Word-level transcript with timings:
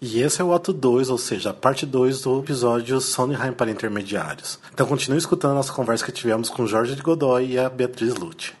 E 0.00 0.20
esse 0.20 0.40
é 0.40 0.44
o 0.44 0.54
ato 0.54 0.72
2, 0.72 1.10
ou 1.10 1.18
seja, 1.18 1.50
a 1.50 1.54
parte 1.54 1.84
2 1.84 2.22
do 2.22 2.38
episódio 2.38 3.00
Sondheim 3.00 3.52
para 3.52 3.70
Intermediários. 3.70 4.58
Então 4.72 4.86
continue 4.86 5.18
escutando 5.18 5.52
a 5.52 5.54
nossa 5.56 5.72
conversa 5.72 6.04
que 6.04 6.12
tivemos 6.12 6.48
com 6.48 6.66
Jorge 6.66 6.94
de 6.94 7.02
Godoy 7.02 7.52
e 7.52 7.58
a 7.58 7.68
Beatriz 7.68 8.14
Lute. 8.14 8.54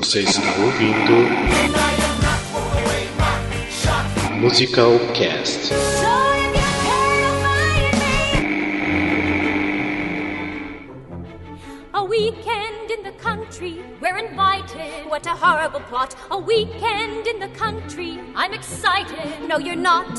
Você 0.00 0.20
está 0.20 0.48
ouvindo 0.60 1.12
Musical 4.40 4.98
Cast. 5.14 6.11
We're 14.02 14.18
invited. 14.18 15.08
What 15.08 15.26
a 15.26 15.34
horrible 15.34 15.80
plot. 15.88 16.16
A 16.30 16.38
weekend 16.38 17.26
in 17.26 17.38
the 17.38 17.48
country, 17.56 18.18
I'm 18.34 18.52
excited. 18.52 19.48
No, 19.48 19.58
you're 19.58 19.76
not. 19.76 20.10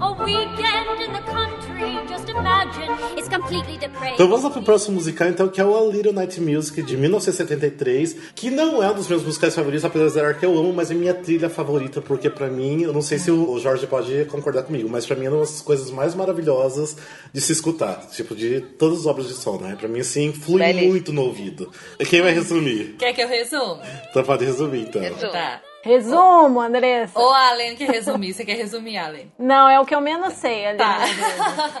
A 0.00 0.12
weekend 0.24 1.00
in 1.02 1.12
the 1.12 1.22
country, 1.30 1.98
just 2.08 2.28
imagine. 2.28 2.90
It's 3.16 3.28
completely 3.28 3.76
depraved. 3.76 4.14
Então 4.14 4.28
vamos 4.28 4.44
lá 4.44 4.50
pro 4.50 4.62
próximo 4.62 4.96
musical, 4.96 5.28
então, 5.28 5.48
que 5.48 5.60
é 5.60 5.64
o 5.64 5.76
A 5.76 5.92
Little 5.92 6.12
Night 6.12 6.40
Music 6.40 6.82
de 6.82 6.96
1973, 6.96 8.16
que 8.34 8.50
não 8.50 8.82
é 8.82 8.90
um 8.90 8.94
dos 8.94 9.08
meus 9.08 9.22
musicais 9.22 9.54
favoritos, 9.54 9.84
apesar 9.84 10.34
que 10.34 10.44
eu 10.44 10.56
amo, 10.58 10.72
mas 10.72 10.90
é 10.90 10.94
minha 10.94 11.14
trilha 11.14 11.50
favorita, 11.50 12.00
porque 12.00 12.30
pra 12.30 12.48
mim, 12.48 12.82
eu 12.82 12.92
não 12.92 13.02
sei 13.02 13.18
se 13.18 13.30
o 13.30 13.58
Jorge 13.58 13.86
pode 13.86 14.24
concordar 14.26 14.62
comigo, 14.62 14.88
mas 14.88 15.06
pra 15.06 15.16
mim 15.16 15.26
é 15.26 15.30
uma 15.30 15.40
das 15.40 15.60
coisas 15.60 15.90
mais 15.90 16.14
maravilhosas 16.14 16.96
de 17.32 17.40
se 17.40 17.52
escutar, 17.52 18.06
tipo, 18.10 18.34
de 18.34 18.60
todas 18.60 19.00
as 19.00 19.06
obras 19.06 19.28
de 19.28 19.34
som, 19.34 19.58
né? 19.58 19.76
Pra 19.78 19.88
mim, 19.88 20.00
assim, 20.00 20.32
flui 20.32 20.72
muito 20.72 21.12
no 21.12 21.22
ouvido. 21.22 21.70
E 21.98 22.04
quem 22.04 22.22
vai 22.22 22.32
resumir? 22.32 22.96
Quer 22.98 23.12
que 23.12 23.22
eu 23.22 23.25
resumo? 23.26 23.80
Então 24.10 24.22
pode 24.22 24.44
resumir, 24.44 24.82
então. 24.82 25.00
Resumo. 25.00 25.32
Tá. 25.32 25.60
Resumo, 25.82 26.60
Andressa. 26.60 27.18
Ou 27.18 27.32
a 27.32 27.50
Alene 27.50 27.76
quer 27.76 27.90
resumir. 27.90 28.32
Você 28.32 28.44
quer 28.44 28.56
resumir, 28.56 28.98
Alene? 28.98 29.32
Não, 29.38 29.68
é 29.68 29.78
o 29.78 29.84
que 29.84 29.94
eu 29.94 30.00
menos 30.00 30.34
sei 30.34 30.66
ali. 30.66 30.78
Tá. 30.78 30.98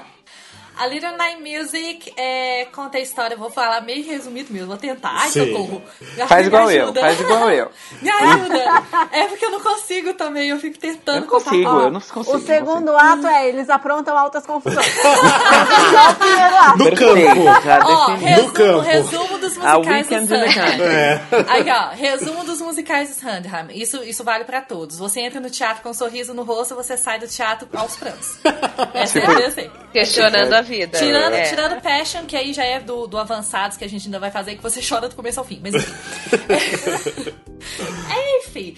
A 0.78 0.86
Little 0.86 1.16
Night 1.16 1.40
Music 1.40 2.12
é, 2.16 2.66
conta 2.72 2.98
a 2.98 3.00
história, 3.00 3.36
vou 3.36 3.50
falar 3.50 3.80
meio 3.80 4.04
resumido 4.04 4.52
mesmo, 4.52 4.68
vou 4.68 4.76
tentar. 4.76 5.10
Ai, 5.14 5.30
Sim. 5.30 5.46
socorro. 5.46 5.82
Me- 6.00 6.26
Faz 6.26 6.42
me 6.42 6.46
igual 6.48 6.70
eu, 6.70 6.82
ajuda. 6.84 7.00
faz 7.00 7.20
igual 7.20 7.50
eu. 7.50 7.70
Me 8.02 8.10
ajuda. 8.10 8.82
É 9.12 9.24
porque 9.28 9.44
eu 9.46 9.50
não 9.50 9.60
consigo 9.60 10.12
também, 10.14 10.48
eu 10.50 10.58
fico 10.60 10.78
tentando 10.78 11.16
Eu 11.16 11.20
não 11.22 11.28
contar. 11.28 11.50
consigo, 11.50 11.70
Ó, 11.70 11.80
eu 11.80 11.90
não 11.90 12.00
consigo. 12.00 12.36
o 12.36 12.40
segundo 12.40 12.96
ato 12.96 13.26
é 13.26 13.48
eles 13.48 13.70
aprontam 13.70 14.16
altas 14.18 14.44
confusões. 14.46 14.86
No 16.76 16.94
campo! 16.96 17.62
já 17.64 17.78
Ó, 17.84 18.14
resumo, 18.16 18.52
campo. 18.52 18.80
resumo 18.80 19.38
dos 19.38 19.56
musicais 19.56 20.06
do 20.06 20.10
the 20.10 20.26
Sondheim. 20.26 20.54
Country. 20.54 21.46
Aí, 21.48 21.70
ó, 21.70 21.88
resumo 21.94 22.44
dos 22.44 22.60
musicais 22.60 23.08
do 23.10 23.14
Sondheim. 23.20 23.66
Isso, 23.80 24.02
isso 24.02 24.24
vale 24.24 24.44
pra 24.44 24.60
todos. 24.60 24.98
Você 24.98 25.20
entra 25.20 25.40
no 25.40 25.48
teatro 25.50 25.82
com 25.82 25.90
um 25.90 25.94
sorriso 25.94 26.34
no 26.34 26.42
rosto, 26.42 26.74
você 26.74 26.96
sai 26.96 27.18
do 27.18 27.26
teatro 27.28 27.68
aos 27.74 27.96
prantos. 27.96 28.38
Essa 28.94 29.18
é 29.20 29.26
a 29.26 29.46
assim. 29.46 29.70
Questionando 29.92 30.52
a 30.52 30.62
vida. 30.66 30.98
Tirando, 30.98 31.34
É. 31.34 31.42
tirando 31.42 31.80
Passion, 31.80 32.24
que 32.26 32.36
aí 32.36 32.52
já 32.52 32.64
é 32.64 32.80
do, 32.80 33.06
do 33.06 33.16
Avançados, 33.18 33.76
que 33.76 33.84
a 33.84 33.88
gente 33.88 34.06
ainda 34.06 34.18
vai 34.18 34.30
fazer, 34.30 34.56
que 34.56 34.62
você 34.62 34.80
chora 34.86 35.08
do 35.08 35.14
começo 35.14 35.40
ao 35.40 35.46
fim. 35.46 35.60
Mas 35.62 35.74
enfim. 35.74 35.92
É, 38.10 38.38
enfim. 38.38 38.76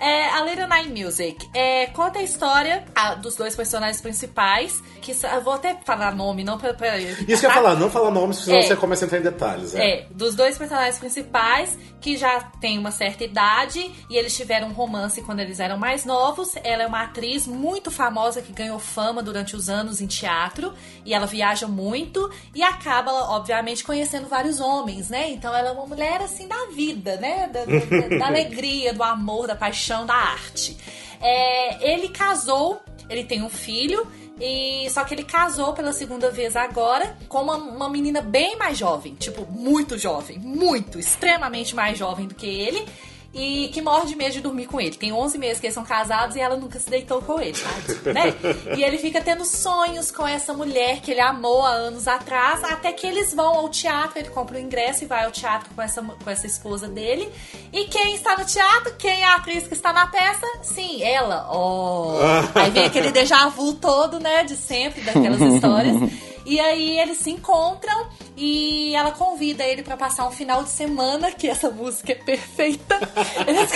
É, 0.00 0.30
a 0.30 0.42
Little 0.44 0.66
Night 0.66 0.88
Music 0.88 1.48
é, 1.54 1.86
conta 1.88 2.18
a 2.18 2.22
história 2.22 2.84
ah, 2.94 3.14
dos 3.14 3.36
dois 3.36 3.54
personagens 3.54 4.00
principais, 4.00 4.82
que 5.02 5.12
vou 5.44 5.54
até 5.54 5.76
falar 5.84 6.14
nome, 6.14 6.42
não 6.42 6.58
pra... 6.58 6.72
pra 6.72 6.98
Isso 6.98 7.24
que 7.24 7.32
eu 7.32 7.50
ia 7.50 7.54
falar, 7.54 7.74
não 7.76 7.90
falar 7.90 8.10
nomes, 8.10 8.38
senão 8.38 8.58
É. 8.58 8.62
você 8.62 8.76
começa 8.76 9.04
a 9.04 9.06
entrar 9.06 9.18
em 9.18 9.22
detalhes. 9.22 9.74
É. 9.74 9.90
é, 10.00 10.06
dos 10.10 10.34
dois 10.34 10.56
personagens 10.56 10.98
principais 10.98 11.78
que 12.00 12.16
já 12.16 12.40
têm 12.60 12.78
uma 12.78 12.90
certa 12.90 13.24
idade 13.24 13.90
e 14.08 14.16
eles 14.16 14.34
tiveram 14.34 14.68
um 14.68 14.72
romance 14.72 15.20
quando 15.22 15.40
eles 15.40 15.60
eram 15.60 15.76
mais 15.76 16.04
novos. 16.06 16.54
Ela 16.64 16.84
é 16.84 16.86
uma 16.86 17.02
atriz 17.02 17.46
muito 17.46 17.90
famosa 17.90 18.40
que 18.40 18.52
ganhou 18.52 18.78
fama 18.78 19.22
durante 19.22 19.54
os 19.54 19.68
anos 19.68 20.00
em 20.00 20.06
teatro 20.06 20.72
e 21.04 21.12
ela 21.12 21.26
viaja 21.26 21.66
muito 21.68 22.30
e 22.54 22.62
acaba, 22.62 23.12
obviamente, 23.34 23.84
conhecendo 23.84 24.28
vários 24.28 24.60
homens, 24.60 25.10
né? 25.10 25.30
Então 25.30 25.54
ela 25.54 25.68
é 25.68 25.72
uma 25.72 25.84
mulher 25.86 26.22
assim 26.22 26.48
da 26.48 26.66
vida, 26.74 27.16
né? 27.16 27.48
Da, 27.52 27.64
da- 27.66 28.18
da 28.18 28.26
alegria, 28.32 28.94
do 28.94 29.02
amor, 29.02 29.46
da 29.46 29.54
paixão, 29.54 29.89
da 30.06 30.14
arte. 30.14 30.76
É, 31.20 31.92
ele 31.92 32.08
casou, 32.08 32.80
ele 33.08 33.24
tem 33.24 33.42
um 33.42 33.50
filho. 33.50 34.06
E 34.40 34.88
só 34.88 35.04
que 35.04 35.12
ele 35.12 35.22
casou 35.22 35.74
pela 35.74 35.92
segunda 35.92 36.30
vez 36.30 36.56
agora 36.56 37.14
com 37.28 37.42
uma, 37.42 37.56
uma 37.56 37.90
menina 37.90 38.22
bem 38.22 38.56
mais 38.56 38.78
jovem, 38.78 39.14
tipo, 39.14 39.44
muito 39.44 39.98
jovem, 39.98 40.38
muito, 40.38 40.98
extremamente 40.98 41.74
mais 41.74 41.98
jovem 41.98 42.26
do 42.26 42.34
que 42.34 42.46
ele. 42.46 42.86
E 43.32 43.68
que 43.68 43.80
morre 43.80 44.06
de 44.06 44.16
medo 44.16 44.32
de 44.32 44.40
dormir 44.40 44.66
com 44.66 44.80
ele. 44.80 44.96
Tem 44.96 45.12
11 45.12 45.38
meses 45.38 45.60
que 45.60 45.66
eles 45.66 45.74
são 45.74 45.84
casados 45.84 46.34
e 46.34 46.40
ela 46.40 46.56
nunca 46.56 46.80
se 46.80 46.90
deitou 46.90 47.22
com 47.22 47.40
ele, 47.40 47.54
sabe? 47.54 47.94
né? 48.12 48.34
E 48.76 48.82
ele 48.82 48.98
fica 48.98 49.20
tendo 49.20 49.44
sonhos 49.44 50.10
com 50.10 50.26
essa 50.26 50.52
mulher 50.52 51.00
que 51.00 51.12
ele 51.12 51.20
amou 51.20 51.62
há 51.62 51.70
anos 51.70 52.08
atrás, 52.08 52.64
até 52.64 52.92
que 52.92 53.06
eles 53.06 53.32
vão 53.32 53.54
ao 53.54 53.68
teatro, 53.68 54.18
ele 54.18 54.30
compra 54.30 54.56
o 54.56 54.60
ingresso 54.60 55.04
e 55.04 55.06
vai 55.06 55.24
ao 55.24 55.30
teatro 55.30 55.70
com 55.76 55.80
essa, 55.80 56.02
com 56.02 56.30
essa 56.30 56.46
esposa 56.46 56.88
dele. 56.88 57.28
E 57.72 57.84
quem 57.84 58.16
está 58.16 58.36
no 58.36 58.44
teatro? 58.44 58.94
Quem 58.96 59.22
é 59.22 59.24
a 59.24 59.36
atriz 59.36 59.66
que 59.66 59.74
está 59.74 59.92
na 59.92 60.08
peça? 60.08 60.46
Sim, 60.62 61.02
ela. 61.02 61.48
Oh! 61.52 62.18
Aí 62.58 62.70
vem 62.70 62.86
aquele 62.86 63.12
déjà 63.12 63.48
vu 63.48 63.74
todo, 63.74 64.18
né? 64.18 64.42
De 64.42 64.56
sempre, 64.56 65.02
daquelas 65.02 65.40
histórias. 65.40 65.96
E 66.46 66.58
aí 66.58 66.98
eles 66.98 67.18
se 67.18 67.30
encontram 67.30 68.08
e 68.36 68.94
ela 68.94 69.10
convida 69.12 69.62
ele 69.64 69.82
pra 69.82 69.96
passar 69.96 70.26
um 70.26 70.30
final 70.32 70.62
de 70.64 70.70
semana, 70.70 71.30
que 71.30 71.46
essa 71.48 71.70
música 71.70 72.12
é 72.12 72.14
perfeita. 72.14 72.98
Eles... 73.46 73.70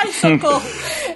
Ai, 0.00 0.12
socorro! 0.12 0.62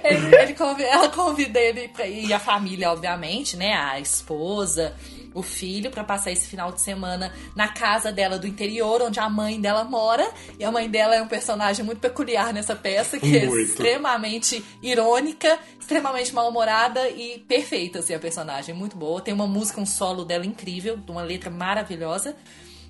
Ele, 0.03 0.35
ele 0.35 0.53
convi- 0.53 0.83
Ela 0.83 1.09
convida 1.09 1.59
ele 1.59 1.87
pra... 1.87 2.05
e 2.07 2.31
a 2.31 2.39
família, 2.39 2.91
obviamente, 2.91 3.57
né? 3.57 3.73
A 3.73 3.99
esposa, 3.99 4.95
o 5.35 5.43
filho, 5.43 5.91
pra 5.91 6.03
passar 6.03 6.31
esse 6.31 6.47
final 6.47 6.71
de 6.71 6.81
semana 6.81 7.31
na 7.53 7.67
casa 7.67 8.09
dela 8.09 8.39
do 8.39 8.47
interior, 8.47 9.01
onde 9.01 9.19
a 9.19 9.29
mãe 9.29 9.59
dela 9.59 9.83
mora. 9.83 10.25
E 10.57 10.63
a 10.63 10.71
mãe 10.71 10.89
dela 10.89 11.13
é 11.13 11.21
um 11.21 11.27
personagem 11.27 11.85
muito 11.85 11.99
peculiar 11.99 12.53
nessa 12.53 12.73
peça, 12.73 13.19
que 13.19 13.37
é 13.37 13.45
Muito. 13.45 13.61
extremamente 13.61 14.63
irônica, 14.81 15.59
extremamente 15.79 16.33
mal-humorada 16.33 17.09
e 17.09 17.39
perfeita, 17.39 17.99
assim, 17.99 18.13
a 18.13 18.19
personagem. 18.19 18.73
Muito 18.73 18.95
boa. 18.95 19.21
Tem 19.21 19.33
uma 19.33 19.45
música, 19.45 19.81
um 19.81 19.85
solo 19.85 20.23
dela 20.23 20.45
incrível, 20.45 20.95
de 20.95 21.11
uma 21.11 21.21
letra 21.21 21.49
maravilhosa. 21.49 22.35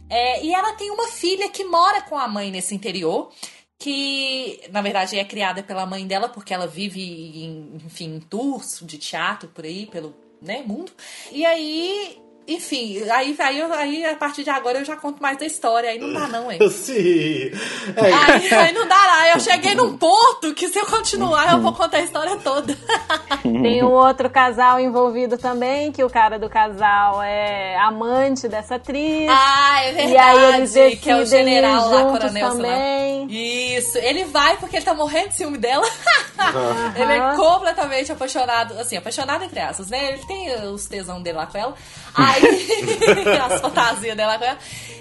É, 0.07 0.45
e 0.45 0.53
ela 0.53 0.73
tem 0.73 0.91
uma 0.91 1.07
filha 1.07 1.49
que 1.49 1.63
mora 1.63 2.01
com 2.03 2.15
a 2.15 2.27
mãe 2.27 2.51
nesse 2.51 2.75
interior, 2.75 3.31
que 3.79 4.61
na 4.71 4.83
verdade 4.83 5.17
é 5.17 5.25
criada 5.25 5.63
pela 5.63 5.85
mãe 5.87 6.05
dela, 6.05 6.29
porque 6.29 6.53
ela 6.53 6.67
vive 6.67 7.01
em, 7.01 7.77
enfim, 7.83 8.17
em 8.17 8.19
tours 8.19 8.81
de 8.83 8.99
teatro 8.99 9.49
por 9.49 9.65
aí, 9.65 9.87
pelo 9.87 10.13
né, 10.41 10.63
mundo. 10.65 10.91
E 11.31 11.45
aí, 11.45 12.17
enfim, 12.47 13.01
aí, 13.09 13.35
aí, 13.39 13.61
aí 13.61 14.05
a 14.05 14.15
partir 14.15 14.43
de 14.43 14.49
agora 14.51 14.77
eu 14.79 14.85
já 14.85 14.95
conto 14.95 15.21
mais 15.21 15.37
da 15.37 15.45
história, 15.45 15.89
aí 15.89 15.99
não 15.99 16.13
dá 16.13 16.27
não, 16.27 16.51
hein? 16.51 16.59
Sim. 16.69 17.51
É, 17.95 18.13
Aí, 18.13 18.53
aí 18.53 18.73
não 18.73 18.87
dará. 18.87 19.29
Eu 19.33 19.39
cheguei 19.39 19.73
num 19.73 19.97
ponto 19.97 20.53
que 20.53 20.67
se 20.69 20.77
eu 20.77 20.85
continuar, 20.85 21.51
eu 21.53 21.61
vou 21.61 21.73
contar 21.73 21.97
a 21.97 22.01
história 22.01 22.35
toda. 22.37 22.77
Tem 23.41 23.83
um 23.83 23.91
outro 23.91 24.29
casal 24.29 24.79
envolvido 24.79 25.37
também, 25.37 25.91
que 25.91 26.03
o 26.03 26.09
cara 26.09 26.37
do 26.37 26.49
casal 26.49 27.21
é 27.23 27.77
amante 27.79 28.47
dessa 28.47 28.75
atriz. 28.75 29.27
Ah, 29.29 29.83
é 29.83 29.91
verdade. 29.91 30.11
e 30.13 30.17
aí 30.17 30.55
eles 30.55 30.73
decidem 30.73 30.97
que 30.97 31.09
é 31.09 31.15
o 31.17 31.25
general 31.25 31.89
lá, 31.89 32.03
coronel, 32.03 32.31
sei 32.31 32.43
lá. 32.43 32.49
também. 32.51 33.27
Isso, 33.29 33.97
ele 33.97 34.25
vai 34.25 34.57
porque 34.57 34.75
ele 34.77 34.85
tá 34.85 34.93
morrendo 34.93 35.29
de 35.29 35.35
ciúme 35.35 35.57
dela. 35.57 35.85
ele 36.95 37.11
é 37.11 37.35
completamente 37.35 38.11
apaixonado, 38.11 38.79
assim, 38.79 38.97
apaixonado 38.97 39.43
entre 39.43 39.59
aspas, 39.59 39.89
né? 39.89 40.13
Ele 40.13 40.25
tem 40.25 40.55
os 40.67 40.85
tesão 40.85 41.21
dele 41.21 41.37
lá 41.37 41.47
com 41.47 41.57
ela. 41.57 41.73
Aí, 42.13 42.34
as 43.51 43.61
fantasias 43.61 44.15
dela. 44.15 44.57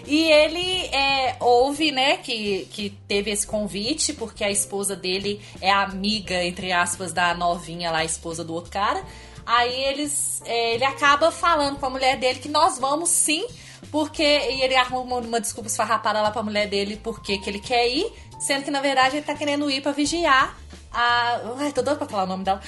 E 0.07 0.31
ele 0.31 0.87
é, 0.95 1.37
ouve, 1.41 1.91
né, 1.91 2.19
que, 2.19 2.69
que 2.71 2.91
teve 3.09 3.31
esse 3.31 3.47
convite, 3.47 4.13
porque 4.13 4.45
a 4.45 4.51
esposa 4.51 4.95
dele 4.95 5.41
é 5.61 5.71
amiga, 5.71 6.45
entre 6.45 6.73
aspas, 6.73 7.13
da 7.13 7.35
novinha 7.35 7.91
lá, 7.91 7.99
a 7.99 8.05
esposa 8.05 8.45
do 8.45 8.53
outro 8.53 8.71
cara. 8.71 9.03
Aí 9.47 9.85
eles, 9.85 10.43
é, 10.47 10.75
ele 10.75 10.85
acaba 10.85 11.31
falando 11.31 11.79
com 11.79 11.87
a 11.87 11.91
mulher 11.91 12.19
dele 12.19 12.39
que 12.39 12.49
nós 12.49 12.79
vamos 12.79 13.11
sim, 13.11 13.47
porque 13.91 14.23
e 14.23 14.63
ele 14.63 14.75
arruma 14.75 15.17
uma 15.17 15.41
desculpa 15.41 15.69
esfarrapada 15.69 16.21
lá 16.21 16.31
pra 16.31 16.43
mulher 16.43 16.67
dele 16.67 16.99
porque 17.03 17.39
que 17.39 17.49
ele 17.49 17.61
quer 17.61 17.87
ir, 17.89 18.11
sendo 18.39 18.65
que 18.65 18.71
na 18.71 18.81
verdade 18.81 19.17
ele 19.17 19.25
tá 19.25 19.35
querendo 19.35 19.71
ir 19.71 19.83
pra 19.83 19.93
vigiar 19.93 20.57
a. 20.95 21.41
Ai, 21.59 21.73
tô 21.73 21.83
doida 21.83 21.97
pra 21.99 22.07
falar 22.07 22.25
o 22.25 22.27
nome 22.27 22.45
dela. 22.45 22.61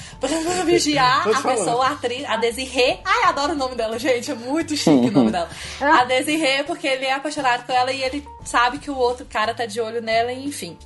Vigiar 0.65 1.27
a 1.29 1.41
pessoa, 1.41 1.87
a 1.87 1.93
atriz, 1.93 2.25
a 2.25 2.37
Desirê. 2.37 2.99
Ai, 3.05 3.25
adoro 3.25 3.53
o 3.53 3.57
nome 3.57 3.75
dela, 3.75 3.99
gente. 3.99 4.31
É 4.31 4.35
muito 4.35 4.77
chique 4.77 4.91
o 4.91 5.11
nome 5.11 5.31
dela. 5.31 5.49
A 5.81 6.05
Desirê, 6.05 6.65
porque 6.65 6.87
ele 6.87 7.05
é 7.05 7.13
apaixonado 7.13 7.65
por 7.65 7.75
ela 7.75 7.93
e 7.93 8.03
ele 8.03 8.27
sabe 8.45 8.79
que 8.79 8.91
o 8.91 8.97
outro 8.97 9.25
cara 9.27 9.55
tá 9.55 9.67
de 9.67 9.81
olho 9.81 10.03
nela, 10.03 10.33
e 10.33 10.47
enfim. 10.47 10.77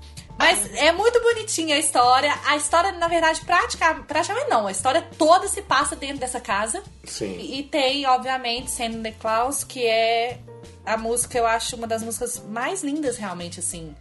Mas 0.40 0.74
é 0.74 0.90
muito 0.92 1.20
bonitinha 1.20 1.76
a 1.76 1.78
história. 1.78 2.34
A 2.46 2.56
história, 2.56 2.92
na 2.92 3.06
verdade, 3.08 3.40
praticamente, 3.44 4.06
praticamente 4.06 4.48
não. 4.48 4.66
A 4.66 4.70
história 4.72 5.06
toda 5.18 5.46
se 5.46 5.62
passa 5.62 5.94
dentro 5.94 6.18
dessa 6.18 6.40
casa. 6.40 6.82
Sim. 7.04 7.36
E, 7.38 7.60
e 7.60 7.62
tem, 7.62 8.06
obviamente, 8.06 8.70
Santa 8.70 8.98
the 9.02 9.12
Claus, 9.12 9.62
que 9.62 9.86
é 9.86 10.38
a 10.84 10.96
música, 10.96 11.36
eu 11.38 11.46
acho, 11.46 11.76
uma 11.76 11.86
das 11.86 12.02
músicas 12.02 12.42
mais 12.48 12.82
lindas, 12.82 13.16
realmente, 13.16 13.60
assim. 13.60 13.94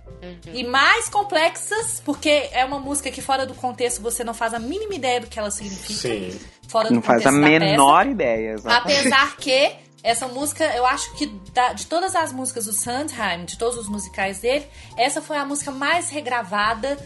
E 0.53 0.63
mais 0.65 1.07
complexas, 1.07 2.01
porque 2.03 2.49
é 2.51 2.65
uma 2.65 2.79
música 2.79 3.09
que, 3.11 3.21
fora 3.21 3.45
do 3.45 3.53
contexto, 3.53 4.01
você 4.01 4.23
não 4.23 4.33
faz 4.33 4.53
a 4.53 4.59
mínima 4.59 4.93
ideia 4.95 5.21
do 5.21 5.27
que 5.27 5.39
ela 5.39 5.51
significa. 5.51 5.93
Sim. 6.09 6.39
Fora 6.67 6.89
do 6.89 6.95
Não 6.95 7.01
faz 7.01 7.25
a 7.25 7.31
da 7.31 7.37
peça. 7.37 7.59
menor 7.59 8.05
ideia. 8.07 8.51
exatamente. 8.53 8.99
Apesar 8.99 9.35
que 9.37 9.71
essa 10.03 10.27
música, 10.27 10.63
eu 10.75 10.85
acho 10.85 11.13
que 11.15 11.25
da- 11.53 11.73
de 11.73 11.85
todas 11.87 12.15
as 12.15 12.31
músicas 12.31 12.65
do 12.65 12.73
Sondheim, 12.73 13.45
de 13.45 13.57
todos 13.57 13.77
os 13.77 13.87
musicais 13.89 14.39
dele, 14.39 14.65
essa 14.97 15.21
foi 15.21 15.37
a 15.37 15.45
música 15.45 15.71
mais 15.71 16.09
regravada, 16.09 16.97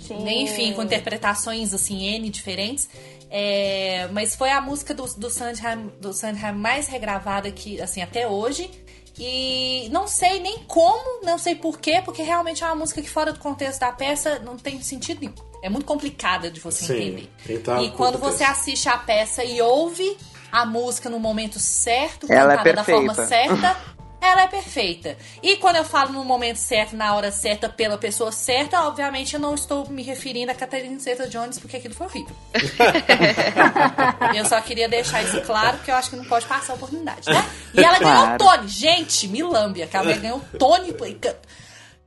Sim. 0.00 0.18
né, 0.22 0.34
enfim, 0.34 0.72
com 0.74 0.82
interpretações 0.82 1.72
assim, 1.72 2.04
N 2.04 2.28
diferentes. 2.30 2.88
É, 3.30 4.08
mas 4.12 4.34
foi 4.36 4.50
a 4.50 4.60
música 4.60 4.92
do, 4.92 5.04
do, 5.16 5.30
Sondheim, 5.30 5.90
do 6.00 6.12
Sondheim 6.12 6.52
mais 6.52 6.86
regravada 6.88 7.50
que, 7.50 7.80
assim, 7.80 8.02
até 8.02 8.28
hoje. 8.28 8.70
E 9.18 9.88
não 9.90 10.06
sei 10.08 10.40
nem 10.40 10.58
como, 10.64 11.22
não 11.24 11.38
sei 11.38 11.54
porquê, 11.54 12.00
porque 12.04 12.22
realmente 12.22 12.62
é 12.64 12.66
uma 12.66 12.74
música 12.74 13.00
que 13.02 13.08
fora 13.08 13.32
do 13.32 13.38
contexto 13.38 13.80
da 13.80 13.92
peça 13.92 14.38
não 14.40 14.56
tem 14.56 14.80
sentido 14.82 15.20
nenhum. 15.20 15.34
É 15.62 15.68
muito 15.68 15.84
complicada 15.86 16.50
de 16.50 16.60
você 16.60 16.84
Sim, 16.86 16.94
entender. 16.94 17.58
tá 17.60 17.82
e 17.82 17.90
quando 17.90 18.18
contexto. 18.18 18.38
você 18.38 18.44
assiste 18.44 18.88
a 18.88 18.96
peça 18.98 19.44
e 19.44 19.60
ouve 19.62 20.16
a 20.52 20.66
música 20.66 21.08
no 21.08 21.18
momento 21.18 21.58
certo, 21.58 22.30
Ela 22.30 22.52
é 22.52 22.56
cantada 22.58 22.72
da 22.74 22.84
forma 22.84 23.14
certa, 23.14 23.76
ela 24.20 24.42
é 24.42 24.46
perfeita. 24.46 25.16
E 25.42 25.56
quando 25.56 25.76
eu 25.76 25.84
falo 25.84 26.12
no 26.12 26.24
momento 26.24 26.56
certo, 26.58 26.94
na 26.94 27.14
hora 27.14 27.32
certa, 27.32 27.68
pela 27.68 27.98
pessoa 27.98 28.30
certa, 28.30 28.82
obviamente 28.82 29.34
eu 29.34 29.40
não 29.40 29.54
estou 29.54 29.88
me 29.88 30.02
referindo 30.02 30.52
a 30.52 30.54
Catherine 30.54 30.96
Zeta-Jones, 31.00 31.58
porque 31.58 31.78
aquilo 31.78 31.94
foi 31.94 32.06
horrível. 32.06 32.36
eu 34.36 34.44
só 34.44 34.60
queria 34.60 34.88
deixar 34.88 35.22
isso 35.22 35.40
claro, 35.40 35.78
porque 35.78 35.90
eu 35.90 35.96
acho 35.96 36.10
que 36.10 36.16
não 36.16 36.24
pode 36.24 36.46
passar 36.46 36.74
a 36.74 36.76
oportunidade, 36.76 37.28
né? 37.28 37.44
E 37.74 37.82
ela 37.82 37.98
ganhou 37.98 38.18
o 38.18 38.36
Claro. 38.36 38.38
Tony. 38.38 38.68
Gente, 38.68 39.26
me 39.28 39.42
lambe. 39.42 39.82
A 39.82 40.02
mulher 40.02 40.18
ganhou 40.20 40.36
o 40.38 40.58
Tony. 40.58 40.94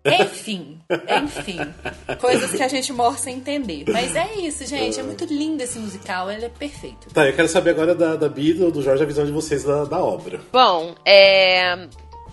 Enfim, 0.06 0.80
enfim. 1.24 1.58
Coisas 2.20 2.52
que 2.52 2.62
a 2.62 2.68
gente 2.68 2.94
morre 2.94 3.18
sem 3.18 3.38
entender. 3.38 3.86
Mas 3.88 4.16
é 4.16 4.36
isso, 4.36 4.66
gente. 4.66 5.00
É 5.00 5.04
muito 5.04 5.26
lindo 5.26 5.64
esse 5.64 5.80
musical. 5.80 6.30
Ele 6.30 6.46
é 6.46 6.50
perfeito. 6.50 7.10
Tá, 7.12 7.26
eu 7.26 7.36
quero 7.36 7.48
saber 7.48 7.72
agora 7.72 7.96
da, 7.96 8.16
da 8.16 8.30
Bia 8.30 8.52
e 8.52 8.72
do 8.72 8.82
Jorge 8.82 9.02
a 9.02 9.06
visão 9.06 9.26
de 9.26 9.32
vocês 9.32 9.64
da, 9.64 9.84
da 9.86 10.04
obra. 10.04 10.40
Bom, 10.52 10.94
é, 11.04 11.88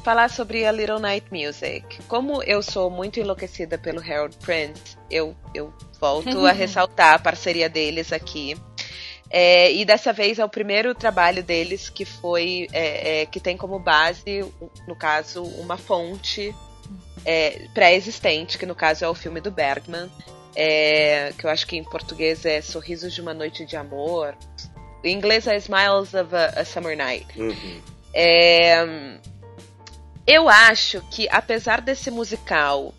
falar 0.05 0.29
sobre 0.29 0.67
a 0.67 0.73
Little 0.73 0.99
Night 0.99 1.27
Music. 1.31 2.03
Como 2.09 2.43
eu 2.43 2.63
sou 2.63 2.91
muito 2.91 3.19
enlouquecida 3.19 3.79
pelo 3.79 4.01
Harold 4.01 4.37
Prince, 4.39 4.99
eu, 5.11 5.35
eu 5.55 5.73
volto 5.99 6.47
a 6.47 6.53
ressaltar 6.53 7.15
a 7.15 7.19
parceria 7.19 7.69
deles 7.69 8.13
aqui. 8.13 8.55
É, 9.31 9.73
e 9.73 9.83
dessa 9.87 10.13
vez 10.13 10.39
é 10.39 10.45
o 10.45 10.49
primeiro 10.49 10.95
trabalho 10.95 11.43
deles 11.43 11.89
que 11.89 12.05
foi 12.05 12.69
é, 12.71 13.23
é, 13.23 13.27
que 13.27 13.41
tem 13.41 13.57
como 13.57 13.79
base, 13.79 14.45
no 14.87 14.95
caso, 14.95 15.43
uma 15.43 15.79
fonte 15.79 16.55
é, 17.25 17.67
pré-existente, 17.75 18.59
que 18.59 18.67
no 18.67 18.75
caso 18.75 19.05
é 19.05 19.09
o 19.09 19.15
filme 19.15 19.41
do 19.41 19.51
Bergman, 19.51 20.11
é, 20.55 21.33
que 21.37 21.47
eu 21.47 21.51
acho 21.51 21.67
que 21.67 21.77
em 21.77 21.85
português 21.85 22.45
é 22.45 22.61
Sorrisos 22.61 23.15
de 23.15 23.21
uma 23.21 23.33
Noite 23.33 23.65
de 23.65 23.77
Amor. 23.77 24.37
Em 25.03 25.17
inglês 25.17 25.47
é 25.47 25.57
Smiles 25.57 26.15
of 26.15 26.35
a, 26.35 26.61
a 26.61 26.65
Summer 26.65 26.97
Night. 26.97 27.27
Uhum. 27.41 27.81
É, 28.15 29.19
eu 30.27 30.49
acho 30.49 31.01
que, 31.11 31.29
apesar 31.31 31.81
desse 31.81 32.11
musical 32.11 32.95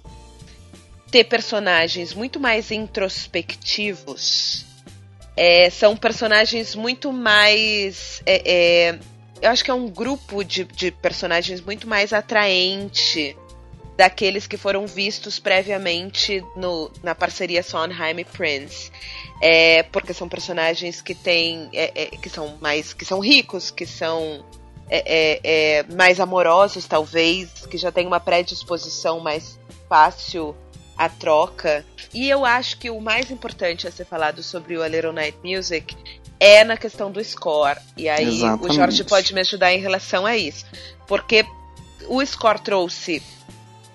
ter 1.12 1.26
personagens 1.26 2.14
muito 2.14 2.40
mais 2.40 2.72
introspectivos, 2.72 4.66
é, 5.38 5.70
são 5.70 5.96
personagens 5.96 6.76
muito 6.76 7.14
mais. 7.14 8.22
é, 8.26 8.42
é, 8.52 9.00
eu 9.42 9.50
acho 9.50 9.64
que 9.64 9.70
é 9.70 9.74
um 9.74 9.90
grupo 9.90 10.44
de, 10.44 10.64
de 10.64 10.90
personagens 10.90 11.60
muito 11.62 11.88
mais 11.88 12.14
atraente 12.14 13.36
daqueles 13.96 14.48
que 14.48 14.58
foram 14.58 14.88
vistos 14.88 15.40
previamente 15.40 16.44
no, 16.56 16.92
na 17.04 17.14
parceria 17.14 17.62
Sondheim 17.62 18.20
e 18.20 18.26
Prince. 18.26 18.92
É, 19.42 19.84
porque 19.84 20.14
são 20.14 20.30
personagens 20.30 21.02
que 21.02 21.14
têm. 21.14 21.70
é, 21.74 22.04
é, 22.04 22.06
que 22.08 22.30
são 22.30 22.58
mais. 22.62 22.94
que 22.94 23.06
são 23.06 23.20
ricos, 23.20 23.72
que 23.72 23.86
são 23.86 24.44
é, 24.90 25.04
é, 25.06 25.40
é, 25.44 25.84
mais 25.96 26.20
amorosos, 26.20 26.86
talvez, 26.86 27.66
que 27.66 27.78
já 27.78 27.92
tem 27.92 28.06
uma 28.06 28.20
predisposição 28.20 29.20
mais 29.20 29.60
fácil 29.88 30.56
à 30.98 31.10
troca. 31.10 31.86
E 32.14 32.30
eu 32.30 32.46
acho 32.46 32.78
que 32.78 32.90
o 32.90 33.02
mais 33.02 33.32
importante 33.32 33.88
a 33.88 33.92
ser 33.92 34.06
falado 34.06 34.44
sobre 34.44 34.78
o 34.78 34.84
A 34.84 34.88
Little 34.88 35.12
Night 35.12 35.38
Music 35.44 35.96
é 36.40 36.64
na 36.64 36.78
questão 36.78 37.12
do 37.12 37.24
score. 37.24 37.80
E 37.98 38.08
aí 38.08 38.26
o 38.26 38.30
Exatamente. 38.30 38.76
Jorge 38.76 39.04
pode 39.04 39.34
me 39.34 39.42
ajudar 39.42 39.74
em 39.74 39.80
relação 39.80 40.26
a 40.26 40.38
isso. 40.38 40.66
Porque 41.08 41.46
o 42.08 42.24
score 42.26 42.60
trouxe 42.60 43.24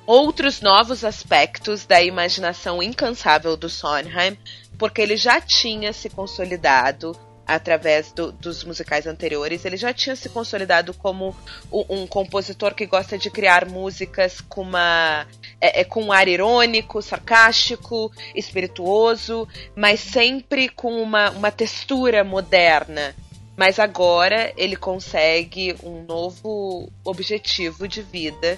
outros 0.08 0.62
novos 0.62 1.05
aspectos 1.05 1.84
da 1.84 2.02
imaginação 2.02 2.82
incansável 2.82 3.58
do 3.58 3.69
Sondheim, 3.69 4.38
porque 4.78 5.02
ele 5.02 5.19
já 5.19 5.38
tinha 5.38 5.93
se 5.93 6.08
consolidado 6.08 7.14
através 7.46 8.10
do- 8.12 8.32
dos 8.32 8.64
musicais 8.64 9.06
anteriores, 9.06 9.64
ele 9.66 9.76
já 9.76 9.93
tinha 9.93 10.16
se 10.16 10.31
consolidado 10.31 10.94
como 10.94 11.37
u- 11.70 11.84
um 11.90 12.06
compositor 12.06 12.75
que 12.75 12.87
gosta 12.87 13.19
de 13.19 13.31
criar 13.31 13.66
músicas 13.69 14.40
com 14.40 14.62
uma 14.62 15.26
é, 15.60 15.81
é, 15.81 15.84
com 15.84 16.05
um 16.05 16.12
ar 16.12 16.26
irônico, 16.28 17.02
sarcástico, 17.02 18.10
espirituoso, 18.34 19.46
mas 19.76 20.00
sempre 20.00 20.69
com 20.69 21.02
uma, 21.02 21.31
uma 21.31 21.50
textura 21.50 22.22
moderna. 22.25 23.14
Mas 23.56 23.78
agora 23.78 24.52
ele 24.56 24.76
consegue 24.76 25.75
um 25.82 26.02
novo 26.05 26.88
objetivo 27.05 27.88
de 27.88 28.02
vida, 28.02 28.56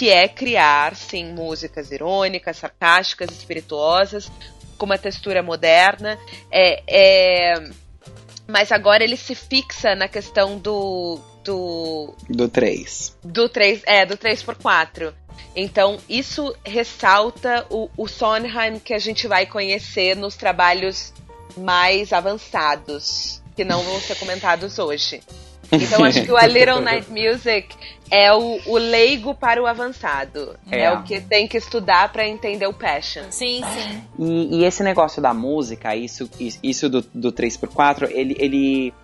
que 0.00 0.08
é 0.08 0.26
criar, 0.26 0.96
sim, 0.96 1.30
músicas 1.34 1.92
irônicas, 1.92 2.56
sarcásticas, 2.56 3.30
espirituosas, 3.32 4.32
com 4.78 4.86
uma 4.86 4.96
textura 4.96 5.42
moderna. 5.42 6.18
É, 6.50 6.82
é, 6.88 7.70
Mas 8.46 8.72
agora 8.72 9.04
ele 9.04 9.18
se 9.18 9.34
fixa 9.34 9.94
na 9.94 10.08
questão 10.08 10.56
do. 10.56 11.20
do. 11.44 12.14
Do 12.30 12.48
3. 12.48 13.18
do 13.22 13.46
3, 13.46 13.82
é, 13.84 14.06
do 14.06 14.16
3x4. 14.16 15.12
Então, 15.54 15.98
isso 16.08 16.56
ressalta 16.64 17.66
o, 17.68 17.90
o 17.94 18.08
Sondheim 18.08 18.78
que 18.78 18.94
a 18.94 18.98
gente 18.98 19.28
vai 19.28 19.44
conhecer 19.44 20.16
nos 20.16 20.34
trabalhos 20.34 21.12
mais 21.58 22.10
avançados, 22.10 23.42
que 23.54 23.64
não 23.64 23.82
vão 23.82 24.00
ser 24.00 24.14
comentados 24.14 24.78
hoje. 24.78 25.20
Então, 25.72 26.04
acho 26.04 26.24
que 26.24 26.32
o 26.32 26.36
A 26.36 26.46
Little 26.46 26.80
Night 26.82 27.10
Music 27.10 27.74
é 28.10 28.32
o, 28.32 28.60
o 28.66 28.76
leigo 28.76 29.34
para 29.34 29.62
o 29.62 29.66
avançado. 29.66 30.56
É, 30.70 30.82
É. 30.82 30.92
o 30.92 31.02
que 31.02 31.20
tem 31.20 31.46
que 31.46 31.56
estudar 31.56 32.12
para 32.12 32.26
entender 32.26 32.66
o 32.66 32.72
Passion. 32.72 33.24
Sim, 33.30 33.62
sim. 33.62 34.02
E, 34.18 34.58
e 34.58 34.64
esse 34.64 34.82
negócio 34.82 35.22
da 35.22 35.32
música, 35.32 35.94
isso, 35.94 36.28
isso 36.62 36.88
do, 36.88 37.02
do 37.14 37.32
3x4, 37.32 38.10
ele, 38.10 38.36
ele 38.38 38.94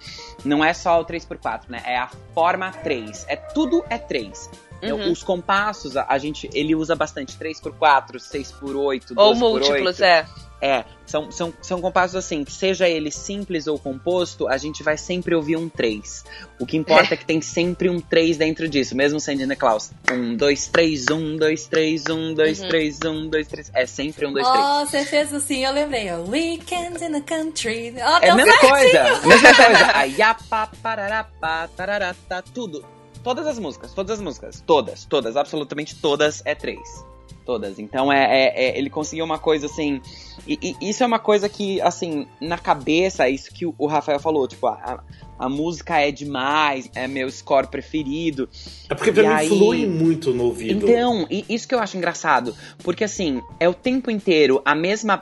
não 0.44 0.64
é 0.64 0.72
só 0.72 1.00
o 1.00 1.04
3x4, 1.04 1.62
né? 1.68 1.82
É 1.84 1.96
a 1.98 2.10
forma 2.34 2.70
3. 2.72 3.26
É, 3.28 3.36
tudo 3.36 3.84
é 3.88 3.98
3. 3.98 4.50
Uhum. 4.82 5.10
Os 5.10 5.22
compassos, 5.22 5.96
a, 5.96 6.04
a 6.08 6.18
gente, 6.18 6.50
ele 6.52 6.74
usa 6.74 6.94
bastante 6.94 7.36
3x4, 7.38 8.16
6x8, 8.16 9.14
12x8. 9.14 9.16
Ou 9.16 9.34
múltiplos, 9.34 10.00
é. 10.00 10.26
É, 10.60 10.84
são, 11.04 11.30
são, 11.30 11.52
são 11.60 11.80
compassos 11.80 12.16
assim, 12.16 12.42
que 12.42 12.52
seja 12.52 12.88
ele 12.88 13.10
simples 13.10 13.66
ou 13.66 13.78
composto, 13.78 14.48
a 14.48 14.56
gente 14.56 14.82
vai 14.82 14.96
sempre 14.96 15.34
ouvir 15.34 15.56
um 15.56 15.68
3. 15.68 16.24
O 16.58 16.64
que 16.66 16.76
importa 16.76 17.14
é, 17.14 17.16
que 17.16 17.24
tem 17.26 17.40
sempre 17.40 17.88
um 17.90 18.00
3 18.00 18.36
dentro 18.38 18.68
disso, 18.68 18.96
mesmo 18.96 19.20
sendo 19.20 19.46
The 19.46 19.54
Klaus. 19.54 19.90
1, 20.10 20.36
2, 20.36 20.66
3, 20.68 21.06
1, 21.10 21.36
2, 21.36 21.66
3, 21.66 22.04
1, 22.08 22.34
2, 22.34 22.60
3, 22.60 22.98
1, 23.04 23.28
2, 23.28 23.48
3. 23.48 23.70
É 23.74 23.86
sempre 23.86 24.26
um, 24.26 24.32
2, 24.32 24.46
3. 24.48 24.64
Oh, 24.64 24.86
você 24.86 25.04
fez 25.04 25.34
assim, 25.34 25.64
eu 25.64 25.72
lembrei. 25.72 26.10
ó, 26.10 26.20
Weekend 26.22 27.04
in 27.04 27.12
the 27.12 27.20
country. 27.20 27.94
Ó, 28.00 28.18
É 28.22 28.30
a 28.30 28.34
mesma 28.36 28.58
coisa, 28.58 29.26
mesma 29.26 29.54
coisa. 29.54 29.90
Aí, 29.94 30.22
a 30.22 30.34
pá, 30.34 30.70
parará, 30.82 31.24
pá, 31.38 31.68
tarará, 31.68 32.14
tá, 32.28 32.42
tudo. 32.42 32.84
Todas 33.22 33.46
as 33.46 33.58
músicas, 33.58 33.92
todas 33.92 34.18
as 34.18 34.22
músicas, 34.24 34.62
todas, 34.64 35.04
todas, 35.04 35.36
absolutamente 35.36 35.96
todas 35.96 36.42
é 36.44 36.54
três. 36.54 37.04
Todas. 37.46 37.78
Então 37.78 38.12
é, 38.12 38.24
é- 38.24 38.64
é- 38.70 38.78
ele 38.78 38.90
conseguiu 38.90 39.24
uma 39.24 39.38
coisa 39.38 39.66
assim. 39.66 40.00
E, 40.46 40.58
e 40.80 40.90
isso 40.90 41.02
é 41.02 41.06
uma 41.06 41.20
coisa 41.20 41.48
que, 41.48 41.80
assim, 41.80 42.26
na 42.40 42.58
cabeça, 42.58 43.24
é 43.26 43.30
isso 43.30 43.52
que 43.54 43.64
o, 43.64 43.86
Rafael 43.86 44.18
falou, 44.18 44.46
tipo, 44.48 44.66
a, 44.66 45.02
a 45.38 45.48
música 45.48 45.98
é 46.00 46.10
demais, 46.10 46.90
é 46.94 47.06
meu 47.06 47.30
score 47.30 47.68
preferido. 47.68 48.48
É 48.90 48.94
porque 48.96 49.12
pra 49.12 49.22
E 49.22 49.26
mim 49.28 49.32
aí- 49.32 49.48
flui 49.48 49.86
muito 49.86 50.34
no 50.34 50.44
ouvido. 50.46 50.84
Então, 50.90 51.24
e 51.30 51.44
isso 51.48 51.68
que 51.68 51.74
eu 51.74 51.78
acho 51.78 51.96
engraçado, 51.96 52.54
porque 52.82 53.04
assim, 53.04 53.40
é 53.60 53.68
o 53.68 53.74
tempo 53.74 54.10
inteiro 54.10 54.60
a 54.64 54.74
mesma 54.74 55.20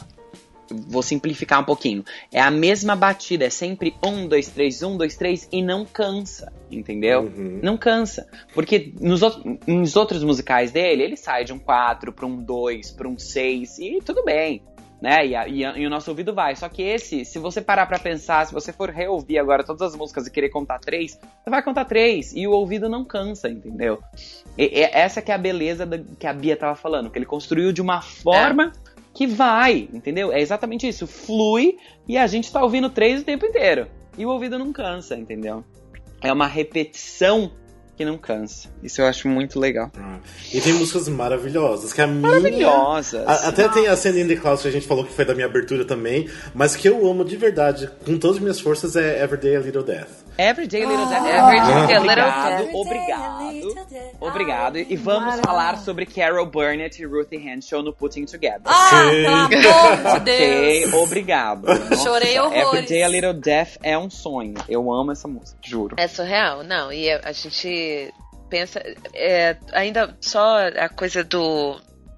vou 0.71 1.02
simplificar 1.02 1.61
um 1.61 1.64
pouquinho. 1.64 2.04
É 2.33 2.40
a 2.40 2.50
mesma 2.50 2.94
batida, 2.97 3.44
é 3.44 3.50
sempre 3.50 3.94
um, 4.04 4.26
dois, 4.26 4.49
três, 4.49 4.83
um, 4.83 4.97
dois, 4.97 5.16
três, 5.16 5.49
e 5.52 5.62
não 5.62 5.85
cansa, 5.85 6.52
entendeu? 6.71 7.23
Uhum. 7.23 7.61
Não 7.62 7.76
cansa. 7.76 8.26
Porque 8.54 8.92
nos, 9.00 9.21
nos 9.66 9.97
outros 9.97 10.23
musicais 10.25 10.71
dele, 10.73 11.02
ele 11.02 11.16
sai 11.16 11.44
de 11.44 11.52
um 11.52 11.59
4 11.59 12.12
para 12.12 12.26
um 12.26 12.37
2, 12.42 12.90
para 12.92 13.09
um 13.09 13.18
6, 13.18 13.78
e 13.78 13.99
tudo 14.04 14.25
bem. 14.25 14.62
Né? 15.02 15.26
E, 15.26 15.37
a- 15.37 15.47
e 15.49 15.62
a- 15.62 15.76
e 15.76 15.87
o 15.87 15.90
nosso 15.90 16.09
ouvido 16.11 16.33
vai. 16.35 16.56
Só 16.56 16.66
que 16.66 16.80
esse, 16.80 17.26
se 17.26 17.38
você 17.38 17.61
parar 17.61 17.85
pra 17.85 17.99
pensar, 17.99 18.47
se 18.47 18.54
você 18.54 18.73
for 18.73 18.88
reouvir 18.88 19.38
agora 19.38 19.62
todas 19.62 19.83
as 19.83 19.94
músicas 19.94 20.26
e 20.26 20.30
querer 20.30 20.49
contar 20.49 20.78
três, 20.78 21.18
você 21.42 21.50
vai 21.50 21.62
contar 21.62 21.85
três. 21.85 22.33
E 22.35 22.47
o 22.47 22.52
ouvido 22.52 22.88
não 22.88 23.04
cansa, 23.04 23.50
entendeu? 23.50 23.99
E- 24.56 24.78
e 24.78 24.80
essa 24.83 25.21
que 25.21 25.30
é 25.30 25.35
a 25.35 25.38
beleza 25.38 25.85
da- 25.85 25.99
que 26.18 26.26
a 26.26 26.33
Bia 26.33 26.56
tava 26.56 26.75
falando, 26.75 27.11
que 27.11 27.18
ele 27.18 27.26
construiu 27.26 27.71
de 27.71 27.83
uma 27.83 28.00
forma 28.00 28.73
que 29.14 29.26
vai, 29.26 29.88
entendeu? 29.92 30.33
É 30.33 30.40
exatamente 30.40 30.87
isso, 30.88 31.06
flui 31.06 31.76
e 32.09 32.18
a 32.18 32.26
gente 32.26 32.50
tá 32.52 32.62
ouvindo 32.62 32.90
três 32.90 33.23
o 33.23 33.25
tempo 33.25 33.47
inteiro. 33.47 33.87
E 34.18 34.26
o 34.26 34.28
ouvido 34.28 34.59
não 34.59 34.73
cansa, 34.73 35.16
entendeu? 35.16 35.64
É 36.21 36.33
uma 36.33 36.47
repetição 36.47 37.52
que 37.97 38.04
não 38.04 38.18
cansa. 38.18 38.68
Isso 38.83 39.00
eu 39.00 39.06
acho 39.06 39.28
muito 39.28 39.61
legal. 39.61 39.90
Ah, 39.97 40.18
E 40.52 40.61
tem 40.61 40.73
músicas 40.73 41.09
maravilhosas, 41.09 41.92
que 41.92 42.00
a 42.00 42.06
minha... 42.09 42.28
Maravilhosas. 42.28 43.25
A- 43.26 43.49
até 43.49 43.68
tem 43.68 43.87
a 43.87 43.97
Send 43.97 44.18
in 44.21 44.26
the 44.26 44.35
Clouds 44.35 44.62
que 44.62 44.68
a 44.68 44.71
gente 44.73 44.87
falou 44.87 45.04
que 45.04 45.12
foi 45.12 45.25
da 45.25 45.33
minha 45.35 45.47
abertura 45.47 45.85
também, 45.85 46.28
mas 46.52 46.75
que 46.75 46.88
eu 46.88 47.09
amo 47.09 47.25
de 47.25 47.37
verdade, 47.37 47.88
com 48.04 48.18
todas 48.18 48.37
as 48.38 48.42
minhas 48.42 48.59
forças, 48.61 48.97
é 48.97 49.23
Everyday 49.23 49.54
a 49.56 49.61
Little 49.61 49.85
Death. 49.85 50.24
Everyday 50.37 50.83
a 50.83 50.88
Little 50.88 51.07
Death. 51.07 51.26
Everyday 51.26 51.95
a 51.95 52.00
Little 52.00 52.00
obrigado, 52.00 52.64
Death. 52.64 52.75
obrigado. 52.75 54.14
Obrigado. 54.21 54.79
E 54.79 54.97
vamos 54.97 55.41
falar 55.41 55.79
sobre 55.79 56.07
Carol 56.07 56.47
Burnett 56.47 57.00
e 57.00 57.05
Ruthie 57.07 57.37
Henshaw 57.37 57.83
no 57.83 57.93
Putting 57.93 58.25
Together. 58.26 58.62
Ah, 58.64 59.47
pelo 59.49 59.69
amor 59.69 60.21
de 60.25 60.31
Ok, 60.33 60.81
Deus. 60.81 60.93
obrigado. 60.95 61.62
Nossa, 61.69 61.97
Chorei 61.97 62.38
horrores. 62.41 62.62
Everyday 62.69 63.03
a 63.05 63.09
Little 63.09 63.35
Death 63.35 63.76
é 63.83 63.97
um 63.97 64.11
sonho. 64.11 64.55
Eu 64.69 64.91
amo 64.93 65.12
essa 65.12 65.29
música, 65.29 65.57
juro. 65.62 65.95
É 65.99 66.09
surreal, 66.09 66.64
não. 66.64 66.93
E 66.93 67.11
a 67.11 67.21
a 67.25 67.33
gente 67.33 68.12
pensa. 68.50 68.83
é, 69.14 69.57
ainda 69.73 70.17
só 70.21 70.67
a 70.67 70.88
coisa 70.88 71.23
do. 71.23 71.76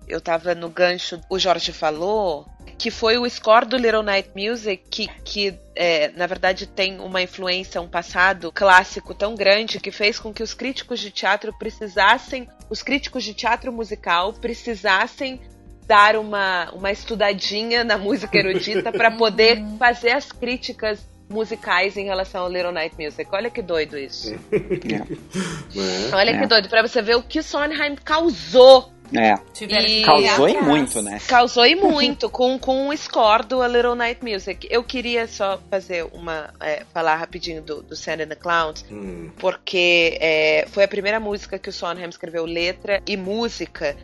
Eu 0.09 0.21
tava 0.21 0.55
no 0.55 0.69
gancho, 0.69 1.21
o 1.29 1.39
Jorge 1.39 1.73
falou, 1.73 2.47
que 2.79 2.91
foi 2.91 3.19
o 3.19 3.29
score 3.29 3.67
do 3.67 3.77
Little 3.77 4.03
Night 4.03 4.31
Music 4.37 4.85
que, 4.91 5.09
que 5.25 5.59
é, 5.75 6.09
na 6.17 6.27
verdade, 6.27 6.67
tem 6.67 7.01
uma 7.01 7.21
influência, 7.23 7.81
um 7.81 7.89
passado 7.89 8.53
clássico 8.53 9.15
tão 9.15 9.35
grande 9.35 9.81
que 9.81 9.91
fez 9.91 10.19
com 10.19 10.33
que 10.33 10.43
os 10.43 10.55
críticos 10.55 11.01
de 11.01 11.11
teatro 11.11 11.53
precisassem. 11.59 12.49
Os 12.71 12.83
críticos 12.83 13.25
de 13.25 13.35
teatro 13.35 13.73
musical 13.73 14.33
precisassem 14.33 15.41
dar 15.87 16.17
uma, 16.17 16.71
uma 16.73 16.91
estudadinha 16.91 17.85
na 17.85 17.97
música 17.97 18.37
erudita 18.39 18.91
para 18.91 19.11
poder 19.13 19.63
fazer 19.79 20.11
as 20.11 20.31
críticas 20.33 20.99
musicais 21.29 21.97
em 21.97 22.05
relação 22.05 22.43
ao 22.43 22.49
Little 22.51 22.73
Night 22.73 22.95
Music. 22.99 23.29
Olha 23.33 23.51
que 23.51 23.61
doido 23.61 23.99
isso. 23.99 24.31
Né? 24.31 24.39
Olha 26.13 26.31
É. 26.31 26.39
que 26.39 26.47
doido, 26.47 26.69
pra 26.69 26.83
você 26.83 27.03
ver 27.03 27.17
o 27.17 27.23
que 27.23 27.43
Sondheim 27.43 27.97
causou. 27.97 28.93
É. 29.15 29.35
E- 29.65 30.03
Causou 30.03 30.49
e 30.49 30.61
muito, 30.61 31.03
né? 31.03 31.19
Causou 31.29 31.67
e 31.67 31.75
muito 31.77 32.29
com, 32.31 32.59
com 32.59 32.89
o 32.89 32.97
score 32.97 33.45
do 33.47 33.63
A 33.63 33.69
Little 33.69 33.95
Night 33.95 34.25
Music. 34.25 34.67
Eu 34.71 34.83
queria 34.83 35.27
só 35.29 35.59
fazer 35.71 36.05
uma. 36.13 36.53
é, 36.61 36.83
falar 36.93 37.17
rapidinho 37.17 37.63
do, 37.63 37.83
do 37.83 37.95
Sand 37.97 38.23
and 38.23 38.29
the 38.29 38.35
Clowns, 38.37 38.85
Hum. 38.91 39.31
porque 39.39 40.19
é, 40.21 40.67
foi 40.71 40.85
a 40.85 40.89
primeira 40.89 41.21
música 41.21 41.59
que 41.59 41.69
o 41.69 41.73
Sondheim 41.73 42.09
escreveu 42.09 42.45
letra 42.45 43.03
e 43.07 43.17
música. 43.17 43.97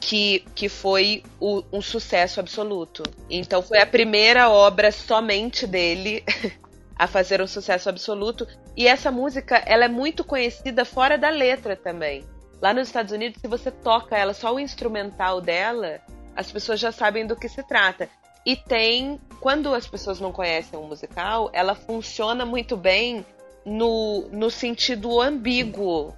Que, 0.00 0.44
que 0.54 0.68
foi 0.68 1.24
o- 1.40 1.64
um 1.72 1.82
sucesso 1.82 2.38
absoluto. 2.38 3.02
Então 3.28 3.60
foi 3.60 3.80
a 3.80 3.86
primeira 3.86 4.48
obra 4.48 4.92
somente 4.92 5.66
dele 5.66 6.22
a 6.96 7.08
fazer 7.08 7.42
um 7.42 7.48
sucesso 7.48 7.88
absoluto. 7.88 8.46
E 8.76 8.86
essa 8.86 9.10
música, 9.10 9.56
ela 9.66 9.86
é 9.86 9.88
muito 9.88 10.22
conhecida 10.22 10.84
fora 10.84 11.18
da 11.18 11.28
letra 11.30 11.74
também. 11.74 12.22
Lá 12.60 12.72
nos 12.74 12.88
Estados 12.88 13.12
Unidos, 13.12 13.40
se 13.40 13.46
você 13.48 13.70
toca 13.70 14.16
ela, 14.16 14.34
só 14.34 14.54
o 14.54 14.60
instrumental 14.60 15.40
dela, 15.40 16.00
as 16.34 16.50
pessoas 16.50 16.80
já 16.80 16.90
sabem 16.90 17.26
do 17.26 17.36
que 17.36 17.48
se 17.48 17.62
trata. 17.62 18.08
E 18.44 18.56
tem, 18.56 19.20
quando 19.40 19.72
as 19.74 19.86
pessoas 19.86 20.18
não 20.20 20.32
conhecem 20.32 20.78
o 20.78 20.82
musical, 20.82 21.50
ela 21.52 21.74
funciona 21.74 22.44
muito 22.44 22.76
bem 22.76 23.24
no, 23.64 24.28
no 24.32 24.50
sentido 24.50 25.20
ambíguo 25.20 26.14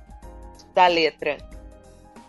da 0.75 0.87
letra. 0.87 1.37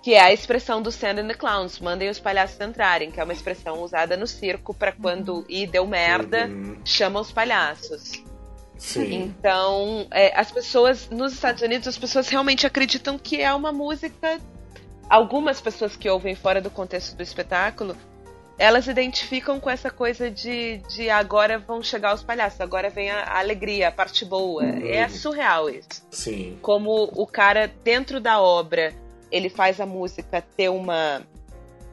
Que 0.01 0.15
é 0.15 0.21
a 0.21 0.33
expressão 0.33 0.81
do 0.81 0.91
Sand 0.91 1.19
and 1.19 1.27
the 1.27 1.35
Clowns, 1.35 1.79
mandem 1.79 2.09
os 2.09 2.19
palhaços 2.19 2.59
entrarem, 2.59 3.11
que 3.11 3.19
é 3.19 3.23
uma 3.23 3.33
expressão 3.33 3.83
usada 3.83 4.17
no 4.17 4.25
circo 4.25 4.73
para 4.73 4.91
quando 4.91 5.45
e 5.47 5.67
deu 5.67 5.85
merda, 5.85 6.47
Uhum. 6.47 6.77
chama 6.83 7.19
os 7.19 7.31
palhaços. 7.31 8.23
Sim. 8.81 9.13
Então, 9.13 10.07
é, 10.09 10.37
as 10.37 10.51
pessoas 10.51 11.07
nos 11.11 11.33
Estados 11.33 11.61
Unidos, 11.61 11.87
as 11.87 11.99
pessoas 11.99 12.27
realmente 12.27 12.65
acreditam 12.65 13.17
que 13.17 13.39
é 13.39 13.53
uma 13.53 13.71
música. 13.71 14.39
Algumas 15.07 15.61
pessoas 15.61 15.95
que 15.95 16.09
ouvem 16.09 16.33
fora 16.33 16.59
do 16.59 16.71
contexto 16.71 17.15
do 17.15 17.21
espetáculo, 17.21 17.95
elas 18.57 18.87
identificam 18.87 19.59
com 19.59 19.69
essa 19.69 19.91
coisa 19.91 20.31
de, 20.31 20.77
de 20.89 21.11
agora 21.11 21.59
vão 21.59 21.83
chegar 21.83 22.15
os 22.15 22.23
palhaços, 22.23 22.59
agora 22.59 22.89
vem 22.89 23.11
a, 23.11 23.21
a 23.23 23.39
alegria, 23.39 23.89
a 23.89 23.91
parte 23.91 24.25
boa. 24.25 24.63
Uhum. 24.63 24.87
É 24.87 25.07
surreal 25.09 25.69
isso. 25.69 26.03
Sim. 26.09 26.57
Como 26.61 27.03
o 27.13 27.27
cara 27.27 27.71
dentro 27.83 28.19
da 28.19 28.41
obra, 28.41 28.95
ele 29.31 29.49
faz 29.49 29.79
a 29.79 29.85
música 29.85 30.43
ter 30.57 30.69
uma 30.69 31.21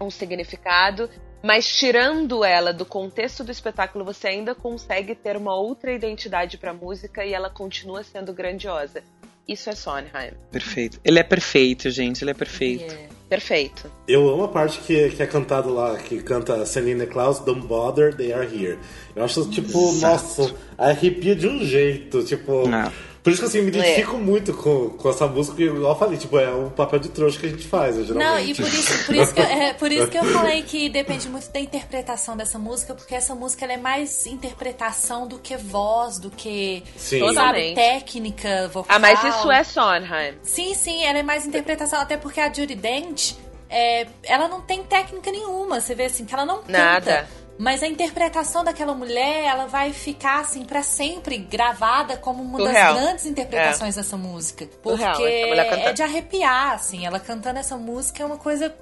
um 0.00 0.10
significado, 0.10 1.10
mas 1.42 1.66
tirando 1.66 2.44
ela 2.44 2.72
do 2.72 2.84
contexto 2.84 3.44
do 3.44 3.52
espetáculo, 3.52 4.04
você 4.04 4.28
ainda 4.28 4.54
consegue 4.54 5.14
ter 5.14 5.36
uma 5.36 5.54
outra 5.54 5.92
identidade 5.92 6.58
pra 6.58 6.72
música 6.72 7.24
e 7.24 7.32
ela 7.32 7.50
continua 7.50 8.02
sendo 8.02 8.32
grandiosa. 8.32 9.02
Isso 9.46 9.70
é 9.70 9.74
Sondheim. 9.74 10.32
Perfeito. 10.50 11.00
Ele 11.02 11.18
é 11.18 11.22
perfeito, 11.22 11.90
gente. 11.90 12.22
Ele 12.22 12.32
é 12.32 12.34
perfeito. 12.34 12.84
Yeah. 12.84 13.08
Perfeito. 13.28 13.90
Eu 14.06 14.28
amo 14.28 14.44
a 14.44 14.48
parte 14.48 14.78
que, 14.80 15.10
que 15.10 15.22
é 15.22 15.26
cantado 15.26 15.72
lá, 15.72 15.96
que 15.96 16.22
canta 16.22 16.64
Selena 16.64 17.06
Klaus, 17.06 17.40
Don't 17.40 17.66
Bother, 17.66 18.14
They 18.14 18.32
Are 18.32 18.46
Here. 18.46 18.78
Eu 19.14 19.24
acho, 19.24 19.48
tipo, 19.50 19.92
nossa, 19.92 20.54
arrepia 20.76 21.36
de 21.36 21.46
um 21.46 21.62
jeito, 21.62 22.24
tipo... 22.24 22.66
Não. 22.66 22.90
Por 23.28 23.32
isso 23.32 23.42
que, 23.42 23.46
assim, 23.48 23.60
me 23.60 23.66
É. 23.66 23.68
identifico 23.68 24.16
muito 24.16 24.54
com, 24.54 24.88
com 24.90 25.10
essa 25.10 25.26
música, 25.26 25.62
igual 25.62 25.92
eu 25.92 25.98
falei, 25.98 26.16
tipo, 26.16 26.38
é 26.38 26.50
o 26.50 26.70
papel 26.70 26.98
de 26.98 27.10
trouxa 27.10 27.38
que 27.38 27.44
a 27.46 27.48
gente 27.50 27.66
faz, 27.66 27.96
né, 27.96 28.04
geralmente. 28.04 28.26
Não, 28.26 28.38
e 28.40 28.54
por 28.54 28.66
isso, 28.66 29.04
por, 29.06 29.14
isso 29.14 29.34
que 29.34 29.40
eu, 29.40 29.44
é, 29.44 29.72
por 29.74 29.92
isso 29.92 30.06
que 30.08 30.16
eu 30.18 30.24
falei 30.32 30.62
que 30.62 30.88
depende 30.88 31.28
muito 31.28 31.50
da 31.52 31.60
interpretação 31.60 32.36
dessa 32.36 32.58
música, 32.58 32.94
porque 32.94 33.14
essa 33.14 33.34
música 33.34 33.64
ela 33.66 33.74
é 33.74 33.76
mais 33.76 34.24
interpretação 34.26 35.26
do 35.28 35.38
que 35.38 35.56
voz, 35.56 36.18
do 36.18 36.30
que 36.30 36.82
Sim. 36.96 37.18
Toda- 37.20 37.34
sabe, 37.34 37.74
técnica 37.74 38.68
vocal. 38.68 38.86
Ah, 38.96 38.98
mas 38.98 39.22
isso 39.22 39.50
é 39.50 39.62
Sondheim. 39.62 40.34
Sim, 40.42 40.74
sim, 40.74 41.04
ela 41.04 41.18
é 41.18 41.22
mais 41.22 41.46
interpretação, 41.46 42.00
até 42.00 42.16
porque 42.16 42.40
a 42.40 42.52
Judy 42.52 42.74
Dent, 42.74 43.32
é, 43.68 44.06
ela 44.24 44.48
não 44.48 44.62
tem 44.62 44.82
técnica 44.82 45.30
nenhuma. 45.30 45.80
Você 45.80 45.94
vê 45.94 46.04
assim, 46.06 46.24
que 46.24 46.32
ela 46.34 46.46
não 46.46 46.58
canta. 46.58 46.72
Nada. 46.72 47.28
Mas 47.58 47.82
a 47.82 47.88
interpretação 47.88 48.62
daquela 48.62 48.94
mulher, 48.94 49.44
ela 49.44 49.66
vai 49.66 49.92
ficar 49.92 50.40
assim 50.40 50.64
para 50.64 50.82
sempre 50.82 51.36
gravada 51.38 52.16
como 52.16 52.42
uma 52.42 52.58
das 52.58 52.94
grandes 52.94 53.26
interpretações 53.26 53.96
dessa 53.96 54.16
música. 54.16 54.68
Porque 54.80 55.46
mulher 55.46 55.68
cantando. 55.68 55.88
é 55.88 55.92
de 55.92 56.02
arrepiar, 56.02 56.74
assim. 56.74 57.04
Ela 57.04 57.18
cantando 57.18 57.58
essa 57.58 57.76
música 57.76 58.22
é 58.22 58.26
uma 58.26 58.36
coisa. 58.38 58.72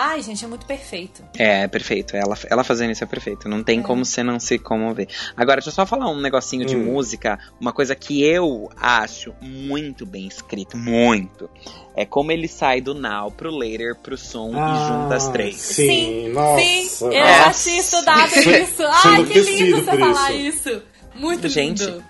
Ai, 0.00 0.22
gente, 0.22 0.44
é 0.44 0.48
muito 0.48 0.64
perfeito. 0.64 1.24
É, 1.36 1.62
é 1.62 1.68
perfeito. 1.68 2.16
Ela, 2.16 2.38
ela 2.48 2.62
fazendo 2.62 2.92
isso 2.92 3.02
é 3.02 3.06
perfeito. 3.06 3.48
Não 3.48 3.64
tem 3.64 3.82
como 3.82 4.04
você 4.04 4.22
não 4.22 4.38
se 4.38 4.56
comover. 4.56 5.08
Agora, 5.36 5.56
deixa 5.56 5.70
eu 5.70 5.74
só 5.74 5.84
falar 5.84 6.08
um 6.08 6.20
negocinho 6.20 6.64
de 6.64 6.76
Hum. 6.76 6.84
música. 6.84 7.36
Uma 7.60 7.72
coisa 7.72 7.96
que 7.96 8.22
eu 8.22 8.70
acho 8.76 9.34
muito 9.40 10.06
bem 10.06 10.28
escrito. 10.28 10.76
Muito. 10.76 11.50
É 11.96 12.04
como 12.06 12.30
ele 12.30 12.46
sai 12.46 12.80
do 12.80 12.94
now 12.94 13.28
pro 13.32 13.50
later 13.50 13.96
pro 13.96 14.16
som 14.16 14.50
e 14.50 14.86
junta 14.86 15.16
as 15.16 15.28
três. 15.30 15.56
Ah, 15.56 15.74
Sim, 15.74 16.28
nossa. 16.28 16.62
Sim, 16.62 17.04
eu 17.06 17.12
É. 17.12 17.38
já 17.44 17.52
tinha 17.52 17.80
estudado 17.80 18.32
isso. 18.38 18.82
Ai, 18.86 19.24
que 19.24 19.40
lindo 19.40 19.84
você 19.84 19.98
falar 19.98 20.30
isso. 20.32 20.82
Muito 21.16 21.48
Gente, 21.48 21.84
lindo. 21.84 22.04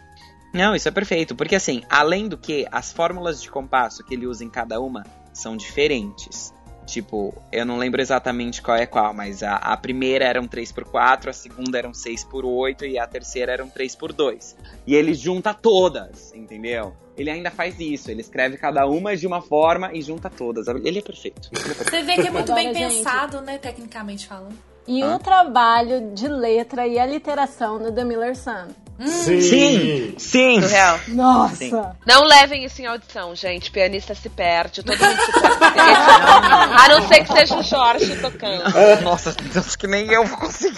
Não, 0.53 0.77
isso 0.77 0.87
é 0.89 0.91
perfeito. 0.91 1.35
Porque 1.35 1.55
assim, 1.55 1.83
além 1.89 2.29
do 2.29 2.37
que, 2.37 2.67
as 2.71 2.93
fórmulas 2.93 3.41
de 3.41 3.51
compasso 3.51 4.05
que 4.05 4.13
ele 4.15 4.27
usa 4.27 4.45
em 4.45 4.51
cada 4.51 4.79
uma 4.79 5.07
são 5.33 5.57
diferentes. 5.57 6.53
Tipo, 6.89 7.35
eu 7.53 7.67
não 7.67 7.77
lembro 7.77 8.01
exatamente 8.01 8.63
qual 8.63 8.75
é 8.79 8.87
qual, 8.87 9.13
mas 9.13 9.43
a, 9.43 9.57
a 9.57 9.77
primeira 9.77 10.25
era 10.25 10.41
um 10.41 10.49
3x4, 10.49 11.29
a 11.29 11.33
segunda 11.35 11.77
era 11.77 11.87
um 11.87 11.93
6x8 11.93 12.83
e 12.89 12.99
a 12.99 13.07
terceira 13.07 13.53
era 13.53 13.63
um 13.63 13.69
3x2. 13.69 14.57
E 14.87 14.95
ele 14.95 15.13
junta 15.13 15.53
todas, 15.53 16.33
entendeu? 16.35 16.97
Ele 17.15 17.29
ainda 17.29 17.51
faz 17.51 17.79
isso, 17.79 18.11
ele 18.11 18.23
escreve 18.23 18.57
cada 18.57 18.87
uma 18.87 19.15
de 19.15 19.27
uma 19.27 19.43
forma 19.43 19.91
e 19.93 20.01
junta 20.01 20.31
todas. 20.31 20.67
Ele 20.67 20.99
é 20.99 21.03
perfeito. 21.03 21.51
Ele 21.53 21.61
é 21.61 21.65
perfeito. 21.75 21.91
Você 21.91 22.03
vê 22.03 22.15
que 22.15 22.29
é 22.29 22.31
muito 22.31 22.53
Agora, 22.53 22.73
bem 22.73 22.75
gente. 22.75 22.97
pensado, 23.05 23.41
né, 23.43 23.59
tecnicamente 23.59 24.27
falando. 24.27 24.57
E 24.87 25.03
Ah. 25.03 25.17
o 25.17 25.19
trabalho 25.19 26.13
de 26.15 26.27
letra 26.27 26.87
e 26.87 26.99
a 26.99 27.05
literação 27.05 27.79
do 27.79 27.93
The 27.93 28.03
Miller 28.05 28.35
Sun. 28.35 28.69
Sim. 29.01 29.41
Sim, 29.41 30.15
sim. 30.19 30.61
Surreal. 30.61 31.01
Nossa! 31.09 31.57
Sim. 31.57 31.71
Não 32.07 32.25
levem 32.25 32.65
isso 32.65 32.83
em 32.83 32.87
audição, 32.87 33.35
gente. 33.35 33.71
Pianista 33.71 34.15
se 34.15 34.29
perde, 34.29 34.83
todo 34.83 34.99
mundo 34.99 35.21
se 35.21 35.33
perde. 35.33 35.81
A 35.81 36.89
não 36.89 37.07
ser 37.09 37.25
que 37.25 37.33
seja 37.33 37.57
o 37.57 37.63
Jorge 37.63 38.17
tocando. 38.17 38.63
Nossa, 39.03 39.33
Deus, 39.53 39.77
que 39.77 39.87
nem 39.87 40.11
eu 40.13 40.25
vou 40.25 40.39
conseguir. 40.39 40.77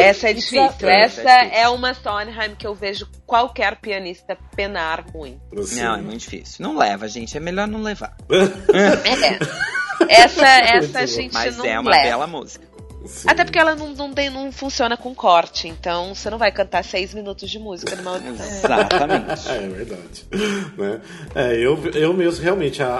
Essa 0.00 0.30
é 0.30 0.32
difícil. 0.32 0.62
Essa 0.88 0.90
Essa 0.90 1.30
é 1.30 1.38
difícil. 1.44 1.58
é 1.62 1.68
uma 1.68 1.94
Sondheim 1.94 2.54
que 2.56 2.66
eu 2.66 2.74
vejo 2.74 3.08
qualquer 3.26 3.76
pianista 3.76 4.36
penar 4.54 5.04
muito. 5.14 5.40
Não, 5.74 5.94
é 5.94 6.00
muito 6.00 6.20
difícil. 6.20 6.56
Não 6.64 6.76
leva, 6.76 7.08
gente. 7.08 7.36
É 7.36 7.40
melhor 7.40 7.66
não 7.66 7.82
levar. 7.82 8.14
É. 8.30 9.38
Essa, 10.08 10.46
essa 10.46 11.00
a 11.00 11.06
gente 11.06 11.34
Mas 11.34 11.56
não 11.56 11.64
é 11.64 11.80
uma 11.80 11.90
leva. 11.90 12.02
bela 12.04 12.26
música. 12.28 12.64
Sim. 13.06 13.28
Até 13.30 13.44
porque 13.44 13.58
ela 13.58 13.74
não, 13.74 13.90
não, 13.94 14.12
tem, 14.12 14.28
não 14.28 14.50
funciona 14.52 14.96
com 14.96 15.14
corte, 15.14 15.66
então 15.68 16.14
você 16.14 16.28
não 16.28 16.36
vai 16.38 16.50
cantar 16.52 16.84
seis 16.84 17.14
minutos 17.14 17.48
de 17.48 17.58
música 17.58 17.94
numa 17.96 18.10
audição. 18.12 18.46
Exatamente. 18.46 19.48
É, 19.48 19.54
é 19.64 19.68
verdade. 19.68 20.26
Né? 20.76 21.00
É, 21.34 21.54
eu, 21.56 21.78
eu 21.94 22.12
mesmo, 22.12 22.42
realmente, 22.42 22.82
a, 22.82 22.98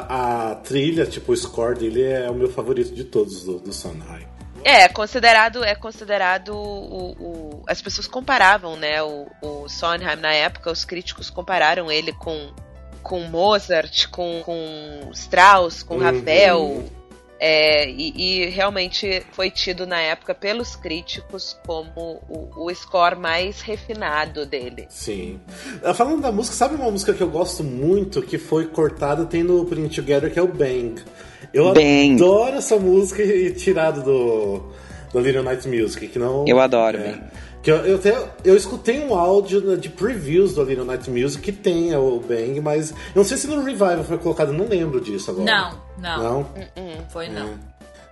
a 0.51 0.55
trilha, 0.57 1.05
tipo, 1.05 1.33
o 1.33 1.37
score 1.37 1.79
dele 1.79 2.03
é 2.03 2.31
o 2.31 2.35
meu 2.35 2.49
favorito 2.51 2.95
de 2.95 3.05
todos 3.05 3.45
do, 3.45 3.59
do 3.59 3.73
Sondheim. 3.73 4.27
É, 4.65 4.83
é 4.83 4.89
considerado, 4.89 5.63
é 5.65 5.75
considerado 5.75 6.51
o, 6.55 7.13
o- 7.21 7.63
as 7.67 7.81
pessoas 7.83 8.07
comparavam, 8.07 8.77
né, 8.77 9.03
o, 9.03 9.27
o 9.43 9.69
Sondheim 9.69 10.17
na 10.17 10.33
época, 10.33 10.71
os 10.71 10.85
críticos 10.85 11.29
compararam 11.31 11.91
ele 11.91 12.13
com 12.13 12.51
com 13.01 13.21
Mozart, 13.23 14.09
com, 14.11 14.43
com 14.45 15.11
Strauss, 15.13 15.83
com 15.83 15.95
Uhum. 15.95 16.03
Ravel, 16.03 16.85
é, 17.41 17.89
e, 17.89 18.13
e 18.17 18.47
realmente 18.47 19.23
foi 19.33 19.51
tido 19.51 19.87
na 19.87 20.01
época 20.01 20.35
pelos 20.35 20.75
críticos 20.75 21.57
como 21.65 22.21
o, 22.29 22.65
o 22.65 22.75
score 22.75 23.17
mais 23.17 23.61
refinado 23.61 24.45
dele. 24.45 24.87
Sim. 24.89 25.39
Ah, 25.83 25.95
Falando 25.95 26.23
da 26.23 26.33
música, 26.33 26.57
sabe 26.57 26.75
uma 26.75 26.91
música 26.91 27.15
que 27.15 27.23
eu 27.23 27.31
gosto 27.31 27.63
muito, 27.63 28.21
que 28.23 28.39
foi 28.39 28.67
cortada, 28.67 29.25
tem 29.25 29.43
no 29.43 29.65
Putting 29.65 29.89
Together, 29.89 30.33
que 30.33 30.39
é 30.39 30.43
o 30.43 30.49
Bang. 30.49 31.01
Eu 31.53 31.73
Bang. 31.73 32.15
adoro 32.15 32.57
essa 32.57 32.77
música 32.77 33.23
e 33.23 33.53
tirado 33.53 34.03
do, 34.03 34.73
do 35.13 35.21
Little 35.21 35.43
Night 35.43 35.69
Music, 35.69 36.09
que 36.09 36.19
não... 36.19 36.45
Eu 36.47 36.59
adoro 36.59 36.97
é. 36.97 37.13
Bang. 37.13 37.21
Que 37.63 37.73
eu, 37.73 37.77
eu, 37.85 37.97
até, 37.97 38.17
eu 38.45 38.57
escutei 38.57 39.01
um 39.01 39.15
áudio 39.15 39.77
de 39.77 39.89
previews 39.89 40.55
do 40.55 40.63
Little 40.63 40.85
Night 40.85 41.11
Music 41.11 41.43
que 41.43 41.53
tem 41.53 41.95
o 41.97 42.21
Bang, 42.21 42.61
mas 42.61 42.91
eu 42.91 42.97
não 43.17 43.25
sei 43.25 43.37
se 43.37 43.47
no 43.49 43.63
Revival 43.63 44.05
foi 44.05 44.19
colocado, 44.19 44.53
não 44.53 44.67
lembro 44.69 45.01
disso 45.01 45.31
agora. 45.31 45.45
Não, 45.45 45.83
não, 45.99 46.23
Não? 46.23 46.47
foi 47.11 47.29
não. 47.29 47.49
É. 47.49 47.55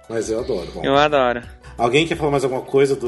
Mas 0.08 0.30
eu 0.30 0.40
adoro. 0.40 0.70
Bom, 0.72 0.84
Eu 0.84 0.96
adoro. 0.96 1.42
Alguém 1.78 2.06
quer 2.06 2.16
falar 2.16 2.30
mais 2.30 2.42
alguma 2.44 2.62
coisa 2.62 2.96
do 2.96 3.06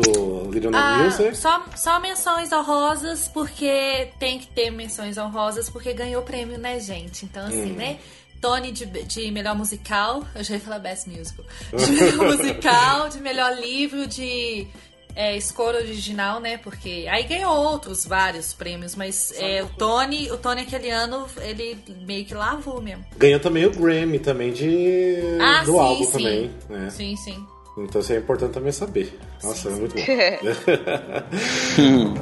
Little 0.51 0.71
Night 0.71 0.85
Ah, 1.01 1.05
Music? 1.05 1.37
só, 1.37 1.65
só 1.75 1.99
menções 2.01 2.53
honrosas, 2.53 3.27
porque 3.29 4.09
tem 4.21 4.39
que 4.39 4.47
ter 4.49 4.71
menções 4.71 5.17
honrosas, 5.17 5.71
porque 5.71 5.93
ganhou 5.95 6.23
prêmio, 6.23 6.59
né, 6.59 6.79
gente? 6.79 7.25
Então, 7.25 7.47
assim, 7.47 7.73
né? 7.73 7.99
Tony 8.43 8.71
de, 8.71 8.85
de 8.87 9.31
melhor 9.33 9.57
musical, 9.57 10.23
eu 10.35 10.45
já 10.45 10.55
ia 10.55 10.61
falar 10.61 10.79
Best 10.81 11.09
Musical. 11.09 11.45
De 11.73 11.91
melhor 11.93 12.27
musical, 12.37 13.09
de 13.09 13.21
melhor 13.21 13.57
livro, 13.57 14.07
de 14.07 14.67
é, 15.15 15.39
score 15.41 15.77
original, 15.77 16.41
né? 16.41 16.59
Porque 16.59 17.07
aí 17.11 17.25
ganhou 17.25 17.55
outros, 17.55 18.05
vários 18.05 18.53
prêmios, 18.53 18.95
mas 18.95 19.33
é, 19.37 19.63
o 19.63 19.69
Tony, 19.69 20.31
o 20.31 20.37
Tony 20.37 20.63
aquele 20.63 20.91
ano, 20.91 21.27
ele 21.41 21.79
meio 22.07 22.25
que 22.25 22.35
lavou 22.35 22.81
mesmo. 22.81 23.05
Ganhou 23.17 23.41
também 23.41 23.67
o 23.67 23.71
Grammy 23.71 24.19
também 24.19 24.53
de 24.53 25.17
Ah, 25.41 25.63
do 25.65 25.73
sim, 25.73 25.79
álbum 25.79 26.05
sim. 26.05 26.13
também, 26.13 26.51
né? 26.69 26.91
Sim, 26.91 27.17
sim. 27.17 27.47
Então 27.79 28.01
isso 28.01 28.13
é 28.13 28.17
importante 28.17 28.53
também 28.53 28.73
saber. 28.73 29.19
Nossa, 29.43 29.69
é 29.69 29.73
muito 29.73 29.95
bom. 29.95 30.03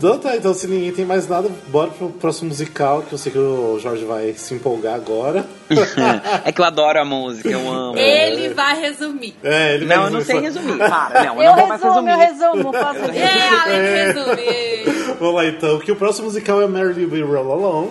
Então 0.00 0.18
tá, 0.18 0.34
então 0.34 0.54
se 0.54 0.66
ninguém 0.66 0.90
tem 0.92 1.04
mais 1.04 1.28
nada, 1.28 1.50
bora 1.68 1.90
pro 1.90 2.08
próximo 2.08 2.48
musical, 2.48 3.02
que 3.02 3.12
eu 3.12 3.18
sei 3.18 3.30
que 3.30 3.36
o 3.38 3.78
Jorge 3.78 4.02
vai 4.06 4.32
se 4.32 4.54
empolgar 4.54 4.94
agora. 4.94 5.44
É 6.42 6.50
que 6.50 6.58
eu 6.60 6.64
adoro 6.64 6.98
a 6.98 7.04
música, 7.04 7.50
eu 7.50 7.68
amo. 7.70 7.98
Ele 7.98 8.54
vai 8.54 8.80
resumir. 8.80 9.34
É, 9.44 9.74
ele 9.74 9.84
vai 9.84 9.96
Não, 9.98 10.04
eu 10.06 10.10
não 10.10 10.20
sei 10.22 10.40
resumir. 10.40 10.66
resumir. 10.72 10.88
Para, 10.90 11.24
não, 11.24 11.36
eu 11.36 11.42
Eu 11.42 11.50
não 11.50 11.56
vou 11.58 11.66
mais 11.68 11.82
resumo, 11.82 12.08
eu 12.08 12.16
resumir. 12.16 12.46
resumo, 12.56 12.72
posso 12.72 13.00
dizer. 13.12 13.18
É, 13.18 13.48
Alex 13.48 14.16
resume. 14.16 15.14
Vamos 15.20 15.34
lá 15.34 15.44
então, 15.46 15.78
que 15.80 15.92
o 15.92 15.96
próximo 15.96 16.26
musical 16.28 16.62
é 16.62 16.66
Mary 16.66 17.04
We 17.04 17.20
Roll 17.20 17.52
Along, 17.52 17.90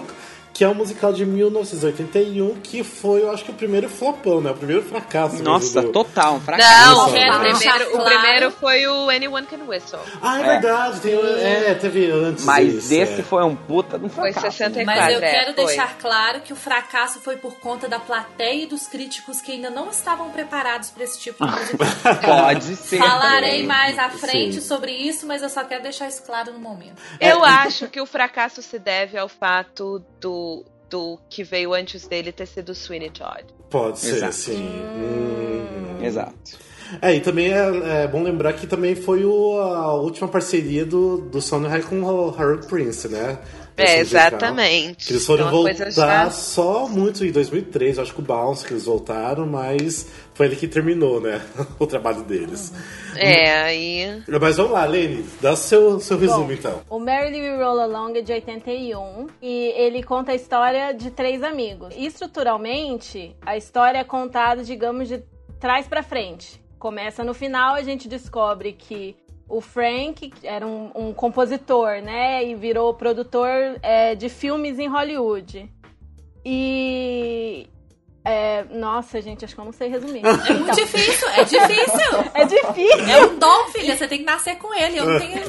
que 0.60 0.64
é 0.66 0.68
um 0.68 0.74
musical 0.74 1.14
de 1.14 1.26
1981, 1.26 2.56
que 2.62 2.84
foi, 2.84 3.22
eu 3.22 3.32
acho 3.32 3.46
que 3.46 3.52
o 3.52 3.54
primeiro 3.54 3.88
flopão, 3.88 4.42
né? 4.42 4.52
O 4.52 4.56
primeiro 4.56 4.84
fracasso. 4.84 5.42
Nossa, 5.42 5.82
do- 5.82 5.94
total, 5.94 6.36
um 6.36 6.42
fracasso. 6.42 6.86
Não, 6.96 7.06
o 7.08 7.12
primeiro, 7.12 7.98
o 7.98 8.04
primeiro 8.04 8.52
foi 8.52 8.86
o 8.86 9.10
Anyone 9.10 9.48
Can 9.48 9.64
Whistle. 9.66 10.00
Ah, 10.22 10.38
é, 10.38 10.42
É. 10.42 10.46
verdade, 10.60 11.00
tem, 11.00 11.14
é, 11.14 11.74
teve 11.76 12.12
antes 12.12 12.44
Mas 12.44 12.74
isso, 12.74 12.94
esse 12.94 13.22
é. 13.22 13.24
foi 13.24 13.42
um 13.46 13.56
puta 13.56 13.98
de 13.98 14.04
um 14.06 14.10
Foi 14.10 14.34
fracasso. 14.34 14.58
64. 14.58 14.86
Mas 14.86 15.14
eu 15.14 15.24
é, 15.26 15.32
quero 15.32 15.54
foi. 15.56 15.66
deixar 15.66 15.98
claro 15.98 16.42
que 16.42 16.52
o 16.52 16.56
fracasso 16.58 17.20
foi 17.22 17.38
por 17.38 17.56
conta 17.60 17.88
da 17.88 17.98
plateia 18.00 18.64
e 18.64 18.66
dos 18.66 18.86
críticos 18.86 19.40
que 19.40 19.54
ainda 19.54 19.70
não 19.70 19.90
estavam 19.90 20.30
preparados 20.30 20.90
para 20.90 21.06
esse 21.06 21.20
tipo 21.22 21.46
de 21.46 21.52
musical. 21.56 22.20
Pode 22.22 22.76
ser. 22.76 22.98
Falarei 22.98 23.52
também. 23.52 23.66
mais 23.66 23.98
à 23.98 24.10
frente 24.10 24.56
Sim. 24.56 24.68
sobre 24.68 24.92
isso, 24.92 25.26
mas 25.26 25.42
eu 25.42 25.48
só 25.50 25.64
quero 25.64 25.84
deixar 25.84 26.10
isso 26.10 26.22
claro 26.24 26.52
no 26.52 26.60
momento. 26.60 27.02
Eu 27.22 27.46
acho 27.46 27.88
que 27.88 28.02
o 28.02 28.06
fracasso 28.06 28.62
se 28.62 28.78
deve 28.78 29.18
ao 29.18 29.30
fato 29.30 30.04
do, 30.20 30.64
do 30.90 31.20
que 31.30 31.44
veio 31.44 31.74
antes 31.74 32.08
dele 32.08 32.32
ter 32.32 32.46
sido 32.48 32.74
Sweeney 32.76 33.10
Todd. 33.12 33.44
Pode 33.70 34.00
ser, 34.00 34.16
Exato. 34.18 34.34
sim. 34.34 34.58
Hum. 34.64 36.04
Exato. 36.04 36.58
É, 37.02 37.14
e 37.16 37.20
também 37.20 37.54
é, 37.54 38.04
é 38.04 38.08
bom 38.08 38.24
lembrar 38.24 38.54
que 38.54 38.66
também 38.66 38.96
foi 38.96 39.24
o- 39.24 39.60
a 39.62 39.94
última 39.94 40.28
parceria 40.28 40.84
do, 40.86 41.18
do 41.18 41.40
Sondheim 41.40 41.82
com 41.84 42.02
o 42.02 42.30
Harold 42.36 42.66
Prince, 42.66 43.08
né? 43.08 43.38
É, 43.78 44.00
exatamente. 44.00 45.06
Que 45.06 45.14
eles 45.14 45.26
foram 45.26 45.48
Então, 45.48 45.62
voltar 45.64 45.92
já- 45.92 46.30
só 46.32 46.88
muito 46.88 47.24
em 47.24 47.32
2003, 47.32 47.98
eu 47.98 48.04
acho 48.04 48.14
que 48.14 48.20
o 48.20 48.24
Bounce 48.24 48.66
que 48.66 48.74
eles 48.74 48.86
voltaram, 48.86 49.46
mas 49.46 50.08
foi 50.40 50.46
ele 50.46 50.56
que 50.56 50.70
terminou, 50.70 51.20
né? 51.20 51.42
o 51.78 51.86
trabalho 51.86 52.24
deles. 52.24 52.74
É, 53.18 53.60
aí. 53.60 54.24
Mas 54.40 54.56
vamos 54.56 54.72
lá, 54.72 54.86
Lene, 54.86 55.26
dá 55.42 55.54
seu, 55.54 56.00
seu 56.00 56.18
resumo 56.18 56.46
Bom, 56.46 56.54
então. 56.54 56.82
O 56.90 56.98
Merrily 56.98 57.42
We 57.42 57.62
Roll 57.62 57.82
Along 57.82 58.18
é 58.18 58.22
de 58.22 58.32
81 58.32 59.28
e 59.42 59.74
ele 59.76 60.02
conta 60.02 60.32
a 60.32 60.36
história 60.36 60.94
de 60.94 61.12
três 61.12 61.44
amigos. 61.44 61.94
Estruturalmente, 61.94 63.36
a 63.42 63.58
história 63.58 63.98
é 63.98 64.04
contada, 64.06 64.64
digamos, 64.64 65.10
de 65.10 65.22
trás 65.60 65.90
pra 65.90 66.02
frente. 66.02 66.64
Começa 66.80 67.22
no 67.22 67.34
final, 67.34 67.76
a 67.76 67.84
gente 67.84 68.08
descobre 68.08 68.72
que 68.72 69.18
o 69.46 69.60
Frank 69.60 70.32
era 70.42 70.66
um, 70.66 70.90
um 70.96 71.14
compositor, 71.14 72.02
né? 72.02 72.46
E 72.46 72.56
virou 72.56 72.94
produtor 72.94 73.78
é, 73.82 74.16
de 74.16 74.30
filmes 74.30 74.80
em 74.80 74.88
Hollywood. 74.88 75.70
E. 76.46 77.68
é, 78.30 78.66
nossa, 78.72 79.22
gente, 79.22 79.44
acho 79.44 79.54
que 79.56 79.62
eu 79.62 79.66
não 79.66 79.72
sei 79.72 79.90
resumir. 79.90 80.22
É 80.50 80.54
muito 80.54 80.76
difícil, 80.76 81.28
é 81.30 81.44
difícil. 81.44 82.32
É 82.34 82.46
difícil. 82.46 83.10
É 83.10 83.26
um 83.26 83.38
dom, 83.38 83.66
filha. 83.68 83.96
Você 83.96 84.08
tem 84.08 84.20
que 84.20 84.26
nascer 84.26 84.58
com 84.58 84.74
ele. 84.74 85.00
Eu 85.00 85.06
não 85.06 85.20
tenho 85.20 85.40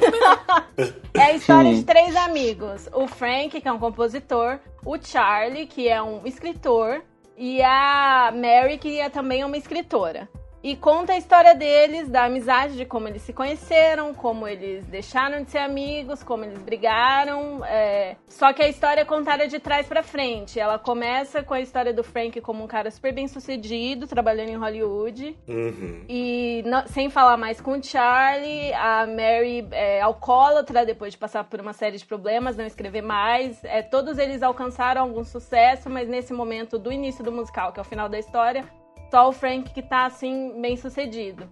É 1.15 1.23
a 1.23 1.33
história 1.33 1.75
de 1.75 1.85
três 1.85 2.15
amigos. 2.17 2.89
O 2.93 3.07
Frank, 3.07 3.61
que 3.61 3.69
é 3.69 3.73
um 3.73 3.79
compositor, 3.79 4.59
o 4.85 4.97
Charlie, 5.01 5.67
que 5.67 5.89
é 5.89 6.03
um 6.03 6.23
escritor, 6.25 7.03
e 7.37 7.63
a 7.63 8.33
Mary, 8.35 8.79
que 8.79 9.01
é 9.01 9.09
também 9.09 9.45
uma 9.45 9.57
escritora. 9.57 10.29
E 10.63 10.77
conta 10.77 11.15
a 11.15 11.17
história 11.17 11.55
deles, 11.55 12.09
da 12.09 12.25
amizade, 12.25 12.77
de 12.77 12.85
como 12.85 13.09
eles 13.09 13.23
se 13.23 13.33
conheceram, 13.33 14.13
como 14.13 14.47
eles 14.47 14.85
deixaram 14.87 15.43
de 15.43 15.51
ser 15.51 15.59
amigos, 15.59 16.23
como 16.23 16.45
eles 16.45 16.61
brigaram. 16.63 17.65
é. 17.65 18.17
Só 18.29 18.53
que 18.53 18.63
a 18.63 18.69
história 18.69 19.01
é 19.01 19.05
contada 19.05 19.49
de 19.49 19.59
trás 19.59 19.87
pra 19.87 20.03
frente. 20.03 20.61
Ela 20.61 20.79
começa 20.79 21.43
com 21.43 21.55
a 21.55 21.61
história 21.63 21.95
do 21.95 22.05
Frank 22.05 22.39
como 22.43 22.63
um 22.63 22.67
cara 22.67 22.91
super 22.91 23.13
bem 23.13 23.27
sucedido, 23.27 24.07
trabalhando 24.07 24.51
em 24.51 24.57
Hollywood. 24.57 25.35
Uhum. 25.49 26.05
E 26.09 26.63
não- 26.67 26.87
sem 26.87 27.09
falar 27.09 27.39
mais 27.39 27.59
com 27.61 27.73
o 27.79 27.83
Charlie, 27.83 28.73
a 28.75 29.07
Mary 29.07 29.67
é 29.73 30.01
alcoólatra 30.03 30.85
depois 30.85 31.13
de 31.13 31.19
passar 31.19 31.45
por 31.45 31.59
uma 31.61 31.73
série 31.73 31.97
de 31.97 32.05
problemas, 32.05 32.57
não 32.57 32.67
escrever 32.67 33.03
mais. 33.03 33.65
É, 33.65 33.81
todos 33.83 34.19
eles 34.19 34.43
alcançaram 34.43 35.01
algum 35.03 35.25
sucesso, 35.25 35.89
mas 35.89 36.07
nesse 36.07 36.35
momento 36.35 36.79
do 36.79 36.93
início 36.93 37.25
do 37.25 37.33
musical, 37.33 37.73
que 37.73 37.81
é 37.81 37.83
o 37.83 37.85
final 37.85 38.09
da 38.11 38.19
história, 38.19 38.63
só 39.11 39.29
o 39.29 39.33
Frank 39.33 39.73
que 39.73 39.83
tá 39.83 40.07
assim 40.07 40.61
bem 40.61 40.77
sucedido. 40.77 41.49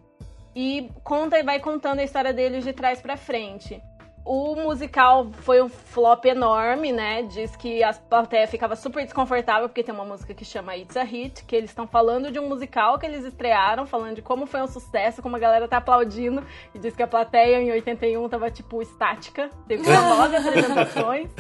E 0.55 0.91
conta 1.05 1.39
e 1.39 1.43
vai 1.43 1.61
contando 1.61 2.01
a 2.01 2.05
história 2.05 2.33
deles 2.33 2.65
de 2.65 2.73
trás 2.73 3.01
pra 3.01 3.17
frente. 3.17 3.81
o 4.25 4.55
musical 4.57 5.31
foi 5.41 5.63
um 5.63 5.71
flop 5.71 6.27
enorme, 6.27 6.93
né? 6.93 7.23
Diz 7.23 7.57
que 7.57 7.83
a 7.83 7.95
plateia 7.95 8.47
ficava 8.47 8.77
super 8.77 9.03
desconfortável 9.03 9.71
porque 9.71 9.83
tem 9.83 9.95
uma 9.95 10.05
música 10.05 10.35
que 10.35 10.45
chama 10.45 10.77
It's 10.77 10.99
a 10.99 11.03
Hit, 11.03 11.45
que 11.45 11.57
eles 11.57 11.71
estão 11.71 11.87
falando 11.87 12.31
de 12.31 12.39
um 12.39 12.47
musical 12.47 12.99
que 12.99 13.07
eles 13.07 13.25
estrearam, 13.25 13.87
falando 13.87 14.17
de 14.17 14.23
como 14.23 14.45
foi 14.45 14.61
um 14.61 14.67
sucesso, 14.67 15.23
como 15.23 15.35
a 15.37 15.39
galera 15.39 15.67
tá 15.67 15.79
aplaudindo, 15.79 16.45
e 16.75 16.79
diz 16.79 16.95
que 16.95 17.03
a 17.03 17.07
plateia 17.07 17.59
em 17.59 17.71
81 17.71 18.29
tava 18.29 18.51
tipo 18.51 18.83
estática, 18.83 19.49
teve 19.67 19.83
nove 19.91 20.37
apresentações, 20.37 21.31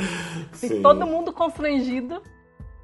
e 0.62 0.80
todo 0.80 1.06
mundo 1.06 1.30
constrangido. 1.30 2.22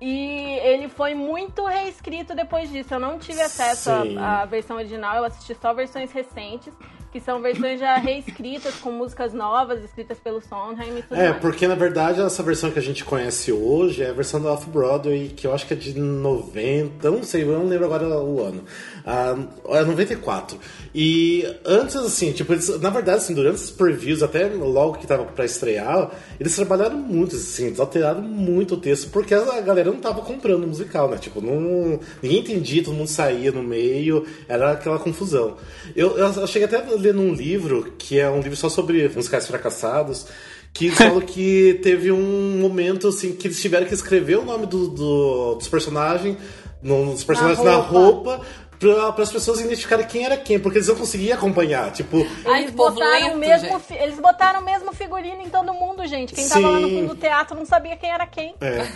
E 0.00 0.58
ele 0.62 0.88
foi 0.88 1.14
muito 1.14 1.64
reescrito 1.64 2.34
depois 2.34 2.68
disso. 2.70 2.92
Eu 2.94 3.00
não 3.00 3.18
tive 3.18 3.40
acesso 3.40 3.90
à, 4.18 4.44
versão 4.44 4.76
original, 4.76 5.16
eu 5.16 5.24
assisti 5.24 5.56
só 5.60 5.72
versões 5.72 6.10
recentes 6.12 6.72
que 7.12 7.20
são 7.20 7.40
versões 7.40 7.78
já 7.78 7.94
reescritas 7.96 8.74
com 8.80 8.90
músicas 8.90 9.32
novas, 9.32 9.84
escritas 9.84 10.18
pelo 10.18 10.40
Sondheim 10.40 10.98
e 10.98 11.02
tudo 11.02 11.14
É, 11.14 11.28
mais. 11.28 11.40
porque 11.40 11.68
na 11.68 11.76
verdade 11.76 12.20
essa 12.20 12.42
versão 12.42 12.72
que 12.72 12.78
a 12.80 12.82
gente 12.82 13.04
conhece 13.04 13.52
hoje 13.52 14.02
é 14.02 14.10
a 14.10 14.12
versão 14.12 14.42
da 14.42 14.52
Off-Broadway, 14.52 15.28
que 15.28 15.46
eu 15.46 15.54
acho 15.54 15.64
que 15.64 15.74
é 15.74 15.76
de 15.76 15.96
90, 15.96 17.08
não 17.12 17.22
sei, 17.22 17.44
eu 17.44 17.56
não 17.56 17.66
lembro 17.66 17.86
agora 17.86 18.08
o 18.20 18.42
ano. 18.42 18.64
Ah, 19.06 19.36
é 19.68 19.84
94. 19.84 20.58
E 20.94 21.46
antes, 21.64 21.94
assim, 21.94 22.32
tipo, 22.32 22.52
eles, 22.54 22.80
na 22.80 22.88
verdade, 22.88 23.18
assim, 23.18 23.34
durante 23.34 23.56
os 23.56 23.70
previews, 23.70 24.22
até 24.22 24.46
logo 24.46 24.94
que 24.98 25.06
tava 25.06 25.24
pra 25.24 25.44
estrear, 25.44 26.10
eles 26.40 26.56
trabalharam 26.56 26.96
muito, 26.96 27.36
assim, 27.36 27.66
eles 27.66 27.78
alteraram 27.80 28.22
muito 28.22 28.74
o 28.74 28.76
texto, 28.78 29.10
porque 29.10 29.34
a 29.34 29.60
galera 29.60 29.90
não 29.90 30.00
tava 30.00 30.22
comprando 30.22 30.64
o 30.64 30.68
musical, 30.68 31.10
né? 31.10 31.18
Tipo, 31.18 31.42
não, 31.42 32.00
ninguém 32.22 32.38
entendia, 32.40 32.82
todo 32.82 32.94
mundo 32.94 33.08
saía 33.08 33.52
no 33.52 33.62
meio, 33.62 34.24
era 34.48 34.72
aquela 34.72 34.98
confusão. 34.98 35.56
Eu, 35.94 36.16
eu, 36.16 36.32
eu 36.32 36.46
cheguei 36.46 36.64
até 36.66 36.76
a 36.78 36.94
ler 36.96 37.12
num 37.12 37.34
livro, 37.34 37.92
que 37.98 38.18
é 38.18 38.30
um 38.30 38.40
livro 38.40 38.56
só 38.56 38.70
sobre 38.70 39.06
musicais 39.14 39.46
fracassados, 39.46 40.26
que 40.72 40.88
falam 40.96 41.20
que 41.20 41.78
teve 41.82 42.10
um 42.10 42.58
momento 42.58 43.08
assim 43.08 43.32
que 43.32 43.48
eles 43.48 43.60
tiveram 43.60 43.86
que 43.86 43.92
escrever 43.92 44.38
o 44.38 44.44
nome 44.46 44.64
do, 44.66 44.88
do- 44.88 45.54
dos 45.56 45.68
personagens, 45.68 46.36
no- 46.82 47.12
dos 47.12 47.24
personagens 47.24 47.64
na 47.64 47.76
roupa, 47.76 48.40
para 48.78 49.22
as 49.22 49.32
pessoas 49.32 49.60
identificarem 49.60 50.06
quem 50.06 50.24
era 50.24 50.36
quem, 50.36 50.58
porque 50.58 50.78
eles 50.78 50.88
não 50.88 50.96
conseguiam 50.96 51.36
acompanhar. 51.36 51.92
Tipo, 51.92 52.18
Eles 52.18 52.66
que 52.66 52.72
povo 52.72 52.94
botaram, 52.94 53.34
o 53.34 53.38
lento, 53.38 53.38
mesmo, 53.38 53.68
gente. 53.68 54.02
eles 54.02 54.18
botaram 54.18 54.60
o 54.60 54.64
mesmo 54.64 54.92
figurino 54.92 55.42
em 55.42 55.48
todo 55.48 55.72
mundo, 55.72 56.06
gente. 56.06 56.34
Quem 56.34 56.48
tava 56.48 56.68
lá 56.68 56.80
no 56.80 56.88
Sim. 56.88 57.00
fundo 57.00 57.14
do 57.14 57.20
teatro 57.20 57.56
não 57.56 57.64
sabia 57.66 57.96
quem 57.96 58.10
era 58.10 58.26
quem. 58.26 58.54
É. 58.60 58.86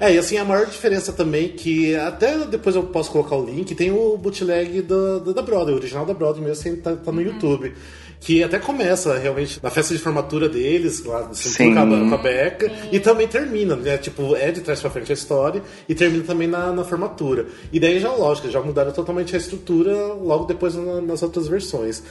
É, 0.00 0.12
e 0.14 0.18
assim, 0.18 0.36
a 0.36 0.44
maior 0.44 0.66
diferença 0.66 1.12
também, 1.12 1.48
que 1.48 1.96
até 1.96 2.38
depois 2.46 2.76
eu 2.76 2.84
posso 2.84 3.10
colocar 3.10 3.36
o 3.36 3.44
link, 3.44 3.74
tem 3.74 3.90
o 3.90 4.16
bootleg 4.16 4.82
da, 4.82 5.18
da, 5.18 5.32
da 5.32 5.42
Broadway, 5.42 5.74
o 5.74 5.78
original 5.78 6.04
da 6.04 6.12
Broadway 6.14 6.44
mesmo, 6.46 6.60
assim, 6.60 6.76
tá, 6.80 6.94
tá 6.94 7.10
no 7.10 7.22
YouTube. 7.22 7.74
Que 8.20 8.42
até 8.42 8.58
começa 8.58 9.16
realmente 9.16 9.60
na 9.62 9.70
festa 9.70 9.94
de 9.94 10.00
formatura 10.00 10.48
deles, 10.48 11.04
lá 11.04 11.28
assim, 11.30 11.48
Sim. 11.50 11.74
com, 11.74 11.80
a, 11.80 11.86
com 12.08 12.14
a 12.14 12.18
Becca, 12.18 12.70
e 12.90 12.98
também 12.98 13.28
termina, 13.28 13.76
né? 13.76 13.96
Tipo, 13.96 14.34
é 14.34 14.50
de 14.50 14.60
trás 14.60 14.80
pra 14.80 14.90
frente 14.90 15.12
a 15.12 15.14
história, 15.14 15.62
e 15.88 15.94
termina 15.94 16.24
também 16.24 16.48
na, 16.48 16.72
na 16.72 16.82
formatura. 16.82 17.46
E 17.72 17.78
daí 17.78 18.00
já, 18.00 18.10
lógico, 18.10 18.50
já 18.50 18.60
mudaram 18.60 18.90
totalmente 18.92 19.34
a 19.36 19.38
estrutura 19.38 19.92
logo 20.14 20.46
depois 20.46 20.74
na- 20.74 21.00
nas 21.00 21.22
outras 21.22 21.46
versões. 21.46 22.02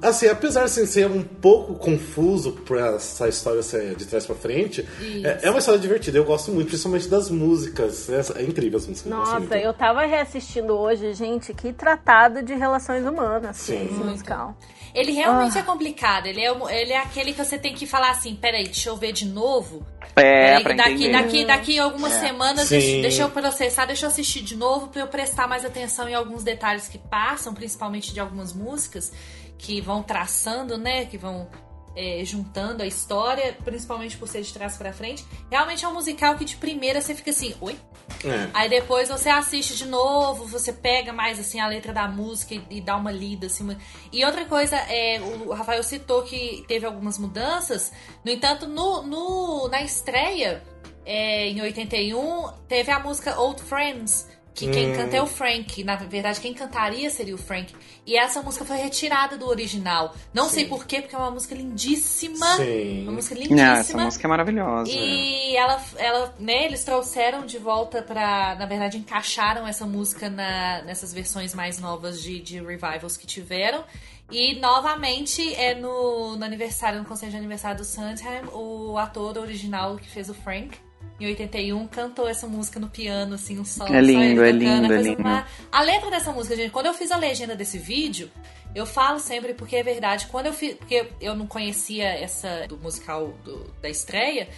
Assim, 0.00 0.26
apesar 0.26 0.60
de 0.60 0.66
assim, 0.66 0.86
ser 0.86 1.06
um 1.06 1.22
pouco 1.22 1.74
confuso 1.74 2.52
por 2.52 2.78
essa 2.78 3.28
história 3.28 3.62
ser 3.62 3.94
de 3.94 4.06
trás 4.06 4.24
pra 4.24 4.34
frente, 4.34 4.86
é, 5.22 5.40
é 5.42 5.50
uma 5.50 5.58
história 5.58 5.78
divertida. 5.78 6.16
Eu 6.16 6.24
gosto 6.24 6.50
muito, 6.50 6.68
principalmente 6.68 7.08
das 7.08 7.28
músicas. 7.30 8.08
É, 8.08 8.40
é 8.40 8.42
incrível 8.42 8.78
as 8.78 8.86
músicas. 8.86 9.10
Nossa, 9.12 9.56
eu 9.58 9.74
tava 9.74 10.04
reassistindo 10.06 10.72
hoje, 10.72 11.12
gente, 11.12 11.52
que 11.52 11.72
tratado 11.74 12.42
de 12.42 12.54
relações 12.54 13.04
humanas 13.06 13.56
Sim. 13.58 13.84
esse 13.84 14.02
musical. 14.02 14.56
Ele 14.94 15.12
realmente 15.12 15.56
é 15.56 15.62
complicado. 15.62 16.26
Ele 16.26 16.40
é, 16.40 16.80
ele 16.80 16.92
é 16.92 16.98
aquele 16.98 17.32
que 17.32 17.44
você 17.44 17.58
tem 17.58 17.74
que 17.74 17.86
falar 17.86 18.10
assim: 18.10 18.34
peraí, 18.34 18.64
deixa 18.64 18.88
eu 18.88 18.96
ver 18.96 19.12
de 19.12 19.24
novo. 19.24 19.86
É, 20.14 20.58
Peraí, 20.58 20.62
pra 20.62 20.74
daqui, 20.74 21.10
daqui, 21.10 21.44
daqui 21.46 21.78
algumas 21.78 22.12
semanas, 22.12 22.68
Sim. 22.68 22.76
deixa, 22.78 23.02
deixa 23.02 23.22
eu 23.22 23.30
processar, 23.30 23.86
deixa 23.86 24.04
eu 24.04 24.10
assistir 24.10 24.42
de 24.42 24.54
novo 24.54 24.88
pra 24.88 25.00
eu 25.00 25.06
prestar 25.06 25.48
mais 25.48 25.64
atenção 25.64 26.06
em 26.06 26.14
alguns 26.14 26.44
detalhes 26.44 26.86
que 26.86 26.98
passam, 26.98 27.54
principalmente 27.54 28.12
de 28.12 28.20
algumas 28.20 28.52
músicas 28.52 29.10
que 29.56 29.80
vão 29.80 30.02
traçando, 30.02 30.76
né? 30.76 31.06
Que 31.06 31.16
vão 31.16 31.48
é, 31.96 32.22
juntando 32.24 32.82
a 32.82 32.86
história, 32.86 33.56
principalmente 33.64 34.16
por 34.16 34.26
ser 34.28 34.42
de 34.42 34.52
trás 34.52 34.76
pra 34.76 34.92
frente. 34.92 35.24
Realmente 35.50 35.84
é 35.84 35.88
um 35.88 35.92
musical 35.94 36.36
que 36.36 36.44
de 36.44 36.56
primeira 36.56 37.00
você 37.00 37.14
fica 37.14 37.30
assim, 37.30 37.54
oi? 37.60 37.76
É. 38.24 38.48
Aí 38.54 38.68
depois 38.68 39.08
você 39.08 39.28
assiste 39.28 39.76
de 39.76 39.86
novo, 39.86 40.44
você 40.46 40.72
pega 40.72 41.12
mais 41.12 41.38
assim 41.38 41.60
a 41.60 41.66
letra 41.66 41.92
da 41.92 42.06
música 42.08 42.54
e, 42.54 42.62
e 42.70 42.80
dá 42.80 42.96
uma 42.96 43.10
lida 43.12 43.46
assim. 43.46 43.64
uma- 43.64 43.76
E 44.12 44.24
outra 44.24 44.44
coisa, 44.44 44.76
é, 44.76 45.20
o 45.20 45.52
Rafael 45.52 45.82
citou 45.82 46.22
que 46.22 46.64
teve 46.68 46.84
algumas 46.86 47.18
mudanças. 47.18 47.92
No 48.24 48.30
entanto, 48.30 48.66
no, 48.66 49.02
no- 49.02 49.68
na 49.68 49.82
estreia, 49.82 50.62
é, 51.04 51.48
em 51.48 51.60
81, 51.60 52.52
teve 52.68 52.90
a 52.90 52.98
música 52.98 53.38
Old 53.40 53.62
Friends. 53.62 54.28
Que 54.54 54.70
quem 54.70 54.92
Hum. 54.92 54.96
canta 54.96 55.16
é 55.16 55.22
o 55.22 55.26
Frank. 55.26 55.82
Na 55.82 55.96
verdade, 55.96 56.38
quem 56.40 56.52
cantaria 56.52 57.08
seria 57.08 57.34
o 57.34 57.38
Frank. 57.38 57.74
E 58.06 58.16
essa 58.16 58.42
música 58.42 58.64
foi 58.66 58.76
retirada 58.76 59.38
do 59.38 59.46
original. 59.48 60.14
Não 60.34 60.46
sei 60.48 60.66
porquê, 60.66 61.00
porque 61.00 61.14
é 61.14 61.18
uma 61.18 61.30
música 61.30 61.54
lindíssima. 61.54 62.56
Sim. 62.56 63.02
Uma 63.04 63.12
música 63.12 63.34
Não, 63.34 63.42
lindíssima. 63.42 63.78
essa 63.78 63.96
música 63.98 64.26
é 64.26 64.28
maravilhosa. 64.28 64.90
E 64.90 65.56
ela, 65.56 65.82
ela, 65.96 66.34
né, 66.38 66.66
eles 66.66 66.84
trouxeram 66.84 67.46
de 67.46 67.56
volta 67.56 68.02
pra. 68.02 68.54
Na 68.56 68.66
verdade, 68.66 68.98
encaixaram 68.98 69.66
essa 69.66 69.86
música 69.86 70.28
na- 70.28 70.82
nessas 70.82 71.14
versões 71.14 71.54
mais 71.54 71.78
novas 71.78 72.20
de, 72.22 72.38
de 72.40 72.60
revivals 72.62 73.16
que 73.16 73.26
tiveram. 73.26 73.82
E 74.30 74.58
novamente 74.60 75.54
é 75.54 75.74
no, 75.74 76.36
no 76.36 76.44
aniversário, 76.44 76.98
no 76.98 77.04
concerto 77.04 77.32
de 77.32 77.38
aniversário 77.38 77.78
do 77.78 77.84
Sondheim, 77.84 78.44
o 78.52 78.96
ator 78.98 79.38
original 79.38 79.96
que 79.96 80.08
fez 80.08 80.28
o 80.28 80.34
Frank. 80.34 80.76
Em 81.20 81.26
81, 81.26 81.86
cantou 81.86 82.28
essa 82.28 82.48
música 82.48 82.80
no 82.80 82.88
piano, 82.88 83.34
assim, 83.36 83.58
um 83.58 83.64
som. 83.64 83.84
É 83.84 83.88
só 83.88 84.00
lindo, 84.00 84.42
é 84.42 84.52
tocando, 84.52 84.58
lindo, 84.82 84.92
é 84.94 85.02
lindo. 85.02 85.22
má. 85.22 85.46
A 85.70 85.82
letra 85.82 86.10
dessa 86.10 86.32
música, 86.32 86.56
gente, 86.56 86.70
quando 86.70 86.86
eu 86.86 86.94
fiz 86.94 87.12
a 87.12 87.16
legenda 87.16 87.54
desse 87.54 87.78
vídeo, 87.78 88.28
eu 88.74 88.84
falo 88.84 89.20
sempre 89.20 89.54
porque 89.54 89.76
é 89.76 89.82
verdade. 89.84 90.26
Quando 90.26 90.46
eu 90.46 90.52
fiz. 90.52 90.74
Porque 90.74 91.08
eu 91.20 91.36
não 91.36 91.46
conhecia 91.46 92.04
essa 92.08 92.66
do 92.68 92.76
musical 92.78 93.28
do- 93.44 93.72
da 93.80 93.88
estreia. 93.88 94.48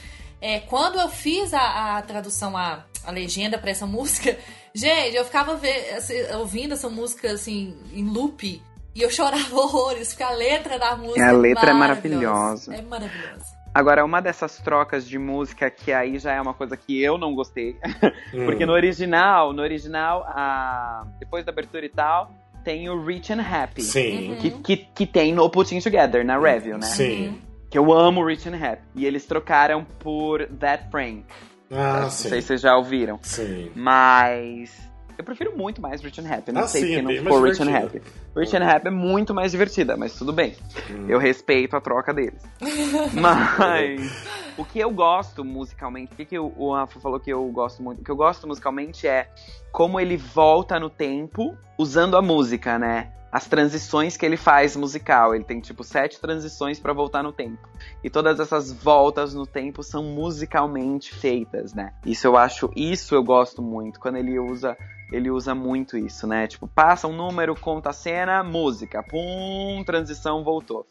É, 0.40 0.60
quando 0.60 0.98
eu 0.98 1.08
fiz 1.10 1.52
a, 1.52 1.98
a 1.98 2.02
tradução, 2.02 2.56
a, 2.56 2.84
a 3.04 3.10
legenda 3.10 3.58
pra 3.58 3.70
essa 3.70 3.84
música, 3.86 4.34
gente, 4.74 5.16
eu 5.16 5.24
ficava 5.24 5.56
ve- 5.56 5.90
assim, 5.90 6.14
ouvindo 6.36 6.72
essa 6.74 6.88
música 6.88 7.30
assim, 7.32 7.76
em 7.92 8.04
loop. 8.08 8.62
E 8.94 9.02
eu 9.02 9.10
chorava 9.10 9.52
horrores, 9.58 10.08
porque 10.08 10.22
a 10.22 10.30
letra 10.30 10.78
da 10.78 10.96
música 10.96 11.28
A 11.28 11.32
letra 11.32 11.70
é 11.72 11.74
maravilhosa. 11.74 12.70
maravilhosa. 12.70 12.74
É 12.76 12.82
maravilhosa. 12.82 13.63
Agora, 13.74 14.04
uma 14.04 14.22
dessas 14.22 14.58
trocas 14.58 15.06
de 15.06 15.18
música 15.18 15.68
que 15.68 15.92
aí 15.92 16.16
já 16.18 16.32
é 16.32 16.40
uma 16.40 16.54
coisa 16.54 16.76
que 16.76 17.02
eu 17.02 17.18
não 17.18 17.34
gostei. 17.34 17.76
Hum. 18.32 18.46
Porque 18.46 18.66
no 18.66 18.72
original, 18.72 19.52
no 19.52 19.62
original, 19.62 20.24
a... 20.26 21.06
depois 21.20 21.44
da 21.44 21.52
abertura 21.52 21.86
e 21.86 21.88
tal, 21.88 22.32
tem 22.64 22.88
o 22.88 23.04
Rich 23.04 23.32
and 23.32 23.40
Happy. 23.40 23.82
Sim. 23.82 24.36
Que, 24.40 24.50
que, 24.50 24.76
que 24.76 25.06
tem 25.06 25.32
no 25.32 25.48
Putting 25.48 25.78
Together, 25.78 26.24
na 26.24 26.36
review, 26.36 26.76
né? 26.76 26.86
Sim. 26.86 27.38
Que 27.70 27.78
eu 27.78 27.92
amo 27.92 28.24
Rich 28.24 28.48
and 28.48 28.56
Happy. 28.56 28.82
E 28.96 29.06
eles 29.06 29.24
trocaram 29.24 29.84
por 30.00 30.46
That 30.58 30.90
Frank. 30.90 31.24
Ah, 31.70 32.00
não 32.02 32.10
sim. 32.10 32.28
sei 32.28 32.40
se 32.40 32.48
vocês 32.48 32.60
já 32.60 32.76
ouviram. 32.76 33.20
Sim. 33.22 33.70
Mas 33.76 34.72
eu 35.18 35.24
prefiro 35.24 35.56
muito 35.56 35.80
mais 35.80 36.00
Rich 36.00 36.20
and 36.20 36.32
Happy. 36.32 36.52
Não 36.52 36.62
Ah, 36.62 36.66
sei 36.66 36.80
sim, 36.82 36.86
se 36.88 36.94
é 36.98 37.02
não 37.02 37.10
ficou 37.10 37.40
mais 37.40 37.58
Rich 37.58 37.68
and 37.70 37.76
Happy. 37.76 38.02
Rich 38.36 38.56
and 38.56 38.64
Happy 38.68 38.88
é 38.88 38.90
muito 38.90 39.34
mais 39.34 39.52
divertida, 39.52 39.96
mas 39.96 40.14
tudo 40.16 40.32
bem. 40.32 40.56
Hum. 40.90 41.06
Eu 41.08 41.18
respeito 41.18 41.76
a 41.76 41.80
troca 41.80 42.12
deles. 42.12 42.42
mas 43.12 44.24
o 44.56 44.64
que 44.64 44.78
eu 44.78 44.90
gosto 44.90 45.44
musicalmente, 45.44 46.12
o 46.12 46.16
que, 46.16 46.24
que 46.24 46.38
o 46.38 46.72
Rafa 46.72 47.00
falou 47.00 47.18
que 47.20 47.32
eu 47.32 47.44
gosto 47.48 47.82
muito? 47.82 48.00
O 48.00 48.04
que 48.04 48.10
eu 48.10 48.16
gosto 48.16 48.46
musicalmente 48.46 49.06
é 49.06 49.28
como 49.72 49.98
ele 50.00 50.16
volta 50.16 50.78
no 50.78 50.90
tempo 50.90 51.56
usando 51.78 52.16
a 52.16 52.22
música, 52.22 52.78
né? 52.78 53.10
As 53.32 53.48
transições 53.48 54.16
que 54.16 54.24
ele 54.24 54.36
faz 54.36 54.76
musical. 54.76 55.34
Ele 55.34 55.42
tem 55.42 55.58
tipo 55.60 55.82
sete 55.82 56.20
transições 56.20 56.78
pra 56.78 56.92
voltar 56.92 57.20
no 57.20 57.32
tempo. 57.32 57.68
E 58.04 58.08
todas 58.08 58.38
essas 58.38 58.70
voltas 58.72 59.34
no 59.34 59.44
tempo 59.44 59.82
são 59.82 60.04
musicalmente 60.04 61.12
feitas, 61.12 61.74
né? 61.74 61.92
Isso 62.06 62.28
eu 62.28 62.36
acho, 62.36 62.70
isso 62.76 63.12
eu 63.12 63.24
gosto 63.24 63.60
muito 63.60 63.98
quando 63.98 64.18
ele 64.18 64.38
usa, 64.38 64.76
ele 65.12 65.30
usa 65.30 65.54
muito 65.54 65.96
isso, 65.96 66.26
né? 66.26 66.46
Tipo, 66.46 66.66
passa 66.66 67.06
um 67.06 67.12
número, 67.14 67.54
conta 67.54 67.90
a 67.90 67.92
cena, 67.92 68.42
música, 68.42 69.02
pum, 69.02 69.82
transição, 69.84 70.42
voltou. 70.42 70.86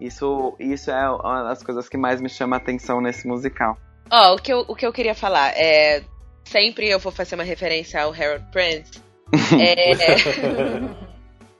Isso, 0.00 0.56
isso 0.58 0.90
é 0.90 1.10
uma 1.10 1.42
das 1.44 1.62
coisas 1.62 1.88
que 1.88 1.98
mais 1.98 2.20
me 2.20 2.28
chama 2.28 2.56
a 2.56 2.58
atenção 2.58 3.00
nesse 3.00 3.28
musical. 3.28 3.76
Ó, 4.10 4.34
o, 4.34 4.38
que 4.38 4.52
eu, 4.52 4.64
o 4.66 4.74
que 4.74 4.86
eu 4.86 4.92
queria 4.92 5.14
falar 5.14 5.50
é. 5.56 6.02
Sempre 6.42 6.88
eu 6.88 6.98
vou 6.98 7.12
fazer 7.12 7.36
uma 7.36 7.44
referência 7.44 8.02
ao 8.02 8.12
Harold 8.12 8.44
Prince. 8.50 9.00
É, 9.62 9.92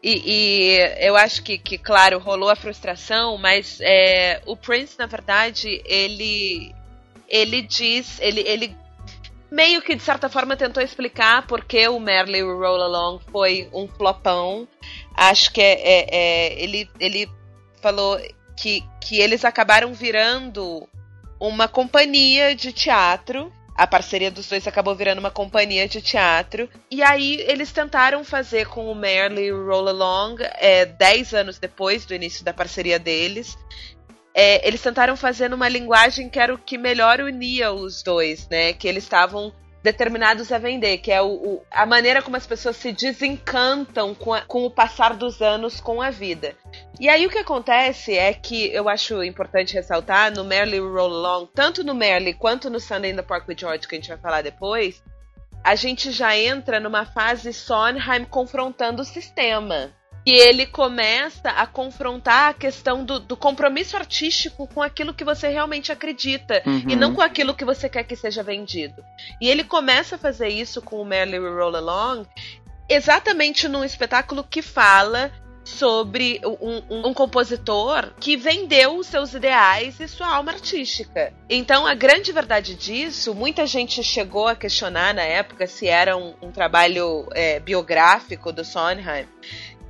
e, 0.03 0.23
e 0.27 1.07
eu 1.07 1.15
acho 1.15 1.43
que, 1.45 1.57
que, 1.57 1.79
claro, 1.79 2.19
rolou 2.19 2.49
a 2.49 2.57
frustração, 2.57 3.39
mas 3.39 3.79
é, 3.81 4.41
o 4.47 4.57
Prince, 4.57 4.99
na 4.99 5.07
verdade, 5.07 5.81
ele. 5.85 6.75
Ele 7.29 7.63
diz. 7.63 8.19
Ele, 8.21 8.41
ele 8.41 8.77
meio 9.51 9.83
que, 9.83 9.95
de 9.95 10.03
certa 10.03 10.29
forma, 10.29 10.57
tentou 10.57 10.83
explicar 10.83 11.47
porque 11.47 11.87
o 11.89 11.99
Merle 11.99 12.43
Roll 12.43 12.83
Along 12.83 13.21
foi 13.31 13.69
um 13.73 13.89
flopão. 13.89 14.69
Acho 15.15 15.53
que 15.53 15.61
é, 15.61 15.81
é- 15.81 16.07
é- 16.11 16.63
ele, 16.63 16.89
ele 16.99 17.29
falou 17.83 18.21
que, 18.57 18.85
que 19.01 19.19
eles 19.19 19.45
acabaram 19.45 19.93
virando 19.93 20.89
uma 21.39 21.67
companhia 21.67 22.55
de 22.55 22.73
teatro. 22.73 23.53
A 23.77 23.87
parceria 23.87 24.31
dos 24.31 24.47
dois 24.47 24.67
acabou 24.67 24.95
virando 24.95 25.21
uma 25.21 25.31
companhia 25.31 25.89
de 25.89 26.03
teatro. 26.03 26.69
E 26.91 27.03
aí 27.03 27.41
eles 27.49 27.73
tentaram 27.73 28.23
fazer 28.23 28.67
com 28.67 28.91
o 28.93 28.95
Merle 28.95 29.51
Roll 29.51 29.89
Along, 29.89 30.37
é, 30.59 30.85
dez 30.85 31.33
anos 31.33 31.59
depois 31.59 32.05
do 32.05 32.15
início 32.15 32.45
da 32.45 32.53
parceria 32.53 32.99
deles. 32.99 33.57
É, 34.35 34.67
eles 34.67 34.81
tentaram 34.81 35.17
fazer 35.17 35.49
numa 35.49 35.69
linguagem 35.69 36.29
que 36.29 36.39
era 36.39 36.55
o 36.55 36.59
que 36.59 36.79
melhor 36.79 37.21
unia 37.21 37.73
os 37.73 38.03
dois, 38.03 38.49
né? 38.49 38.73
Que 38.73 38.87
eles 38.87 39.05
estavam 39.05 39.53
determinados 39.83 40.53
a 40.53 40.59
vender, 40.59 40.99
que 40.99 41.11
é 41.11 41.23
o, 41.23 41.29
o, 41.29 41.63
a 41.71 41.87
maneira 41.87 42.21
como 42.21 42.37
as 42.37 42.47
pessoas 42.47 42.77
se 42.77 42.93
desencantam 42.93 44.15
com, 44.15 44.35
a, 44.35 44.43
com 44.43 44.65
o 44.65 44.71
passar 44.71 45.15
dos 45.15 45.41
anos 45.41 45.81
com 45.81 46.03
a 46.03 46.11
vida. 46.11 46.55
E 46.99 47.09
aí 47.09 47.27
o 47.27 47.31
que 47.31 47.39
acontece 47.39 48.17
é 48.17 48.33
que 48.35 48.67
eu 48.73 48.89
acho 48.89 49.23
importante 49.25 49.75
ressaltar 49.75 50.33
no 50.35 50.45
Merle 50.45 50.79
Roll 50.79 51.15
Along, 51.15 51.49
tanto 51.55 51.83
no 51.83 51.95
Merle 51.95 52.35
quanto 52.35 52.69
no 52.69 52.79
Sunday 52.79 53.13
in 53.13 53.17
the 53.17 53.23
Park 53.23 53.49
with 53.49 53.57
George, 53.59 53.89
que 53.89 53.95
a 53.95 53.99
gente 53.99 54.09
vai 54.09 54.19
falar 54.19 54.43
depois, 54.43 55.03
a 55.65 55.75
gente 55.75 56.11
já 56.11 56.37
entra 56.37 56.79
numa 56.79 57.07
fase 57.07 57.53
Sondheim 57.53 58.25
confrontando 58.25 59.01
o 59.01 59.05
sistema 59.05 59.93
que 60.31 60.39
ele 60.39 60.65
começa 60.65 61.49
a 61.49 61.67
confrontar 61.67 62.51
a 62.51 62.55
questão 62.55 63.05
do, 63.05 63.19
do, 63.19 63.37
compromisso 63.37 63.97
artístico 63.97 64.69
com 64.69 64.81
aquilo 64.81 65.13
que 65.13 65.25
você 65.25 65.49
realmente 65.49 65.91
acredita 65.91 66.63
uhum. 66.65 66.85
e 66.89 66.95
não 66.95 67.13
com 67.13 67.21
aquilo 67.21 67.53
que 67.53 67.65
você 67.65 67.89
quer 67.89 68.05
que 68.05 68.15
seja 68.15 68.41
vendido. 68.41 69.05
E 69.41 69.49
ele 69.49 69.65
começa 69.65 70.15
a 70.15 70.19
fazer 70.19 70.49
isso 70.49 70.81
com 70.81 71.03
o 71.03 71.05
Merrily 71.05 71.39
Roll 71.39 71.75
Along 71.75 72.27
exatamente 72.89 73.67
num 73.67 73.83
espetáculo 73.83 74.45
que 74.45 74.63
fala 74.63 75.33
sobre 75.65 76.41
um, 76.45 76.83
um, 76.89 77.09
um, 77.09 77.15
compositor 77.15 78.13
que 78.19 78.37
vendeu 78.37 78.97
os 78.97 79.07
seus 79.07 79.35
ideais 79.35 80.01
e 80.01 80.09
sua 80.09 80.29
alma 80.29 80.53
artística. 80.53 81.33
Então, 81.49 81.87
a 81.87 81.95
grande 81.95 82.33
verdade 82.33 82.75
disso, 82.75 83.35
muita 83.35 83.67
gente 83.67 84.03
chegou 84.03 84.49
a 84.49 84.57
questionar 84.57 85.15
na 85.15 85.23
época 85.23 85.67
se 85.67 85.87
era 85.87 86.17
um, 86.17 86.35
um 86.43 86.51
trabalho 86.51 87.29
é, 87.33 87.61
biográfico 87.61 88.53
do 88.53 88.65
Sondheim. 88.65 89.27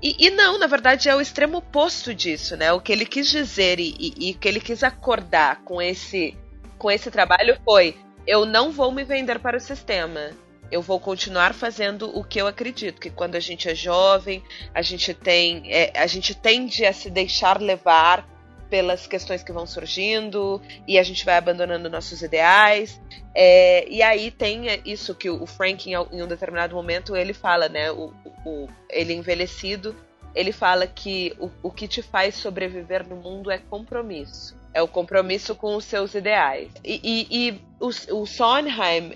E, 0.02 0.16
e, 0.18 0.30
não, 0.30 0.58
na 0.58 0.66
verdade 0.66 1.08
é 1.08 1.14
o 1.14 1.20
extremo 1.20 1.58
oposto 1.58 2.14
disso, 2.14 2.56
né? 2.56 2.72
O 2.72 2.80
que 2.80 2.92
ele 2.92 3.04
quis 3.04 3.30
dizer 3.30 3.78
e, 3.78 4.32
o 4.34 4.38
que 4.38 4.48
ele 4.48 4.60
quis 4.60 4.82
acordar 4.82 5.62
com 5.62 5.80
esse, 5.80 6.36
com 6.78 6.90
esse 6.90 7.10
trabalho 7.10 7.58
foi: 7.64 7.96
eu 8.26 8.46
não 8.46 8.70
vou 8.70 8.90
me 8.90 9.04
vender 9.04 9.38
para 9.38 9.56
o 9.56 9.60
sistema. 9.60 10.30
Eu 10.70 10.80
vou 10.80 11.00
continuar 11.00 11.52
fazendo 11.52 12.16
o 12.16 12.22
que 12.22 12.40
eu 12.40 12.46
acredito, 12.46 13.00
que 13.00 13.10
quando 13.10 13.34
a 13.34 13.40
gente 13.40 13.68
é 13.68 13.74
jovem, 13.74 14.40
a 14.72 14.80
gente 14.82 15.12
tem, 15.12 15.64
é, 15.66 15.92
a 15.96 16.06
gente 16.06 16.32
tende 16.32 16.84
a 16.84 16.92
se 16.92 17.10
deixar 17.10 17.60
levar 17.60 18.24
pelas 18.70 19.06
questões 19.06 19.42
que 19.42 19.52
vão 19.52 19.66
surgindo 19.66 20.62
e 20.86 20.98
a 20.98 21.02
gente 21.02 21.24
vai 21.24 21.36
abandonando 21.36 21.90
nossos 21.90 22.22
ideais. 22.22 23.00
É, 23.34 23.86
e 23.88 24.00
aí 24.00 24.30
tem 24.30 24.66
isso 24.86 25.14
que 25.14 25.28
o 25.28 25.44
Frank, 25.44 25.90
em 25.90 26.22
um 26.22 26.28
determinado 26.28 26.74
momento, 26.74 27.16
ele 27.16 27.34
fala, 27.34 27.68
né? 27.68 27.90
O, 27.90 28.14
o, 28.46 28.68
ele 28.88 29.12
envelhecido, 29.12 29.94
ele 30.34 30.52
fala 30.52 30.86
que 30.86 31.36
o, 31.38 31.50
o 31.64 31.70
que 31.70 31.88
te 31.88 32.00
faz 32.00 32.36
sobreviver 32.36 33.06
no 33.06 33.16
mundo 33.16 33.50
é 33.50 33.58
compromisso. 33.58 34.58
É 34.72 34.80
o 34.80 34.86
compromisso 34.86 35.54
com 35.56 35.74
os 35.74 35.84
seus 35.84 36.14
ideais. 36.14 36.70
E, 36.84 37.00
e, 37.02 37.48
e 37.48 37.60
o, 37.80 37.88
o 38.22 38.24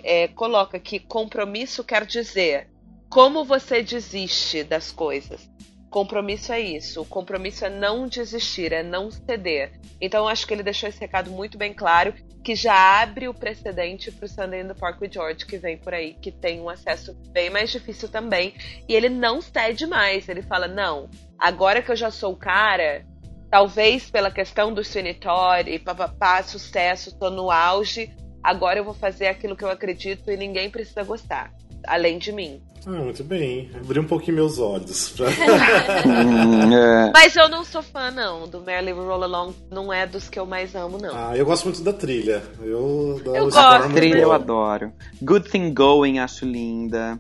é, 0.03 0.27
coloca 0.29 0.81
que 0.81 0.99
compromisso 0.99 1.85
quer 1.85 2.05
dizer 2.05 2.69
como 3.09 3.45
você 3.45 3.81
desiste 3.81 4.65
das 4.65 4.91
coisas. 4.91 5.49
Compromisso 5.95 6.53
é 6.53 6.61
isso. 6.61 7.03
O 7.03 7.07
compromisso 7.07 7.65
é 7.65 7.71
não 7.71 8.09
desistir, 8.09 8.73
é 8.73 8.83
não 8.83 9.13
ceder. 9.13 9.79
Então 10.01 10.27
acho 10.27 10.45
que 10.45 10.53
ele 10.53 10.65
deixou 10.65 10.89
esse 10.89 10.99
recado 10.99 11.31
muito 11.31 11.57
bem 11.57 11.73
claro, 11.73 12.13
que 12.43 12.57
já 12.57 13.01
abre 13.01 13.29
o 13.29 13.33
precedente 13.33 14.11
para 14.11 14.27
o 14.27 14.29
Sunday 14.29 14.63
in 14.63 14.67
the 14.67 14.75
Park 14.75 15.01
with 15.01 15.13
George 15.13 15.47
que 15.47 15.57
vem 15.57 15.79
por 15.79 15.95
aí, 15.95 16.15
que 16.15 16.33
tem 16.33 16.61
um 16.61 16.69
acesso 16.69 17.15
bem 17.31 17.49
mais 17.49 17.71
difícil 17.71 18.09
também. 18.09 18.57
E 18.89 18.93
ele 18.93 19.09
não 19.09 19.41
cede 19.41 19.87
mais. 19.87 20.29
Ele 20.29 20.43
fala: 20.43 20.67
não, 20.67 21.09
agora 21.39 21.81
que 21.81 21.93
eu 21.93 21.97
já 21.97 22.11
sou 22.11 22.33
o 22.33 22.37
cara, 22.37 23.07
talvez 23.49 24.11
pela 24.11 24.33
questão 24.33 24.75
do 24.75 24.83
e 24.83 25.79
papapá, 25.79 26.43
sucesso, 26.43 27.17
tô 27.17 27.31
no 27.31 27.53
auge, 27.53 28.13
agora 28.43 28.81
eu 28.81 28.85
vou 28.85 28.95
fazer 28.95 29.29
aquilo 29.29 29.55
que 29.55 29.63
eu 29.63 29.71
acredito 29.71 30.29
e 30.29 30.37
ninguém 30.37 30.69
precisa 30.69 31.05
gostar, 31.05 31.53
além 31.87 32.19
de 32.19 32.33
mim. 32.33 32.63
Ah, 32.87 32.91
muito 32.91 33.25
bem. 33.25 33.71
Abri 33.75 33.99
um 33.99 34.05
pouquinho 34.05 34.37
meus 34.37 34.59
olhos. 34.59 35.11
Pra... 35.11 35.27
Hum, 36.07 36.77
é. 36.77 37.11
Mas 37.13 37.35
eu 37.35 37.49
não 37.49 37.65
sou 37.65 37.83
fã, 37.83 38.11
não. 38.11 38.47
Do 38.47 38.61
Merrily 38.61 38.93
Roll 38.93 39.23
Along 39.23 39.55
não 39.71 39.93
é 39.93 40.07
dos 40.07 40.29
que 40.29 40.39
eu 40.39 40.45
mais 40.45 40.75
amo, 40.75 40.99
não. 40.99 41.15
Ah, 41.15 41.37
eu 41.37 41.47
gosto 41.47 41.65
muito 41.65 41.83
da 41.83 41.93
trilha. 41.93 42.43
Eu, 42.61 43.21
eu 43.25 43.51
gosto. 43.51 43.93
Trilha 43.95 44.19
eu 44.19 44.33
adoro. 44.33 44.93
Good 45.23 45.51
Thing 45.51 45.73
Going, 45.73 46.19
acho 46.19 46.45
linda. 46.45 47.19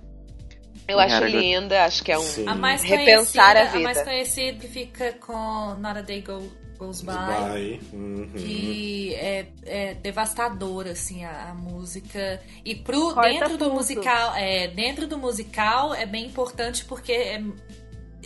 Eu 0.86 0.98
acho 0.98 1.14
Era 1.14 1.28
linda, 1.28 1.60
good... 1.62 1.74
acho 1.74 2.04
que 2.04 2.12
é 2.12 2.18
um 2.18 2.24
a 2.46 2.54
mais 2.54 2.82
repensar 2.82 3.56
a 3.56 3.64
vida. 3.64 3.78
A 3.78 3.82
mais 3.82 4.02
conhecida 4.02 4.58
que 4.58 4.68
fica 4.68 5.12
com 5.14 5.74
Not 5.78 5.98
a 5.98 6.02
Day 6.02 6.20
Go 6.20 6.42
Goes 6.78 7.02
By, 7.02 7.12
by. 7.12 7.80
Uhum. 7.92 8.30
que 8.34 9.14
é, 9.14 9.46
é 9.64 9.94
devastadora 9.94 10.92
assim 10.92 11.24
a, 11.24 11.50
a, 11.50 11.54
música 11.54 12.40
e 12.64 12.74
pro 12.74 13.14
Corta 13.14 13.30
dentro 13.30 13.48
tudo. 13.50 13.68
do 13.68 13.74
musical 13.74 14.34
é 14.34 14.68
dentro 14.68 15.06
do 15.06 15.18
musical 15.18 15.94
é 15.94 16.06
bem 16.06 16.26
importante 16.26 16.84
porque 16.84 17.12
é, 17.12 17.42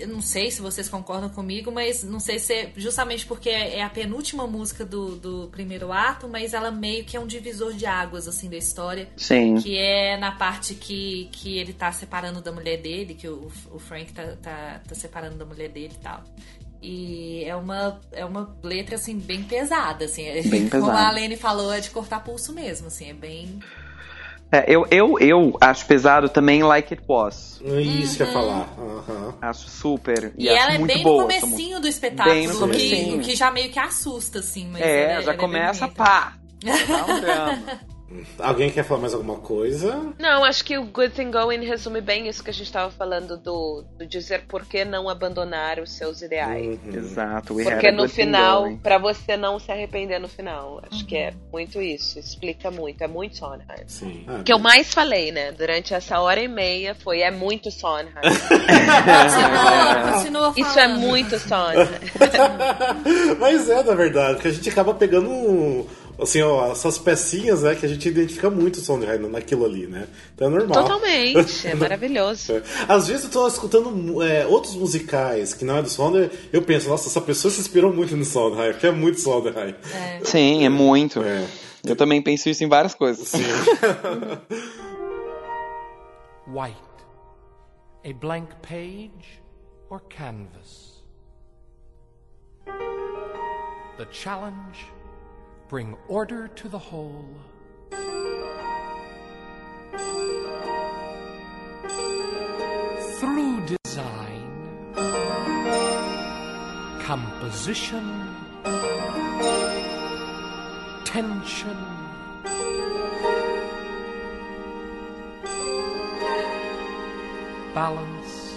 eu 0.01 0.09
não 0.09 0.21
sei 0.21 0.51
se 0.51 0.61
vocês 0.61 0.89
concordam 0.89 1.29
comigo, 1.29 1.71
mas 1.73 2.03
não 2.05 2.21
sei 2.21 2.39
se 2.39 2.53
é 2.53 2.73
justamente 2.77 3.27
porque 3.27 3.51
é 3.51 3.83
a 3.83 3.91
penúltima 3.91 4.47
música 4.47 4.85
do, 4.85 5.17
do 5.17 5.49
primeiro 5.49 5.93
ato, 5.93 6.29
mas 6.29 6.55
ela 6.55 6.71
meio 6.71 7.05
que 7.05 7.17
é 7.17 7.21
um 7.21 7.27
divisor 7.27 7.73
de 7.73 7.85
águas, 7.87 8.29
assim, 8.29 8.49
da 8.49 8.57
história. 8.57 9.09
Sim. 9.17 9.57
Que 9.57 9.77
é 9.77 10.17
na 10.17 10.33
parte 10.33 10.75
que, 10.75 11.29
que 11.33 11.59
ele 11.59 11.73
tá 11.73 11.91
separando 11.93 12.41
da 12.41 12.53
mulher 12.53 12.79
dele, 12.79 13.15
que 13.15 13.29
o, 13.29 13.51
o 13.73 13.79
Frank 13.79 14.13
tá, 14.13 14.37
tá, 14.41 14.81
tá 14.87 14.95
separando 14.95 15.37
da 15.37 15.45
mulher 15.45 15.69
dele 15.69 15.95
e 15.95 16.03
tal. 16.03 16.23
E 16.81 17.45
é 17.45 17.57
uma, 17.57 18.01
é 18.12 18.25
uma 18.25 18.57
letra, 18.62 18.95
assim, 18.95 19.19
bem 19.19 19.43
pesada, 19.43 20.05
assim. 20.05 20.25
Bem 20.49 20.69
Como 20.71 20.87
pesada. 20.87 21.09
a 21.09 21.11
Lene 21.11 21.37
falou, 21.37 21.73
é 21.73 21.81
de 21.81 21.91
cortar 21.91 22.23
pulso 22.23 22.53
mesmo, 22.53 22.87
assim, 22.87 23.11
é 23.11 23.14
bem... 23.14 23.61
É, 24.51 24.64
eu, 24.67 24.87
eu, 24.91 25.19
eu 25.19 25.59
acho 25.61 25.85
pesado 25.85 26.27
também 26.27 26.62
Like 26.62 26.95
It 26.95 27.05
Was. 27.07 27.61
Isso 27.62 28.17
que 28.17 28.23
uhum. 28.23 28.29
ia 28.29 28.33
falar. 28.33 28.79
Uhum. 28.79 29.35
Acho 29.43 29.69
super. 29.69 30.33
E, 30.38 30.45
e 30.45 30.49
ela 30.49 30.73
é 30.73 30.79
bem 30.79 31.03
boa, 31.03 31.23
no 31.23 31.29
comecinho 31.29 31.79
do 31.81 31.87
espetáculo. 31.87 32.35
Bem 32.35 32.49
no 32.49 32.59
comecinho. 32.59 33.17
O 33.17 33.21
que, 33.21 33.27
que 33.27 33.37
já 33.37 33.51
meio 33.51 33.71
que 33.71 33.79
assusta, 33.79 34.38
assim. 34.38 34.67
Mas 34.73 34.81
é, 34.81 35.12
ela, 35.12 35.14
já 35.17 35.21
ela 35.21 35.33
é 35.33 35.37
começa, 35.37 35.85
é 35.85 35.88
pá! 35.88 36.38
Já 36.64 36.85
dá 36.87 37.05
um 37.05 37.21
drama. 37.21 37.81
Alguém 38.38 38.71
quer 38.71 38.85
falar 38.85 39.03
mais 39.03 39.12
alguma 39.12 39.37
coisa? 39.37 40.14
Não, 40.18 40.42
acho 40.42 40.64
que 40.64 40.79
o 40.79 40.85
Good 40.85 41.11
Thing 41.14 41.31
Going 41.31 41.64
resume 41.66 42.01
bem 42.01 42.27
isso 42.27 42.42
que 42.42 42.49
a 42.49 42.53
gente 42.53 42.66
estava 42.66 42.90
falando 42.90 43.37
do, 43.37 43.85
do, 43.99 44.07
dizer 44.07 44.44
por 44.49 44.64
que 44.64 44.83
não 44.85 45.11
abandonar 45.11 45.79
os 45.79 45.92
seus 45.92 46.23
ideais. 46.23 46.79
Uhum. 46.85 46.97
Exato. 46.97 47.55
Porque 47.55 47.90
no 47.90 48.09
final, 48.09 48.77
para 48.83 48.97
você 48.97 49.37
não 49.37 49.59
se 49.59 49.71
arrepender 49.71 50.18
no 50.18 50.29
final. 50.29 50.81
Acho 50.90 51.03
uhum. 51.03 51.07
que 51.07 51.16
é 51.16 51.35
muito 51.53 51.83
isso. 51.83 52.18
Explica 52.18 52.71
muito. 52.71 53.03
É 53.03 53.09
muito 53.09 53.37
Sondheim. 53.37 53.87
Sim. 53.87 54.25
Ah, 54.27 54.42
que 54.42 54.53
eu 54.53 54.59
mais 54.59 54.92
falei, 54.92 55.31
né? 55.31 55.53
Durante 55.53 55.92
essa 55.92 56.18
hora 56.18 56.40
e 56.40 56.49
meia 56.49 56.94
foi 56.94 57.21
é 57.21 57.31
muito 57.31 57.71
Sondheim. 57.71 58.14
continua, 58.14 60.12
continua 60.12 60.55
Isso 60.57 60.79
é 60.79 60.88
muito 60.88 61.38
Sondheim. 61.38 61.88
Mas 63.38 63.68
é, 63.68 63.83
na 63.83 63.94
verdade, 63.94 64.40
que 64.40 64.49
a 64.49 64.51
gente 64.51 64.68
acaba 64.71 64.94
pegando 64.94 65.29
um 65.29 65.87
assim, 66.18 66.42
ó, 66.42 66.72
essas 66.72 66.98
pecinhas, 66.98 67.62
né, 67.62 67.74
que 67.74 67.87
a 67.87 67.88
gente 67.88 68.09
identifica 68.09 68.50
muito 68.50 68.76
o 68.76 68.81
Sondheim 68.81 69.18
naquilo 69.28 69.64
ali, 69.64 69.87
né? 69.87 70.09
Então 70.35 70.48
é 70.48 70.50
normal. 70.50 70.83
Totalmente, 70.83 71.66
é 71.66 71.74
maravilhoso. 71.76 72.54
É. 72.54 72.62
Às 72.88 73.07
vezes 73.09 73.24
eu 73.24 73.31
tô 73.31 73.46
escutando 73.46 74.22
é, 74.22 74.46
outros 74.46 74.74
musicais 74.74 75.54
que 75.54 75.64
não 75.64 75.78
é 75.78 75.83
do 75.83 75.88
Sondheim, 75.88 76.28
eu 76.52 76.62
penso, 76.62 76.88
nossa, 76.88 77.09
essa 77.09 77.20
pessoa 77.20 77.52
se 77.52 77.61
inspirou 77.61 77.92
muito 77.92 78.16
no 78.16 78.24
Sondheim, 78.24 78.72
porque 78.72 78.87
é 78.88 78.92
muito 78.92 79.20
Sondheim. 79.20 79.74
É. 79.94 80.20
Sim, 80.24 80.64
é 80.64 80.68
muito. 80.68 81.22
É. 81.22 81.46
Eu 81.87 81.94
também 81.94 82.20
penso 82.20 82.48
isso 82.48 82.64
em 82.64 82.68
várias 82.68 82.94
coisas. 82.94 83.28
Sim. 83.28 83.44
White. 86.48 86.88
A 88.04 88.12
blank 88.12 88.48
page 88.62 89.42
or 89.90 90.00
canvas? 90.09 90.88
The 93.96 94.07
challenge 94.11 94.87
bring 95.68 95.94
order 96.09 96.48
to 96.48 96.66
the 96.68 96.78
whole. 96.78 97.28
Through 103.20 103.66
design, 103.85 104.94
composition, 107.00 108.35
tension, 111.04 111.76
balance, 117.74 118.54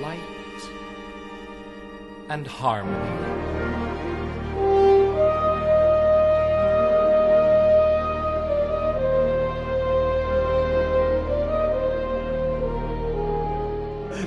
light, 0.00 0.20
and 2.28 2.46
harmony. 2.46 3.63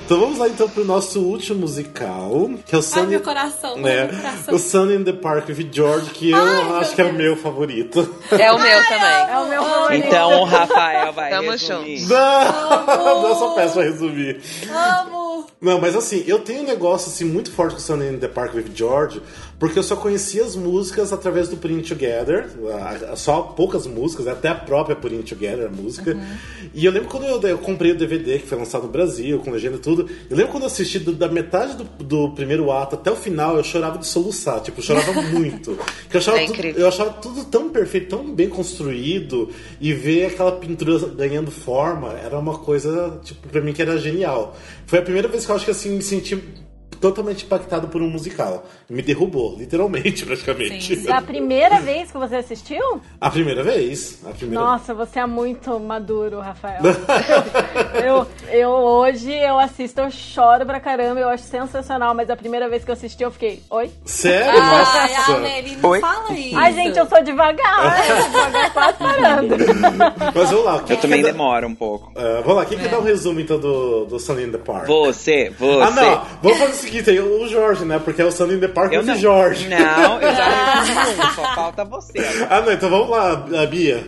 Então 0.08 0.22
vamos 0.22 0.40
lá 0.40 0.48
então 0.48 0.70
pro 0.70 0.86
nosso 0.86 1.20
último 1.20 1.60
musical, 1.60 2.50
que 2.66 2.74
é 2.74 2.78
o 2.78 2.80
Ai, 2.80 2.82
Sunny, 2.82 3.08
meu 3.08 3.20
coração, 3.20 3.76
né? 3.78 4.06
meu 4.06 4.16
coração. 4.16 4.56
O 4.56 4.58
Sunny 4.58 4.96
in 4.96 5.04
the 5.04 5.12
Park 5.12 5.50
with 5.50 5.68
George, 5.70 6.12
que 6.12 6.32
eu 6.32 6.38
Ai, 6.38 6.80
acho 6.80 6.96
que 6.96 7.02
é 7.02 7.04
o 7.04 7.12
meu 7.12 7.36
favorito. 7.36 8.16
É 8.32 8.50
o 8.54 8.58
meu 8.58 8.84
também. 8.88 9.30
É 9.30 9.38
o 9.38 9.50
meu 9.50 9.64
favorito. 9.66 10.08
Então 10.08 10.42
o 10.44 10.46
Rafael 10.46 11.12
vai 11.12 11.30
Tamo 11.30 11.52
resumir. 11.52 12.06
Não, 12.08 13.28
eu 13.28 13.36
só 13.36 13.50
peço 13.54 13.74
pra 13.74 13.84
resumir. 13.84 14.40
Amo! 14.72 15.17
Não, 15.60 15.82
mas 15.82 15.96
assim, 15.96 16.24
eu 16.28 16.38
tenho 16.38 16.62
um 16.62 16.66
negócio 16.66 17.10
assim, 17.12 17.26
muito 17.26 17.52
forte 17.52 17.74
com 17.74 17.80
Sunny 17.80 18.10
in 18.14 18.20
the 18.20 18.28
Park 18.28 18.54
with 18.54 18.66
George, 18.76 19.20
porque 19.60 19.80
eu 19.80 19.82
só 19.82 19.96
conhecia 19.96 20.44
as 20.44 20.56
músicas 20.56 21.12
através 21.12 21.50
do 21.50 21.58
Putting 21.58 21.82
Together, 21.82 22.48
só 23.16 23.42
poucas 23.42 23.88
músicas, 23.88 24.28
até 24.28 24.50
a 24.50 24.54
própria 24.56 24.96
Putting 24.96 25.24
Together, 25.24 25.66
a 25.66 25.70
música. 25.70 26.16
E 26.76 26.86
eu 26.86 26.92
lembro 26.92 27.10
quando 27.10 27.26
eu, 27.26 27.42
eu 27.42 27.58
comprei 27.58 27.92
o 27.92 27.98
DVD, 27.98 28.38
que 28.38 28.46
foi 28.46 28.56
lançado 28.56 28.84
no 28.84 28.90
Brasil, 28.90 29.40
com 29.40 29.50
legenda 29.50 29.78
e 29.78 29.80
tudo, 29.80 30.08
eu 30.30 30.38
lembro 30.38 30.52
quando 30.52 30.62
eu 30.64 30.68
assisti 30.68 31.00
do- 31.00 31.14
da 31.14 31.28
metade 31.28 31.76
do, 31.76 31.86
do 32.04 32.30
primeiro 32.36 32.72
ato 32.72 32.94
até 32.94 33.10
o 33.10 33.16
final, 33.16 33.58
eu 33.58 33.64
chorava 33.64 33.98
de 33.98 34.06
soluçar, 34.06 34.62
tipo, 34.62 34.80
eu 34.80 34.84
chorava 34.84 35.12
muito. 35.34 35.72
Eu, 36.14 36.20
achava 36.20 36.38
É 36.40 36.46
tudo, 36.46 36.56
eu 36.78 36.88
achava 36.88 37.10
tudo 37.14 37.44
tão 37.46 37.70
perfeito, 37.70 38.10
tão 38.16 38.32
bem 38.32 38.48
construído, 38.48 39.50
e 39.82 39.92
ver 39.92 40.26
aquela 40.28 40.52
pintura 40.52 41.00
ganhando 41.16 41.50
forma 41.50 42.14
era 42.14 42.38
uma 42.38 42.60
coisa, 42.60 43.20
tipo, 43.24 43.48
pra 43.50 43.60
mim 43.60 43.74
que 43.74 43.82
era 43.82 43.98
genial. 43.98 44.56
Foi 44.86 45.00
a 45.00 45.02
primeira 45.02 45.28
vez 45.28 45.47
que 45.48 45.52
eu 45.52 45.56
acho 45.56 45.66
que 45.66 45.72
assim 45.72 45.92
me 45.92 46.04
senti 46.04 46.36
totalmente 47.00 47.46
impactado 47.46 47.88
por 47.88 48.02
um 48.02 48.10
musical. 48.10 48.66
Me 48.90 49.02
derrubou, 49.02 49.56
literalmente, 49.58 50.24
praticamente. 50.28 50.96
Sim, 50.96 51.06
Da 51.06 51.22
primeira 51.22 51.80
vez 51.80 52.12
que 52.12 52.18
você 52.18 52.38
assistiu? 52.38 53.02
A 53.20 53.30
primeira 53.30 53.64
vez. 53.64 54.20
A 54.26 54.30
primeira 54.32 54.64
Nossa, 54.64 54.94
você 54.94 55.20
é 55.20 55.26
muito 55.26 55.80
maduro, 55.80 56.40
Rafael. 56.40 56.82
eu, 58.06 58.28
eu 58.52 58.70
hoje 58.70 59.32
eu 59.34 59.58
assisto, 59.60 60.02
eu 60.02 60.12
choro 60.12 60.66
pra 60.66 60.80
caramba, 60.80 61.20
eu 61.20 61.30
acho 61.30 61.44
sensacional, 61.44 62.14
mas 62.14 62.30
a 62.30 62.36
primeira 62.36 62.68
vez 62.70 62.84
que 62.84 62.90
eu 62.92 62.94
assisti 62.94 63.24
eu 63.24 63.32
fiquei, 63.32 63.62
oi? 63.70 63.90
Sério? 64.06 64.62
Ai, 64.62 64.80
Nossa! 64.80 65.34
Amelie, 65.36 65.76
não 65.78 65.90
Oi? 65.90 66.00
fala 66.00 66.34
isso. 66.34 66.58
Ai, 66.58 66.74
gente, 66.74 66.98
eu 66.98 67.06
sou 67.08 67.24
devagar, 67.24 68.08
eu 68.10 68.16
sou 68.22 68.26
devagar 68.30 68.74
quase 68.74 68.98
parando. 68.98 69.56
Mas 70.36 70.50
vamos 70.50 70.66
lá. 70.66 70.76
o 70.78 70.84
que 70.84 70.94
Eu 70.94 70.96
que 70.98 71.02
também 71.02 71.22
dá- 71.22 71.32
demoro 71.32 71.68
um 71.68 71.76
pouco. 71.76 72.12
Ah, 72.16 72.42
vamos 72.42 72.56
lá, 72.58 72.66
quem 72.66 72.78
É. 72.78 72.82
que 72.82 72.88
dá 72.88 73.00
um 73.00 73.04
resumo 73.04 73.40
então 73.40 73.60
do, 73.60 74.06
do 74.06 74.20
Sunny 74.20 74.44
in 74.46 74.52
the 74.52 74.58
Park? 74.58 74.88
Você, 74.88 75.52
você. 75.58 75.82
Ah, 75.82 75.92
não. 75.92 76.26
Vamos 76.42 76.58
fazer 76.58 76.72
o 76.72 76.76
seguinte 76.76 76.87
aí, 77.10 77.20
o 77.20 77.48
Jorge, 77.48 77.86
né? 77.86 78.00
Porque 78.04 78.22
é 78.22 78.26
o 78.26 78.32
Sunny 78.32 78.56
in 78.56 78.60
the 78.60 78.68
Park 78.68 78.92
Eu 78.94 79.00
with 79.02 79.08
não. 79.08 79.16
Jorge. 79.18 79.68
Não, 79.68 80.22
eu 80.22 80.36
já 80.36 80.46
resumi 80.82 81.22
um, 81.22 81.32
só 81.36 81.56
falta 81.56 81.84
você. 81.86 82.20
agora. 82.20 82.48
Ah, 82.50 82.62
não, 82.62 82.72
então 82.74 82.90
vamos 82.90 83.10
lá, 83.10 83.32
a 83.64 83.66
Bia. 83.66 84.04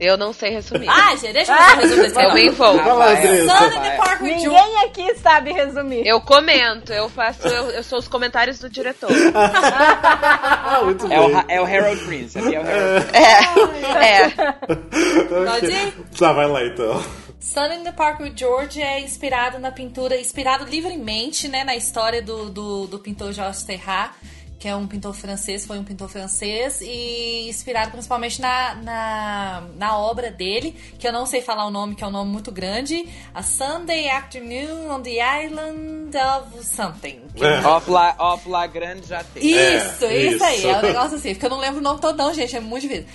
Eu 0.00 0.16
não 0.16 0.32
sei 0.32 0.50
resumir. 0.50 0.86
Ai, 0.88 1.16
gente, 1.16 1.32
deixa 1.32 1.50
eu 1.52 1.76
resolver 1.80 2.06
esse 2.06 2.22
eu 2.22 2.32
me 2.32 2.46
envolvo. 2.46 2.78
Vai 2.78 2.94
lá, 2.94 3.10
Andressa. 3.10 3.56
Sun 3.58 3.66
in 3.66 3.80
the 3.82 3.96
Park 3.96 4.20
with 4.20 4.38
George. 4.38 4.46
Ninguém 4.46 4.78
aqui 4.84 5.14
sabe 5.16 5.52
resumir. 5.52 6.06
Eu 6.06 6.20
comento, 6.20 6.92
eu 6.92 7.08
faço, 7.08 7.48
eu, 7.48 7.70
eu 7.72 7.82
sou 7.82 7.98
os 7.98 8.06
comentários 8.06 8.60
do 8.60 8.70
diretor. 8.70 9.10
Ah, 9.34 10.82
muito 10.84 11.12
É 11.12 11.18
o, 11.20 11.24
bem. 11.26 11.34
Ra- 11.34 11.44
é 11.48 11.60
o 11.60 11.64
Harold 11.64 12.00
Prince, 12.04 12.38
aqui 12.38 12.54
é 12.54 12.60
o 12.60 12.62
Harold 12.62 13.06
É, 13.12 14.22
é. 14.22 14.28
Pode 15.44 15.66
Ok. 15.66 15.68
ir? 15.68 15.94
Tá, 16.16 16.32
vai 16.32 16.46
lá 16.46 16.64
então. 16.64 17.02
Sun 17.40 17.72
in 17.72 17.84
the 17.84 17.92
Park 17.92 18.20
with 18.20 18.32
George 18.36 18.82
é 18.82 19.00
inspirado 19.00 19.58
na 19.58 19.70
pintura, 19.70 20.20
inspirado 20.20 20.64
livremente, 20.64 21.48
né, 21.48 21.64
na 21.64 21.76
história 21.76 22.20
do, 22.20 22.50
do, 22.50 22.86
do 22.86 22.98
pintor 22.98 23.32
Georges 23.32 23.62
Seurat, 23.62 24.10
que 24.58 24.66
é 24.66 24.74
um 24.74 24.88
pintor 24.88 25.14
francês, 25.14 25.64
foi 25.64 25.78
um 25.78 25.84
pintor 25.84 26.08
francês, 26.08 26.80
e 26.80 27.48
inspirado 27.48 27.92
principalmente 27.92 28.40
na, 28.40 28.74
na, 28.74 29.62
na 29.76 29.96
obra 29.96 30.32
dele, 30.32 30.74
que 30.98 31.06
eu 31.06 31.12
não 31.12 31.24
sei 31.26 31.40
falar 31.40 31.64
o 31.64 31.70
nome, 31.70 31.94
que 31.94 32.02
é 32.02 32.06
um 32.08 32.10
nome 32.10 32.28
muito 32.28 32.50
grande, 32.50 33.08
A 33.32 33.40
Sunday 33.40 34.08
Afternoon 34.10 34.90
on 34.90 35.00
the 35.00 35.44
Island 35.44 36.10
of 36.16 36.66
Something. 36.66 37.20
É. 37.40 37.64
Off 37.64 37.88
La, 37.88 38.16
off 38.18 38.48
La 38.48 38.66
Grande 38.66 39.06
já 39.06 39.22
tem. 39.22 39.46
Isso, 39.46 40.04
É, 40.04 40.16
isso, 40.26 40.44
aí. 40.44 40.56
isso. 40.56 40.66
É 40.68 40.78
um 40.78 40.82
negócio 40.82 41.16
assim, 41.16 41.34
porque 41.34 41.46
eu 41.46 41.50
não 41.50 41.58
lembro 41.60 41.78
o 41.78 41.82
nome 41.82 42.00
todo, 42.00 42.18
não, 42.18 42.34
gente. 42.34 42.56
É 42.56 42.60
muito 42.60 42.82
difícil. 42.82 43.06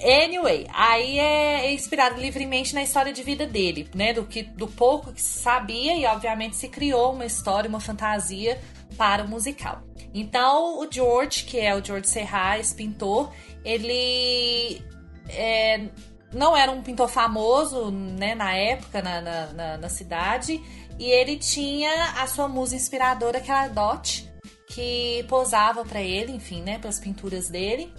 Anyway, 0.00 0.66
aí 0.72 1.18
é 1.18 1.72
inspirado 1.72 2.20
livremente 2.20 2.74
na 2.74 2.82
história 2.82 3.12
de 3.12 3.22
vida 3.22 3.46
dele, 3.46 3.88
né? 3.94 4.12
Do, 4.12 4.24
que, 4.24 4.42
do 4.42 4.66
pouco 4.66 5.12
que 5.12 5.20
se 5.22 5.38
sabia 5.40 5.96
e, 5.96 6.04
obviamente, 6.06 6.56
se 6.56 6.68
criou 6.68 7.12
uma 7.12 7.26
história, 7.26 7.68
uma 7.68 7.80
fantasia 7.80 8.60
para 8.96 9.24
o 9.24 9.28
musical. 9.28 9.82
Então, 10.14 10.78
o 10.80 10.86
George, 10.90 11.44
que 11.44 11.58
é 11.58 11.74
o 11.74 11.84
George 11.84 12.08
Serra, 12.08 12.58
esse 12.58 12.74
pintor, 12.74 13.32
ele 13.64 14.82
é, 15.28 15.88
não 16.32 16.56
era 16.56 16.70
um 16.70 16.82
pintor 16.82 17.08
famoso 17.08 17.90
né, 17.90 18.34
na 18.34 18.54
época, 18.54 19.00
na, 19.00 19.20
na- 19.20 19.78
na 19.78 19.88
cidade, 19.88 20.60
e 20.98 21.04
ele 21.04 21.36
tinha 21.36 21.90
a 22.20 22.26
sua 22.26 22.48
musa 22.48 22.74
inspiradora, 22.76 23.40
que 23.40 23.50
era 23.50 23.62
a 23.62 23.68
Dot, 23.68 24.30
que 24.68 25.24
posava 25.28 25.84
para 25.84 26.00
ele, 26.02 26.32
enfim, 26.32 26.62
né, 26.62 26.78
para 26.78 26.88
as 26.90 26.98
pinturas 26.98 27.48
dele. 27.48 27.92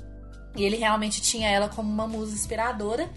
E 0.55 0.63
ele 0.63 0.77
realmente 0.77 1.21
tinha 1.21 1.49
ela 1.49 1.69
como 1.69 1.89
uma 1.91 2.07
musa 2.07 2.33
inspiradora. 2.33 3.09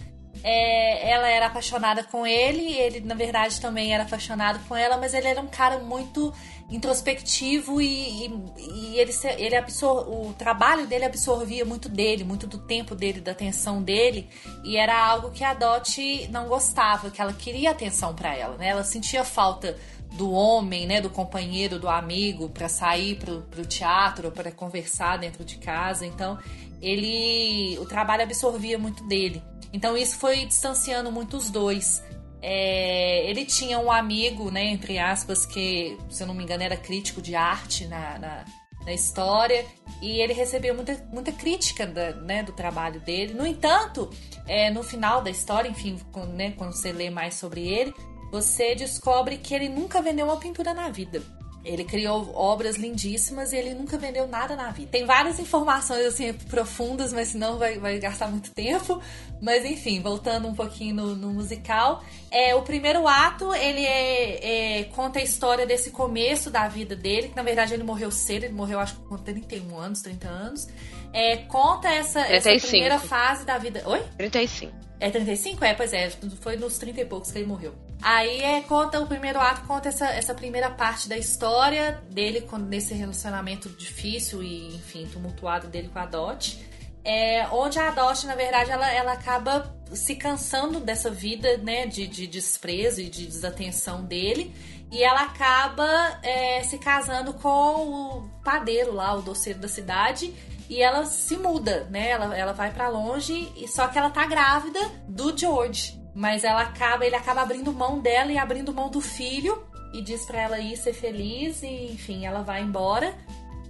É, 0.43 1.09
ela 1.09 1.27
era 1.27 1.47
apaixonada 1.47 2.03
com 2.03 2.25
ele, 2.25 2.71
ele 2.73 2.99
na 2.99 3.15
verdade 3.15 3.59
também 3.59 3.91
era 3.91 4.03
apaixonado 4.03 4.59
com 4.67 4.75
ela, 4.75 4.95
mas 4.95 5.15
ele 5.15 5.27
era 5.27 5.41
um 5.41 5.47
cara 5.47 5.79
muito 5.79 6.31
introspectivo 6.69 7.81
e, 7.81 8.25
e- 8.27 8.31
e 8.59 8.99
ele, 8.99 9.11
ele 9.37 9.55
absor 9.55 10.07
o 10.09 10.33
trabalho 10.33 10.85
dele 10.85 11.05
absorvia 11.05 11.65
muito 11.65 11.89
dele, 11.89 12.23
muito 12.23 12.45
do 12.45 12.59
tempo 12.59 12.93
dele, 12.95 13.19
da 13.19 13.31
atenção 13.31 13.81
dele, 13.81 14.29
e 14.63 14.77
era 14.77 14.95
algo 14.97 15.31
que 15.31 15.43
a 15.43 15.53
Dot 15.53 16.27
não 16.31 16.47
gostava, 16.47 17.09
que 17.09 17.21
ela 17.21 17.33
queria 17.33 17.71
atenção 17.71 18.13
para 18.13 18.35
ela, 18.35 18.57
né? 18.57 18.69
Ela 18.69 18.83
sentia 18.83 19.23
falta 19.23 19.75
do 20.13 20.31
homem, 20.31 20.87
né, 20.87 21.01
do 21.01 21.09
companheiro, 21.09 21.77
do 21.77 21.89
amigo, 21.89 22.47
para 22.49 22.69
sair 22.69 23.15
pro, 23.15 23.41
pro 23.41 23.65
teatro, 23.65 24.31
para 24.31 24.51
conversar 24.51 25.17
dentro 25.17 25.43
de 25.43 25.57
casa. 25.57 26.05
Então, 26.05 26.39
ele, 26.81 27.77
o 27.79 27.85
trabalho 27.85 28.23
absorvia 28.23 28.77
muito 28.77 29.03
dele. 29.07 29.41
Então, 29.73 29.97
isso 29.97 30.17
foi 30.17 30.45
distanciando 30.45 31.11
muito 31.11 31.37
os 31.37 31.49
dois. 31.49 32.01
É, 32.41 33.29
ele 33.29 33.45
tinha 33.45 33.79
um 33.79 33.91
amigo, 33.91 34.51
né, 34.51 34.65
entre 34.65 34.99
aspas, 34.99 35.45
que, 35.45 35.97
se 36.09 36.23
eu 36.23 36.27
não 36.27 36.33
me 36.33 36.43
engano, 36.43 36.63
era 36.63 36.77
crítico 36.77 37.21
de 37.21 37.35
arte 37.35 37.85
na, 37.87 38.17
na, 38.19 38.45
na 38.85 38.93
história, 38.93 39.65
e 40.01 40.21
ele 40.21 40.33
recebeu 40.33 40.75
muita, 40.75 40.93
muita 41.11 41.31
crítica 41.31 41.85
da- 41.87 42.13
né, 42.13 42.43
do 42.43 42.51
trabalho 42.51 43.01
dele. 43.01 43.33
No 43.33 43.45
entanto, 43.45 44.09
é, 44.47 44.69
no 44.69 44.83
final 44.83 45.21
da 45.21 45.29
história, 45.29 45.67
enfim, 45.67 45.99
quando, 46.11 46.31
né, 46.33 46.51
quando 46.51 46.73
você 46.73 46.91
lê 46.91 47.09
mais 47.09 47.33
sobre 47.33 47.67
ele, 47.67 47.93
você 48.31 48.75
descobre 48.75 49.37
que 49.37 49.53
ele 49.53 49.67
nunca 49.67 50.01
vendeu 50.01 50.27
uma 50.27 50.37
pintura 50.37 50.73
na 50.73 50.89
vida. 50.89 51.21
Ele 51.67 51.83
criou 51.83 52.33
obras 52.33 52.77
lindíssimas 52.77 53.51
e 53.51 53.57
ele 53.57 53.73
nunca 53.73 53.97
vendeu 53.97 54.25
nada 54.25 54.55
na 54.55 54.71
vida. 54.71 54.89
Tem 54.89 55.05
várias 55.05 55.37
informações 55.37 56.05
assim 56.05 56.31
profundas, 56.31 57.11
mas 57.11 57.27
senão 57.27 57.57
vai, 57.57 57.77
vai 57.77 57.99
gastar 57.99 58.29
muito 58.29 58.51
tempo. 58.51 59.01
Mas 59.41 59.65
enfim, 59.65 60.01
voltando 60.01 60.47
um 60.47 60.55
pouquinho 60.55 60.95
no, 60.95 61.15
no 61.15 61.33
musical, 61.33 62.01
é 62.31 62.55
o 62.55 62.61
primeiro 62.61 63.05
ato 63.05 63.53
ele 63.53 63.85
é, 63.85 64.79
é- 64.79 64.83
conta 64.85 65.19
a 65.19 65.21
história 65.21 65.65
desse 65.65 65.91
começo 65.91 66.49
da 66.49 66.69
vida 66.69 66.95
dele, 66.95 67.27
que 67.27 67.35
na 67.35 67.43
verdade 67.43 67.73
ele 67.73 67.83
morreu 67.83 68.09
cedo, 68.11 68.45
ele 68.45 68.53
morreu 68.53 68.79
acho 68.79 68.95
que 68.95 69.03
com 69.03 69.17
31 69.17 69.77
anos, 69.77 70.01
30 70.01 70.27
anos. 70.27 70.67
É, 71.11 71.37
conta 71.37 71.89
essa, 71.89 72.21
essa 72.21 72.49
35. 72.49 72.67
primeira 72.71 72.99
fase 72.99 73.45
da 73.45 73.57
vida. 73.57 73.83
Oi? 73.85 74.01
35. 74.17 74.73
É 74.99 75.09
35? 75.09 75.65
É, 75.65 75.73
pois 75.73 75.91
é, 75.91 76.09
foi 76.39 76.55
nos 76.55 76.77
30 76.77 77.01
e 77.01 77.05
poucos 77.05 77.31
que 77.31 77.37
ele 77.37 77.45
morreu. 77.45 77.73
Aí 78.01 78.41
é, 78.41 78.61
conta, 78.61 78.99
o 78.99 79.07
primeiro 79.07 79.39
ato 79.39 79.61
conta 79.67 79.89
essa, 79.89 80.07
essa 80.07 80.33
primeira 80.33 80.69
parte 80.69 81.09
da 81.09 81.17
história 81.17 82.01
dele 82.09 82.47
nesse 82.67 82.93
relacionamento 82.93 83.69
difícil 83.69 84.43
e, 84.43 84.75
enfim, 84.75 85.07
tumultuado 85.07 85.67
dele 85.67 85.89
com 85.89 85.99
a 85.99 86.05
Dot. 86.05 86.63
É, 87.03 87.47
onde 87.51 87.79
a 87.79 87.89
Dot, 87.91 88.25
na 88.27 88.35
verdade, 88.35 88.69
ela, 88.69 88.91
ela 88.91 89.13
acaba 89.13 89.75
se 89.93 90.15
cansando 90.15 90.79
dessa 90.79 91.09
vida, 91.09 91.57
né, 91.57 91.87
de, 91.87 92.05
de 92.05 92.27
desprezo 92.27 93.01
e 93.01 93.09
de 93.09 93.25
desatenção 93.25 94.03
dele. 94.03 94.53
E 94.91 95.03
ela 95.03 95.23
acaba 95.23 96.19
é, 96.21 96.63
se 96.63 96.77
casando 96.77 97.33
com 97.33 97.49
o 97.49 98.29
padeiro 98.43 98.93
lá, 98.93 99.15
o 99.15 99.21
doceiro 99.21 99.59
da 99.59 99.67
cidade. 99.67 100.33
E 100.69 100.81
ela 100.81 101.05
se 101.05 101.37
muda, 101.37 101.87
né? 101.89 102.09
Ela, 102.09 102.37
ela 102.37 102.53
vai 102.53 102.71
pra 102.71 102.89
longe, 102.89 103.51
e 103.55 103.67
só 103.67 103.87
que 103.87 103.97
ela 103.97 104.09
tá 104.09 104.25
grávida 104.25 104.79
do 105.07 105.37
George. 105.37 105.97
Mas 106.17 106.43
ela 106.43 106.63
acaba, 106.63 107.05
ele 107.05 107.15
acaba 107.15 107.43
abrindo 107.43 107.71
mão 107.71 107.99
dela 107.99 108.31
e 108.31 108.39
abrindo 108.39 108.73
mão 108.73 108.89
do 108.89 108.99
filho 108.99 109.63
e 109.93 110.01
diz 110.01 110.25
pra 110.25 110.41
ela 110.41 110.59
ir 110.59 110.75
ser 110.75 110.93
feliz 110.93 111.61
e, 111.61 111.91
enfim, 111.91 112.25
ela 112.25 112.41
vai 112.41 112.63
embora. 112.63 113.13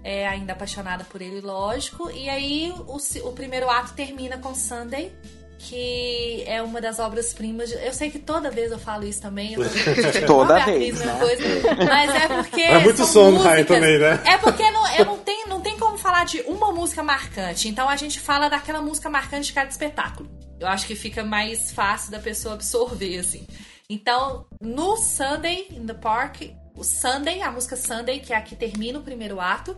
É 0.02 0.26
ainda 0.26 0.54
apaixonada 0.54 1.04
por 1.04 1.22
ele, 1.22 1.42
lógico. 1.42 2.10
E 2.10 2.30
aí 2.30 2.74
o, 2.88 3.28
o 3.28 3.34
primeiro 3.34 3.70
ato 3.70 3.94
termina 3.94 4.38
com 4.38 4.56
Sunday, 4.56 5.14
que 5.60 6.44
é 6.46 6.62
uma 6.62 6.80
das 6.80 7.00
obras-primas. 7.00 7.70
de- 7.70 7.76
Eu 7.86 7.94
sei 7.94 8.10
que 8.10 8.20
toda 8.20 8.50
vez 8.52 8.72
eu 8.72 8.80
falo 8.80 9.06
isso 9.06 9.22
também. 9.22 9.54
Eu 9.54 9.64
tô... 9.64 10.22
Toda 10.28 10.60
vez, 10.66 11.00
né? 11.00 11.18
coisa, 11.20 11.44
mas 11.86 12.16
é 12.16 12.28
porque. 12.28 12.62
É 12.62 12.80
muito 12.80 13.06
Sondheim 13.06 13.38
músicas- 13.44 13.68
também, 13.68 13.98
né? 14.00 14.22
É 14.26 14.38
porque 14.38 14.70
não, 14.72 14.88
eu 14.96 15.06
não, 15.06 15.18
tem, 15.18 15.48
não 15.48 15.62
tem 15.62 15.78
como 15.78 15.98
falar 15.98 16.26
de 16.26 16.42
uma 16.42 16.72
música 16.72 17.02
marcante. 17.04 17.68
Então 17.68 17.90
a 17.90 17.96
gente 17.96 18.20
fala 18.20 18.50
daquela 18.50 18.82
música 18.82 19.10
marcante 19.10 19.48
de 19.48 19.54
cada 19.54 19.70
espetáculo. 19.70 20.30
Eu 20.60 20.68
acho 20.68 20.86
que 20.88 20.96
fica 20.96 21.24
mais 21.24 21.72
fácil 21.72 22.12
da 22.12 22.20
pessoa 22.20 22.56
absorver, 22.56 23.20
assim. 23.20 23.46
Então, 23.90 24.46
no 24.62 24.98
Sunday 24.98 25.68
in 25.72 25.86
the 25.86 25.94
Park, 25.94 26.42
o 26.76 26.84
Sunday, 26.84 27.42
a 27.42 27.50
música 27.52 27.76
Sunday, 27.76 28.20
que 28.20 28.34
é 28.34 28.36
a 28.36 28.42
que 28.42 28.56
termina 28.56 29.00
o 29.00 29.02
primeiro 29.02 29.40
ato, 29.40 29.78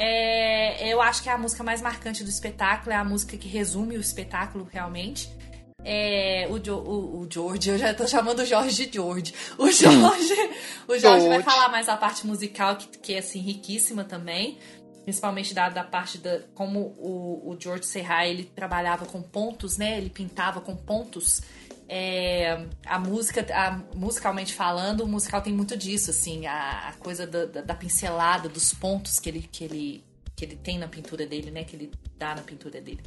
é, 0.00 0.92
eu 0.92 1.02
acho 1.02 1.22
que 1.22 1.28
é 1.28 1.32
a 1.32 1.38
música 1.38 1.62
mais 1.64 1.82
marcante 1.82 2.22
do 2.22 2.30
espetáculo, 2.30 2.92
é 2.92 2.96
a 2.96 3.04
música 3.04 3.36
que 3.36 3.48
resume 3.48 3.96
o 3.96 4.00
espetáculo 4.00 4.68
realmente. 4.72 5.28
É, 5.84 6.46
o, 6.50 6.58
Jo- 6.58 6.76
o, 6.78 7.20
o 7.20 7.28
George, 7.30 7.70
eu 7.70 7.78
já 7.78 7.94
tô 7.94 8.06
chamando 8.06 8.40
o 8.40 8.44
Jorge 8.44 8.86
de 8.86 8.92
George. 8.94 9.34
O 9.56 9.70
Jorge, 9.70 10.50
o 10.88 10.98
Jorge 10.98 11.28
vai 11.28 11.42
falar 11.42 11.68
mais 11.68 11.88
a 11.88 11.96
parte 11.96 12.26
musical, 12.26 12.76
que, 12.76 12.86
que 12.98 13.14
é 13.14 13.18
assim, 13.18 13.40
riquíssima 13.40 14.04
também. 14.04 14.58
Principalmente 15.04 15.54
da, 15.54 15.70
da 15.70 15.82
parte 15.84 16.18
da. 16.18 16.40
Como 16.54 16.80
o, 16.98 17.50
o 17.52 17.56
George 17.58 17.86
Serra 17.86 18.26
ele 18.26 18.44
trabalhava 18.44 19.06
com 19.06 19.22
pontos, 19.22 19.78
né? 19.78 19.96
Ele 19.96 20.10
pintava 20.10 20.60
com 20.60 20.76
pontos. 20.76 21.40
É, 21.88 22.66
a 22.84 22.98
música, 22.98 23.46
a- 23.54 23.80
musicalmente 23.96 24.52
falando, 24.54 25.02
o 25.04 25.08
musical 25.08 25.40
tem 25.40 25.52
muito 25.54 25.76
disso, 25.76 26.10
assim, 26.10 26.46
a, 26.46 26.88
a 26.88 26.92
coisa 26.94 27.26
da, 27.26 27.46
da- 27.46 27.60
da 27.62 27.74
pincelada, 27.74 28.48
dos 28.48 28.74
pontos 28.74 29.18
que 29.18 29.28
ele, 29.30 29.48
que, 29.50 29.64
ele, 29.64 30.04
que 30.36 30.44
ele 30.44 30.56
tem 30.56 30.78
na 30.78 30.86
pintura 30.86 31.26
dele, 31.26 31.50
né? 31.50 31.64
Que 31.64 31.76
ele 31.76 31.90
dá 32.18 32.34
na 32.34 32.42
pintura 32.42 32.80
dele. 32.80 33.00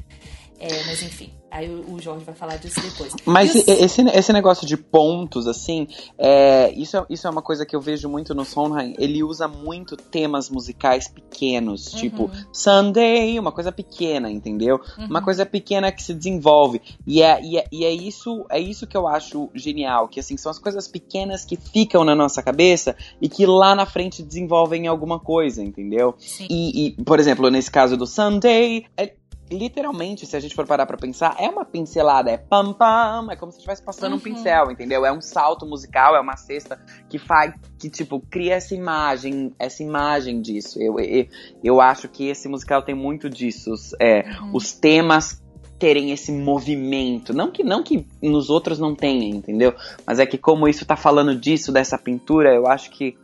É, 0.58 0.84
mas 0.84 1.02
enfim, 1.02 1.32
aí 1.52 1.70
o, 1.70 2.00
Jorge 2.00 2.24
vai 2.24 2.34
falar 2.34 2.56
disso 2.56 2.80
depois. 2.80 3.14
Mas 3.24 3.54
os- 3.54 3.68
esse, 3.68 4.02
esse 4.08 4.32
negócio 4.32 4.66
de 4.66 4.76
pontos, 4.76 5.46
assim, 5.46 5.86
é, 6.18 6.72
isso, 6.72 6.96
é, 6.96 7.06
isso 7.10 7.26
é 7.26 7.30
uma 7.30 7.42
coisa 7.42 7.64
que 7.66 7.76
eu 7.76 7.80
vejo 7.80 8.08
muito 8.08 8.34
no 8.34 8.44
Sondheim. 8.44 8.94
Ele 8.98 9.22
usa 9.22 9.46
muito 9.46 9.96
temas 9.96 10.48
musicais 10.50 11.06
pequenos, 11.08 11.84
tipo 11.92 12.30
Sunday, 12.52 13.38
uma 13.38 13.52
coisa 13.52 13.70
pequena, 13.70 14.30
entendeu? 14.30 14.80
Uma 14.98 15.20
coisa 15.22 15.44
pequena 15.44 15.92
que 15.92 16.02
se 16.02 16.14
desenvolve. 16.14 16.80
E 17.06 17.22
é, 17.22 17.40
e, 17.42 17.58
é, 17.58 17.64
e 17.70 17.84
é 17.84 17.90
isso 17.92 18.44
é 18.50 18.58
isso 18.58 18.86
que 18.86 18.96
eu 18.96 19.06
acho 19.06 19.50
genial, 19.54 20.08
que 20.08 20.18
assim, 20.20 20.36
são 20.36 20.50
as 20.50 20.58
coisas 20.58 20.88
pequenas 20.88 21.44
que 21.44 21.56
ficam 21.56 22.04
na 22.04 22.14
nossa 22.14 22.42
cabeça 22.42 22.96
e 23.20 23.28
que 23.28 23.44
lá 23.46 23.74
na 23.74 23.84
frente 23.86 24.22
desenvolvem 24.22 24.86
alguma 24.86 25.18
coisa, 25.20 25.62
entendeu? 25.62 26.14
Sim. 26.18 26.46
E, 26.48 26.86
e, 26.98 27.04
por 27.04 27.20
exemplo, 27.20 27.50
nesse 27.50 27.70
caso 27.70 27.96
do 27.96 28.06
Sunday, 28.06 28.86
é- 28.96 29.14
literalmente, 29.52 30.26
se 30.26 30.36
a 30.36 30.40
gente 30.40 30.54
for 30.54 30.66
parar 30.66 30.86
pra 30.86 30.96
pensar, 30.96 31.36
é 31.38 31.48
uma 31.48 31.64
pincelada, 31.64 32.30
é 32.30 32.36
pam 32.36 32.72
pam, 32.72 33.28
é 33.30 33.36
como 33.36 33.52
se 33.52 33.58
estivesse 33.58 33.82
passando 33.82 34.16
um 34.16 34.18
pincel, 34.18 34.70
entendeu? 34.70 35.04
É 35.04 35.12
um 35.12 35.20
salto 35.20 35.66
musical, 35.66 36.16
é 36.16 36.20
uma 36.20 36.36
cesta 36.36 36.80
que 37.08 37.18
faz, 37.18 37.54
que 37.78 37.88
tipo, 37.88 38.20
cria 38.20 38.54
essa 38.54 38.74
imagem, 38.74 39.54
essa 39.58 39.82
imagem 39.82 40.40
disso. 40.40 40.80
Eu, 40.80 40.98
eu, 40.98 41.26
eu 41.62 41.80
acho 41.80 42.08
que 42.08 42.28
esse 42.28 42.48
musical 42.48 42.82
tem 42.82 42.94
muito 42.94 43.28
disso, 43.28 43.74
é, 44.00 44.24
os 44.52 44.72
temas 44.72 45.42
terem 45.78 46.12
esse 46.12 46.30
movimento, 46.30 47.34
não 47.34 47.50
que 47.50 47.64
não 47.64 47.82
que 47.82 48.06
nos 48.22 48.48
outros 48.50 48.78
não 48.78 48.94
tenha, 48.94 49.26
entendeu? 49.26 49.74
Mas 50.06 50.20
é 50.20 50.26
que 50.26 50.38
como 50.38 50.68
isso 50.68 50.86
tá 50.86 50.94
falando 50.94 51.34
disso, 51.34 51.72
dessa 51.72 51.98
pintura, 51.98 52.54
eu 52.54 52.68
acho 52.68 52.88
que 52.90 53.16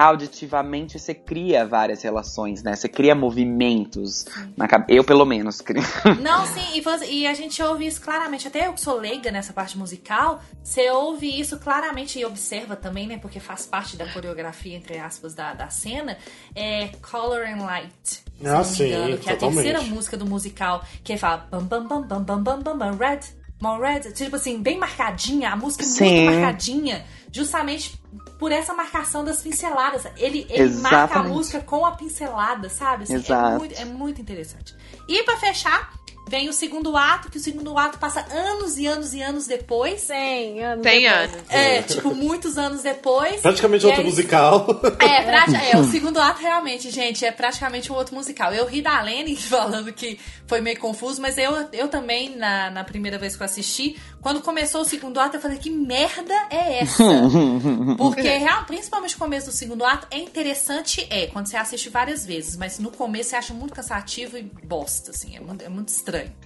auditivamente 0.00 0.98
você 0.98 1.12
cria 1.12 1.66
várias 1.66 2.02
relações, 2.02 2.62
né? 2.62 2.74
Você 2.74 2.88
cria 2.88 3.14
movimentos 3.14 4.24
na 4.56 4.66
cabeça. 4.66 4.92
Eu, 4.92 5.04
pelo 5.04 5.26
menos, 5.26 5.60
crio. 5.60 5.82
Não, 6.22 6.46
sim, 6.46 6.76
e, 6.78 6.80
você, 6.80 7.04
e, 7.04 7.26
a 7.26 7.34
gente 7.34 7.62
ouve 7.62 7.86
isso 7.86 8.00
claramente. 8.00 8.48
Até 8.48 8.66
eu 8.66 8.72
que 8.72 8.80
sou 8.80 8.96
leiga 8.98 9.30
nessa 9.30 9.52
parte 9.52 9.76
musical, 9.76 10.40
você 10.64 10.90
ouve 10.90 11.38
isso 11.38 11.58
claramente 11.58 12.18
e 12.18 12.24
observa 12.24 12.76
também, 12.76 13.06
né? 13.06 13.18
Porque 13.18 13.38
faz 13.38 13.66
parte 13.66 13.94
da 13.94 14.06
coreografia, 14.10 14.74
entre 14.74 14.98
aspas, 14.98 15.34
da, 15.34 15.52
da 15.52 15.68
cena. 15.68 16.16
É 16.54 16.88
Color 17.02 17.46
and 17.46 17.62
Light. 17.62 18.22
não 18.40 18.60
ah, 18.60 18.64
sim, 18.64 18.86
engano, 18.86 19.18
que 19.18 19.28
é 19.28 19.34
a 19.34 19.36
terceira 19.36 19.82
música 19.82 20.16
do 20.16 20.24
musical, 20.24 20.82
que 21.04 21.14
fala 21.18 21.46
bam 21.50 21.62
bam 21.62 21.84
bam 21.84 22.02
bam 22.02 22.42
bam 22.42 22.62
bam, 22.62 22.78
bam 22.78 22.96
red, 22.96 23.20
more 23.60 23.80
red, 23.80 24.12
tipo 24.12 24.36
assim, 24.36 24.62
bem 24.62 24.78
marcadinha, 24.78 25.50
a 25.50 25.56
música 25.56 25.84
é 25.84 25.86
sim. 25.86 26.24
muito 26.24 26.40
marcadinha 26.40 27.04
justamente 27.32 28.00
por 28.38 28.50
essa 28.50 28.74
marcação 28.74 29.24
das 29.24 29.42
pinceladas. 29.42 30.06
Ele, 30.16 30.46
ele 30.48 30.74
marca 30.76 31.20
a 31.20 31.22
música 31.22 31.60
com 31.60 31.84
a 31.84 31.92
pincelada, 31.92 32.68
sabe? 32.68 33.04
Assim, 33.04 33.14
é, 33.14 33.16
Exato. 33.16 33.58
muito, 33.58 33.74
é 33.74 33.84
muito 33.84 34.20
interessante. 34.20 34.74
E 35.08 35.22
pra 35.22 35.36
fechar, 35.36 35.92
vem 36.30 36.48
o 36.48 36.52
segundo 36.52 36.96
ato, 36.96 37.28
que 37.28 37.38
o 37.38 37.40
segundo 37.40 37.76
ato 37.76 37.98
passa 37.98 38.24
anos 38.32 38.78
e 38.78 38.86
anos 38.86 39.12
e 39.12 39.20
anos 39.20 39.48
depois. 39.48 40.00
100 40.02 40.64
anos 40.64 40.82
Tem 40.84 41.02
depois. 41.02 41.24
anos. 41.34 41.44
É, 41.48 41.82
tipo, 41.82 42.14
muitos 42.14 42.56
anos 42.56 42.82
depois. 42.82 43.40
Praticamente 43.40 43.84
outro 43.84 44.00
aí- 44.00 44.06
musical. 44.06 44.80
É, 45.00 45.72
é, 45.72 45.76
o 45.76 45.84
segundo 45.84 46.20
ato 46.20 46.40
realmente, 46.40 46.88
gente, 46.88 47.24
é 47.24 47.32
praticamente 47.32 47.90
um 47.90 47.96
outro 47.96 48.14
musical. 48.14 48.54
Eu 48.54 48.64
ri 48.66 48.80
da 48.80 49.02
Lene 49.02 49.34
falando 49.36 49.92
que 49.92 50.20
foi 50.46 50.60
meio 50.60 50.78
confuso, 50.78 51.20
mas 51.20 51.36
eu, 51.36 51.52
eu 51.72 51.88
também, 51.88 52.36
na, 52.36 52.70
na 52.70 52.84
primeira 52.84 53.18
vez 53.18 53.34
que 53.34 53.42
eu 53.42 53.46
assisti, 53.46 53.96
quando 54.20 54.40
começou 54.40 54.82
o 54.82 54.84
segundo 54.84 55.18
ato, 55.18 55.36
eu 55.36 55.40
falei, 55.40 55.58
que 55.58 55.70
merda 55.70 56.34
é 56.48 56.82
essa? 56.82 57.02
Porque, 57.98 58.22
real, 58.22 58.64
principalmente 58.66 59.16
o 59.16 59.18
começo 59.18 59.46
do 59.46 59.52
segundo 59.52 59.84
ato, 59.84 60.06
é 60.12 60.18
interessante, 60.18 61.04
é, 61.10 61.26
quando 61.26 61.46
você 61.46 61.56
assiste 61.56 61.88
várias 61.88 62.24
vezes, 62.24 62.56
mas 62.56 62.78
no 62.78 62.90
começo 62.90 63.30
você 63.30 63.36
acha 63.36 63.52
muito 63.52 63.74
cansativo 63.74 64.38
e 64.38 64.42
bosta, 64.42 65.10
assim, 65.10 65.36
é 65.36 65.40
muito, 65.40 65.64
é 65.64 65.68
muito 65.68 65.88
estranho. 65.88 66.19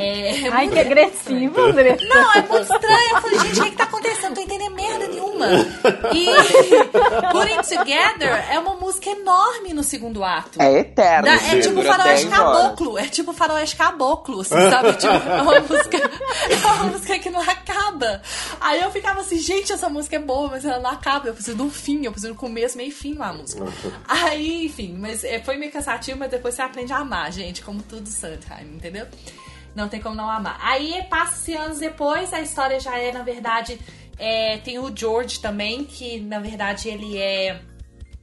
É, 0.00 0.46
é 0.46 0.48
Ai, 0.48 0.68
que 0.68 0.80
agressivo, 0.80 1.60
André. 1.60 1.96
não, 2.08 2.32
é 2.34 2.42
muito 2.42 2.62
estranho. 2.72 3.10
Eu 3.14 3.20
falei, 3.20 3.38
gente, 3.38 3.60
o 3.60 3.64
que, 3.64 3.70
que 3.70 3.76
tá 3.76 3.84
acontecendo? 3.84 4.28
Não 4.30 4.34
tô 4.34 4.40
entendendo 4.40 4.74
merda 4.74 5.06
nenhuma. 5.06 5.46
E 6.12 6.26
Putting 7.30 7.76
Together 7.76 8.44
é 8.50 8.58
uma 8.58 8.74
música 8.74 9.10
enorme 9.10 9.72
no 9.72 9.84
segundo 9.84 10.24
ato. 10.24 10.60
É 10.60 10.80
eterno. 10.80 11.26
Da- 11.26 11.34
é 11.34 11.60
tipo 11.60 11.82
faroeste 11.82 12.26
10 12.26 12.40
horas. 12.40 12.56
caboclo. 12.62 12.98
É 12.98 13.04
tipo 13.06 13.32
faroeste 13.32 13.76
caboclo, 13.76 14.40
assim, 14.40 14.54
sabe? 14.70 14.92
Tipo, 14.96 15.12
é 15.30 15.42
uma 15.42 15.60
música. 15.60 15.96
É 16.50 16.56
uma 16.66 16.84
música 16.84 17.18
que 17.18 17.30
não 17.30 17.40
acaba. 17.42 18.22
Aí 18.60 18.80
eu 18.80 18.90
ficava 18.90 19.20
assim, 19.20 19.38
gente, 19.38 19.72
essa 19.72 19.88
música 19.88 20.16
é 20.16 20.20
boa, 20.20 20.48
mas 20.48 20.64
ela 20.64 20.80
não 20.80 20.90
acaba. 20.90 21.28
Eu 21.28 21.34
preciso 21.34 21.56
de 21.56 21.62
um 21.62 21.70
fim, 21.70 22.04
eu 22.06 22.10
preciso 22.12 22.32
de 22.32 22.36
um 22.36 22.40
começo, 22.40 22.76
meio 22.76 22.88
e 22.88 22.92
fim 22.92 23.14
na 23.14 23.32
música. 23.32 23.62
Aí, 24.08 24.64
enfim, 24.66 24.96
mas 24.98 25.22
é, 25.22 25.38
foi 25.38 25.56
meio 25.58 25.70
cansativo, 25.70 26.18
mas 26.18 26.30
depois 26.30 26.54
você 26.54 26.62
aprende 26.62 26.92
a 26.92 26.96
amar, 26.98 27.30
gente, 27.30 27.62
como 27.62 27.82
tudo 27.82 28.08
Sondheim, 28.08 28.74
entendeu? 28.74 28.95
Não 29.74 29.88
tem 29.88 30.00
como 30.00 30.14
não 30.14 30.28
amar. 30.30 30.58
Aí 30.62 31.04
passa-se 31.10 31.54
anos 31.54 31.78
depois, 31.78 32.32
a 32.32 32.40
história 32.40 32.80
já 32.80 32.98
é, 32.98 33.12
na 33.12 33.22
verdade, 33.22 33.78
é, 34.18 34.56
tem 34.58 34.78
o 34.78 34.90
George 34.96 35.40
também, 35.40 35.84
que 35.84 36.18
na 36.20 36.38
verdade 36.38 36.88
ele 36.88 37.18
é 37.18 37.60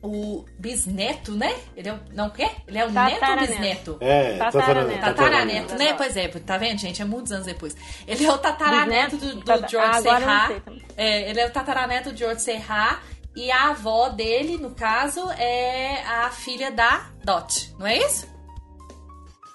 o 0.02 0.44
bisneto, 0.60 1.32
né? 1.32 1.56
Ele 1.78 1.88
é 1.88 1.94
o. 1.94 2.00
Não, 2.14 2.28
o 2.28 2.32
quê? 2.32 2.50
Ele 2.68 2.78
é 2.78 2.86
o 2.86 2.92
neto 2.92 3.14
ou 3.14 3.20
Tataraneto. 3.20 3.52
bisneto? 3.54 3.98
É, 4.02 4.38
Tataraneto. 4.38 5.00
Tataraneto, 5.00 5.76
né? 5.76 5.94
Pois 5.94 6.18
é, 6.18 6.28
tá 6.28 6.58
vendo, 6.58 6.78
gente? 6.80 7.02
É 7.02 7.06
muitos 7.06 7.32
anos 7.32 7.46
depois. 7.46 7.76
Ele 8.06 8.26
é 8.26 8.32
o 8.32 8.38
tataraneto 8.38 9.16
do, 9.16 9.36
do 9.36 9.70
George 9.70 9.78
Ah, 9.78 10.02
Serra. 10.02 10.64
É, 10.98 11.30
ele 11.30 11.40
é 11.40 11.48
o 11.48 11.52
tataraneto 11.52 12.12
do 12.12 12.18
George 12.18 12.42
Serra. 12.42 13.00
E 13.36 13.50
a 13.50 13.70
avó 13.70 14.10
dele, 14.10 14.58
no 14.58 14.72
caso, 14.72 15.28
é 15.32 16.04
a 16.04 16.30
filha 16.30 16.70
da 16.70 17.10
Dot, 17.24 17.74
não 17.80 17.88
é 17.88 17.98
isso? 17.98 18.28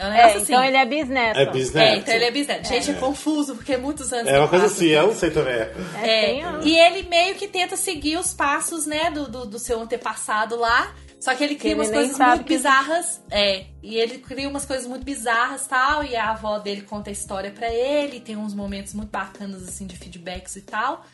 É 0.01 0.05
um 0.07 0.13
É, 0.13 0.17
negócio 0.17 0.37
assim. 0.43 0.53
então 0.53 0.65
ele 0.65 0.77
é 0.77 0.85
bisneto. 0.87 1.39
É 1.39 1.43
É, 1.43 1.51
bisneto. 1.51 1.99
então 1.99 2.15
ele 2.15 2.25
é 2.25 2.31
bisneto. 2.31 2.69
Gente, 2.69 2.91
é, 2.93 2.95
confuso, 2.95 3.57
porque 3.57 3.73
é 3.73 3.77
muitos 3.77 4.13
anos 4.13 4.29
É 4.31 4.39
uma 4.39 4.47
coisa 4.47 4.67
assim, 4.67 4.87
eu 4.87 5.09
não 5.09 5.15
sei 5.15 5.31
também. 5.31 5.55
É, 5.55 5.73
É, 6.03 6.27
100 6.27 6.43
anos. 6.45 6.67
e 6.67 6.79
ele 6.79 7.03
meio 7.09 7.35
que 7.35 7.49
tenta 7.49 7.77
seguir 7.77 8.17
os 8.17 8.33
passos, 8.33 8.87
né, 8.87 9.11
do, 9.11 9.29
do, 9.29 9.45
do 9.47 9.59
seu 9.59 9.81
antepassado 9.83 10.55
lá. 10.57 10.95
Só 11.21 11.35
que 11.35 11.43
ele 11.43 11.57
cria 11.57 11.73
ele 11.73 11.81
umas 11.81 11.91
coisas 11.91 12.17
muito 12.17 12.45
que- 12.45 12.55
bizarras. 12.55 13.21
É, 13.29 13.65
e 13.83 13.97
ele 13.97 14.19
cria 14.19 14.49
umas 14.49 14.65
coisas 14.65 14.87
muito 14.87 15.03
bizarras 15.05 15.67
tal. 15.67 16.05
E 16.05 16.15
a 16.15 16.31
avó 16.31 16.61
dele 16.61 16.83
conta 16.83 17.11
a 17.11 17.13
história 17.13 17.51
pra 17.51 17.69
ele. 17.75 18.21
Tem 18.21 18.37
uns 18.37 18.55
momentos 18.55 18.95
muito 18.95 19.11
bacanas, 19.11 19.65
assim, 19.69 19.85
de 19.85 19.97
feedbacks 19.97 20.55
e 20.55 20.61
tal. 20.63 21.05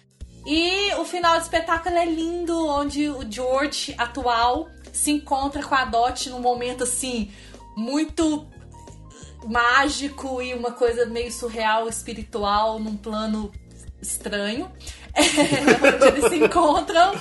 E 0.44 0.92
o 0.98 1.06
final 1.06 1.38
do 1.38 1.42
espetáculo 1.42 1.96
é 1.96 2.04
lindo, 2.04 2.66
onde 2.68 3.08
o 3.08 3.24
George 3.26 3.94
atual 3.96 4.68
se 4.92 5.10
encontra 5.10 5.62
com 5.62 5.74
a 5.74 5.86
Dot 5.86 6.28
num 6.28 6.38
momento, 6.40 6.84
assim, 6.84 7.32
muito 7.74 8.46
mágico 9.48 10.40
e 10.42 10.54
uma 10.54 10.72
coisa 10.72 11.06
meio 11.06 11.32
surreal, 11.32 11.88
espiritual, 11.88 12.78
num 12.78 12.96
plano 12.96 13.50
estranho. 14.00 14.70
É, 15.16 15.86
onde 15.86 16.18
eles 16.18 16.28
se 16.28 16.44
encontram 16.44 17.14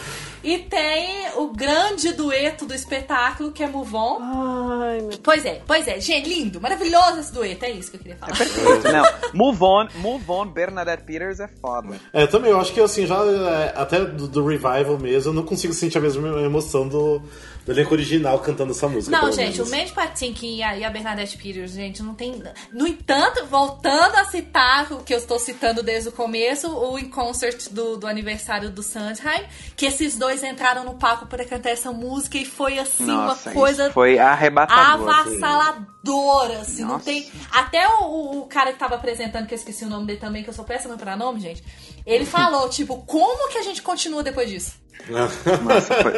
E 0.43 0.59
tem 0.59 1.29
o 1.37 1.47
grande 1.47 2.11
dueto 2.11 2.65
do 2.65 2.73
espetáculo, 2.73 3.51
que 3.51 3.63
é 3.63 3.67
Move 3.67 3.95
On. 3.95 4.17
Ai, 4.21 5.01
meu 5.01 5.17
Pois 5.23 5.45
é, 5.45 5.61
pois 5.65 5.87
é. 5.87 5.99
Gente, 6.01 6.27
lindo, 6.27 6.59
maravilhoso 6.59 7.19
esse 7.19 7.33
dueto. 7.33 7.63
É 7.63 7.71
isso 7.71 7.91
que 7.91 7.97
eu 7.97 8.01
queria 8.01 8.17
falar. 8.17 8.37
Perfeito. 8.37 8.91
Não, 8.91 9.05
move 9.33 9.63
on, 9.63 9.87
move 9.95 10.25
on, 10.27 10.47
Bernadette 10.47 11.03
Peters 11.03 11.39
é 11.39 11.47
foda. 11.47 11.99
É, 12.11 12.27
também, 12.27 12.51
eu 12.51 12.59
acho 12.59 12.73
que 12.73 12.81
assim, 12.81 13.05
já 13.05 13.23
é, 13.23 13.73
até 13.75 14.03
do, 14.03 14.27
do 14.27 14.45
revival 14.45 14.97
mesmo, 14.99 15.29
eu 15.29 15.33
não 15.33 15.43
consigo 15.43 15.73
sentir 15.73 15.97
a 15.97 16.01
mesma 16.01 16.41
emoção 16.41 16.87
do, 16.87 17.21
do 17.65 17.71
elenco 17.71 17.93
original 17.93 18.39
cantando 18.39 18.71
essa 18.71 18.87
música. 18.87 19.15
Não, 19.15 19.31
gente, 19.31 19.57
menos. 19.57 19.71
o 19.71 19.75
Mandy 19.75 19.91
Patinkin 19.93 20.57
e 20.57 20.63
a, 20.63 20.77
e 20.77 20.83
a 20.83 20.89
Bernadette 20.89 21.37
Peters, 21.37 21.71
gente, 21.71 22.03
não 22.03 22.13
tem. 22.13 22.41
No 22.71 22.87
entanto, 22.87 23.45
voltando 23.45 24.15
a 24.15 24.25
citar 24.25 24.91
o 24.91 25.03
que 25.03 25.13
eu 25.13 25.17
estou 25.17 25.39
citando 25.39 25.81
desde 25.81 26.09
o 26.09 26.11
começo, 26.11 26.67
o 26.67 26.99
In 26.99 27.09
Concert 27.09 27.69
do, 27.71 27.97
do 27.97 28.07
aniversário 28.07 28.69
do 28.69 28.83
Sondheim, 28.83 29.43
que 29.75 29.85
esses 29.85 30.17
dois 30.17 30.32
entraram 30.41 30.84
no 30.86 30.95
palco 30.95 31.27
para 31.27 31.45
cantar 31.45 31.69
essa 31.71 31.91
música 31.91 32.38
e 32.38 32.45
foi 32.45 32.79
assim 32.79 33.05
Nossa, 33.05 33.49
uma 33.49 33.55
coisa 33.55 33.91
foi 33.91 34.17
arrebatador. 34.17 35.09
avassaladora, 35.09 36.59
assim, 36.61 36.81
não 36.81 36.93
Nossa. 36.93 37.05
tem. 37.05 37.29
Até 37.51 37.88
o, 37.88 38.39
o 38.39 38.47
cara 38.47 38.71
que 38.73 38.79
tava 38.79 38.95
apresentando, 38.95 39.45
que 39.45 39.53
eu 39.53 39.57
esqueci 39.57 39.86
o 39.86 39.89
nome 39.89 40.07
dele 40.07 40.19
também, 40.19 40.43
que 40.43 40.49
eu 40.49 40.53
sou 40.53 40.65
péssima 40.65 40.97
pra 40.97 41.15
nome, 41.15 41.39
gente. 41.39 41.63
Ele 42.05 42.25
falou, 42.25 42.69
tipo, 42.69 42.97
como 43.05 43.49
que 43.49 43.57
a 43.57 43.63
gente 43.63 43.81
continua 43.81 44.23
depois 44.23 44.49
disso? 44.49 44.81
Nossa, 45.09 45.93
foi... 46.01 46.11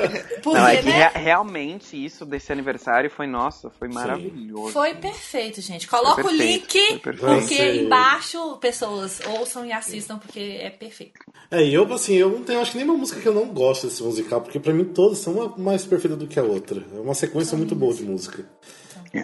Porque, 0.43 0.59
Não, 0.59 0.67
é 0.67 0.78
que 0.78 0.86
né? 0.86 0.91
rea- 0.91 1.11
realmente 1.15 2.05
isso 2.05 2.23
desse 2.26 2.51
aniversário 2.51 3.09
foi, 3.09 3.26
nossa, 3.26 3.69
foi 3.71 3.88
maravilhoso. 3.88 4.73
Foi 4.73 4.93
perfeito, 4.93 5.59
gente. 5.61 5.88
Coloca 5.88 6.28
o 6.28 6.32
link, 6.32 6.99
porque 7.01 7.55
Sim. 7.55 7.86
embaixo, 7.86 8.57
pessoas 8.57 9.19
ouçam 9.39 9.65
e 9.65 9.71
assistam, 9.71 10.19
porque 10.19 10.59
é 10.61 10.69
perfeito. 10.69 11.19
É, 11.49 11.63
e 11.63 11.73
eu, 11.73 11.91
assim, 11.93 12.15
eu 12.15 12.30
não 12.30 12.43
tenho, 12.43 12.59
acho 12.61 12.71
que 12.71 12.78
nenhuma 12.78 12.97
música 12.97 13.19
que 13.19 13.28
eu 13.28 13.34
não 13.34 13.45
gosto 13.47 13.88
desse 13.88 14.03
musical, 14.03 14.41
porque 14.41 14.59
pra 14.59 14.73
mim 14.73 14.86
todas 14.86 15.17
são 15.17 15.34
uma 15.34 15.57
mais 15.57 15.84
perfeita 15.86 16.15
do 16.15 16.28
que 16.28 16.39
a 16.39 16.43
outra. 16.43 16.84
É 16.95 16.99
uma 16.99 17.15
sequência 17.15 17.57
muito 17.57 17.73
boa 17.76 17.93
de 17.93 18.03
música. 18.03 18.45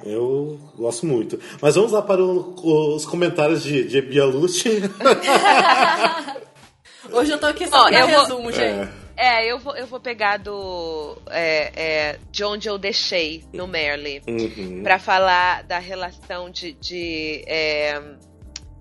Eu 0.06 0.58
gosto 0.78 1.06
muito. 1.06 1.38
Mas 1.62 1.76
vamos 1.76 1.92
lá 1.92 2.02
para 2.02 2.24
o- 2.24 2.96
os 2.96 3.06
comentários 3.06 3.62
de, 3.62 3.84
de 3.84 4.02
Bialucci. 4.02 4.84
Hoje 7.12 7.32
eu 7.32 7.40
tô 7.40 7.48
aqui 7.48 7.68
só 7.68 7.88
pra 7.90 8.00
eu 8.00 8.08
vou- 8.08 8.20
resumo, 8.22 8.52
gente. 8.52 8.88
É, 8.88 9.01
eu 9.46 9.60
vou, 9.60 9.76
eu 9.76 9.88
vou 9.88 10.00
pegar 10.00 10.38
do. 10.38 11.18
É, 11.30 11.72
é, 11.76 12.20
de 12.32 12.44
onde 12.44 12.68
eu 12.68 12.78
deixei 12.78 13.44
no 13.54 13.68
Merle. 13.68 14.22
Uhum. 14.28 14.84
Pra 14.84 15.00
falar 15.00 15.64
da 15.64 15.80
relação 15.80 16.50
de. 16.50 16.74
de, 16.74 17.44
é, 17.48 18.02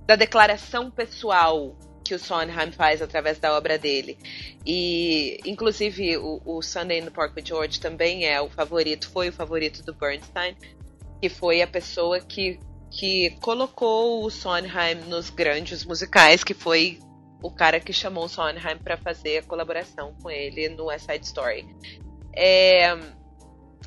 da 0.07 0.17
declaração 0.17 0.91
pessoal 0.91 1.77
que 2.11 2.15
o 2.15 2.19
Sondheim 2.19 2.73
faz 2.73 3.01
através 3.01 3.39
da 3.39 3.57
obra 3.57 3.79
dele. 3.79 4.19
E, 4.67 5.39
inclusive, 5.45 6.17
o, 6.17 6.41
o 6.45 6.61
Sunday 6.63 6.99
in 6.99 7.05
the 7.05 7.11
Park 7.11 7.37
with 7.37 7.45
George 7.47 7.81
também 7.81 8.27
é 8.27 8.41
o 8.41 8.49
favorito, 8.49 9.09
foi 9.11 9.29
o 9.29 9.33
favorito 9.33 9.85
do 9.85 9.95
Bernstein, 9.95 10.57
que 11.23 11.29
foi 11.29 11.63
a 11.63 11.67
pessoa 11.69 12.19
que, 12.19 12.59
que 12.91 13.31
colocou 13.41 14.25
o 14.25 14.31
Sondheim 14.31 14.97
nos 15.07 15.31
grandes 15.31 15.85
musicais, 15.85 16.43
que 16.43 16.55
foi 16.55 16.99
o 17.43 17.51
cara 17.51 17.81
que 17.81 17.93
chamou 17.93 18.25
o 18.25 18.29
Sondheim 18.29 18.79
para 18.79 18.97
fazer 18.97 19.39
a 19.39 19.43
colaboração 19.43 20.15
com 20.23 20.31
ele 20.31 20.69
no 20.71 20.87
West 20.87 21.07
Side 21.07 21.25
Story. 21.27 21.67
É, 22.35 22.95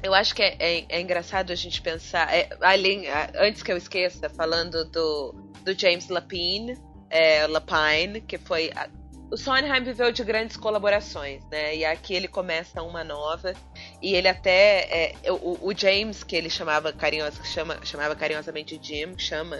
eu 0.01 0.13
acho 0.13 0.35
que 0.35 0.41
é, 0.41 0.55
é- 0.59 0.85
é 0.89 1.01
engraçado 1.01 1.51
a 1.51 1.55
gente 1.55 1.81
pensar, 1.81 2.33
é, 2.33 2.49
além, 2.61 3.05
antes 3.35 3.63
que 3.63 3.71
eu 3.71 3.77
esqueça, 3.77 4.29
falando 4.29 4.83
do, 4.89 5.33
do 5.63 5.79
James 5.79 6.09
Lapine, 6.09 6.77
é, 7.09 7.47
Lapine, 7.47 8.21
que 8.21 8.37
foi 8.37 8.71
a- 8.75 8.89
o 9.31 9.37
Sondheim 9.37 9.83
viveu 9.83 10.11
de 10.11 10.23
grandes 10.23 10.57
colaborações, 10.57 11.43
né? 11.49 11.75
E 11.75 11.83
aqui 11.85 12.13
ele 12.13 12.27
começa 12.27 12.83
uma 12.83 13.03
nova 13.03 13.53
e 14.01 14.13
ele 14.13 14.27
até 14.27 15.13
é, 15.23 15.31
o, 15.31 15.57
o 15.69 15.73
James 15.75 16.23
que 16.23 16.35
ele 16.35 16.51
chamava 16.51 16.93
carinhosa, 16.93 17.43
chama, 17.43 17.83
chamava 17.83 18.15
carinhosamente 18.15 18.79
Jim, 18.81 19.17
chama 19.17 19.57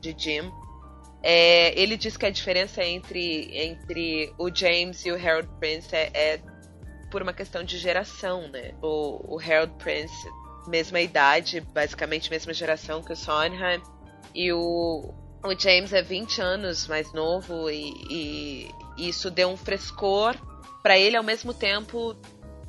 de 0.00 0.12
Jim. 0.18 0.50
É, 1.22 1.78
ele 1.80 1.96
diz 1.96 2.16
que 2.16 2.26
a 2.26 2.30
diferença 2.30 2.82
entre, 2.84 3.50
entre 3.56 4.32
o 4.38 4.54
James 4.54 5.04
e 5.06 5.12
o 5.12 5.14
Harold 5.14 5.48
Prince 5.60 5.94
é, 5.94 6.10
é 6.14 6.40
por 7.10 7.22
uma 7.22 7.32
questão 7.32 7.62
de 7.62 7.78
geração, 7.78 8.48
né? 8.48 8.74
O, 8.82 9.36
o 9.36 9.40
Harold 9.40 9.74
Prince, 9.78 10.28
mesma 10.66 11.00
idade, 11.00 11.60
basicamente 11.60 12.30
mesma 12.30 12.52
geração 12.52 13.02
que 13.02 13.12
o 13.12 13.16
Sondheim, 13.16 13.80
e 14.34 14.52
o, 14.52 15.14
o 15.44 15.58
James 15.58 15.92
é 15.92 16.02
20 16.02 16.40
anos 16.40 16.86
mais 16.86 17.12
novo 17.12 17.70
e, 17.70 18.70
e 18.96 19.08
isso 19.08 19.30
deu 19.30 19.48
um 19.48 19.56
frescor 19.56 20.36
para 20.82 20.98
ele 20.98 21.16
ao 21.16 21.22
mesmo 21.22 21.52
tempo 21.52 22.16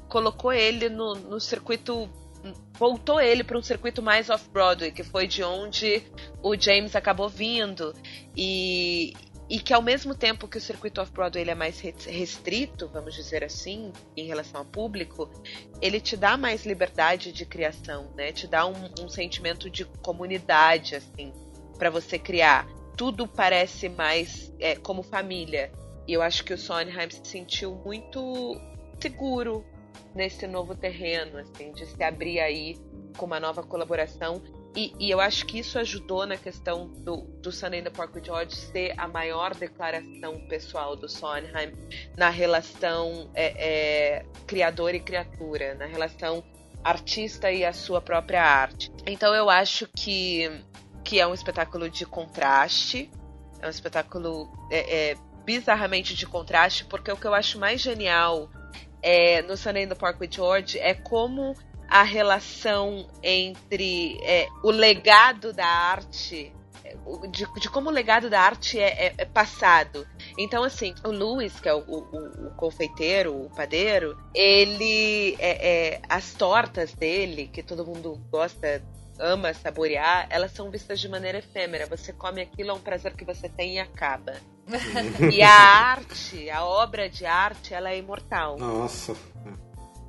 colocou 0.10 0.51
ele 0.51 0.89
no, 0.89 1.16
no 1.16 1.39
circuito 1.39 2.10
voltou 2.74 3.22
ele 3.22 3.44
para 3.44 3.58
um 3.58 3.62
circuito 3.62 4.02
mais 4.02 4.30
off-Broadway, 4.30 4.91
que 4.91 5.04
foi 5.04 5.28
de 5.28 5.44
onde 5.44 6.04
o 6.41 6.56
James 6.60 6.96
acabou 6.96 7.30
vindo 7.30 7.94
e, 8.36 9.14
e 9.50 9.60
que 9.60 9.74
ao 9.74 9.82
mesmo 9.82 10.16
tempo 10.16 10.48
que 10.48 10.58
o 10.58 10.62
circuito 10.62 11.00
off-Broadway 11.02 11.48
é 11.50 11.56
mais 11.56 11.80
re- 11.80 11.94
restrito, 12.08 12.88
vamos 12.89 13.14
dizer 13.16 13.44
assim, 13.44 13.91
em 14.18 14.26
relação 14.26 14.62
ao 14.62 14.66
público, 14.66 15.30
ele 15.82 16.00
te 16.02 16.18
dá 16.18 16.36
mais 16.36 16.66
liberdade 16.66 17.32
de 17.32 17.46
criação, 17.46 18.12
né? 18.16 18.32
Te 18.32 18.48
dá 18.48 18.66
um, 18.66 18.74
um 19.00 19.08
sentimento 19.08 19.70
de 19.70 19.86
comunidade, 19.86 20.96
assim, 20.96 21.32
para 21.78 21.89
você 21.89 22.20
criar. 22.20 22.68
Tudo 22.98 23.28
parece 23.28 23.89
mais 23.89 24.54
é, 24.60 24.76
como 24.76 25.02
família. 25.04 25.72
E 26.08 26.14
eu 26.14 26.22
acho 26.22 26.44
que 26.44 26.54
o 26.54 26.58
Sondheim 26.58 27.10
se 27.10 27.22
sentiu 27.24 27.76
muito 27.86 28.60
seguro 29.00 29.66
nesse 30.14 30.48
novo 30.48 30.76
terreno, 30.76 31.38
assim, 31.38 31.72
de 31.72 31.86
se 31.86 32.04
abrir 32.04 32.39
aí 32.39 32.78
com 33.18 33.26
uma 33.26 33.39
nova 33.39 33.64
colaboração. 33.64 34.41
E, 34.76 34.94
e 35.00 35.12
eu 35.12 35.20
acho 35.20 35.46
que 35.46 35.60
isso 35.60 35.78
ajudou 35.78 36.26
na 36.26 36.36
questão 36.36 36.88
do, 36.88 37.22
do 37.41 37.52
Sunday 37.52 37.80
in 37.80 37.84
the 37.84 37.91
Park 37.91 38.16
with 38.16 38.24
George 38.26 38.56
ser 38.56 38.94
a 38.98 39.08
maior 39.08 39.54
declaração 39.54 40.39
pessoal 40.48 40.96
do 40.96 41.08
Sondheim 41.08 41.74
na 42.18 42.30
relação 42.30 43.30
é, 43.36 43.54
é, 44.18 44.26
criador 44.48 44.96
e 44.96 45.00
criatura, 45.00 45.76
na 45.76 45.86
relação 45.86 46.44
artista 46.84 47.52
e 47.52 47.64
a 47.64 47.72
sua 47.72 48.02
própria 48.02 48.44
arte. 48.44 48.91
Então 49.06 49.34
eu 49.34 49.50
acho 49.50 49.88
que, 49.96 50.50
que 51.04 51.20
é 51.20 51.28
um 51.28 51.34
espetáculo 51.34 51.88
de 51.88 52.06
contraste, 52.06 53.12
é 53.62 53.68
um 53.68 53.70
espetáculo 53.70 54.52
é, 54.72 55.12
é, 55.12 55.16
bizarramente 55.46 56.16
de 56.16 56.26
contraste, 56.26 56.86
porque 56.86 57.12
o 57.12 57.16
que 57.16 57.26
eu 57.26 57.34
acho 57.34 57.60
mais 57.60 57.80
genial 57.80 58.50
é, 59.04 59.41
no 59.43 59.56
Sunday 59.58 59.84
in 59.84 59.89
the 59.89 59.95
Park 59.95 60.20
with 60.22 60.30
George 60.32 60.80
é 60.80 60.93
como 60.93 61.56
a 61.89 62.01
relação 62.04 63.08
entre 63.22 64.18
é, 64.24 64.47
o 64.64 64.72
legado 64.72 65.54
da 65.54 65.68
arte 65.68 66.51
é, 66.84 66.95
de, 67.28 67.45
de 67.60 67.70
como 67.70 67.89
o 67.89 67.93
legado 67.93 68.30
da 68.30 68.41
arte 68.41 68.80
é, 68.80 69.08
é- 69.08 69.14
é 69.20 69.26
passado. 69.26 70.08
Então, 70.38 70.64
assim, 70.64 70.95
o 71.04 71.10
Lewis, 71.10 71.60
que 71.60 71.70
é 71.70 71.74
o, 71.74 71.80
o- 71.80 72.47
o 72.47 72.51
confeiteiro, 72.56 73.34
o 73.45 73.49
padeiro, 73.49 74.18
ele. 74.34 75.36
é- 75.39 75.68
é, 75.95 76.01
as 76.10 76.34
tortas 76.34 76.93
dele, 76.93 77.47
que 77.47 77.62
todo 77.62 77.86
mundo 77.86 78.20
gosta, 78.32 78.82
ama 79.24 79.54
saborear, 79.54 80.28
elas 80.30 80.52
são 80.52 80.70
vistas 80.70 81.00
de 81.00 81.08
maneira 81.08 81.40
efêmera. 81.40 81.86
Você 81.88 82.12
come 82.12 82.42
aquilo, 82.42 82.72
é 82.72 82.74
um 82.74 82.80
prazer 82.80 83.16
que 83.16 83.24
você 83.24 83.48
tem 83.48 83.76
e 83.76 83.80
acaba. 83.80 84.34
e 85.32 85.42
a 85.42 85.52
arte, 85.52 86.50
a 86.50 86.66
obra 86.66 87.10
de 87.10 87.26
arte, 87.26 87.74
ela 87.74 87.90
é 87.90 87.98
imortal. 87.98 88.58
Nossa. 88.58 89.16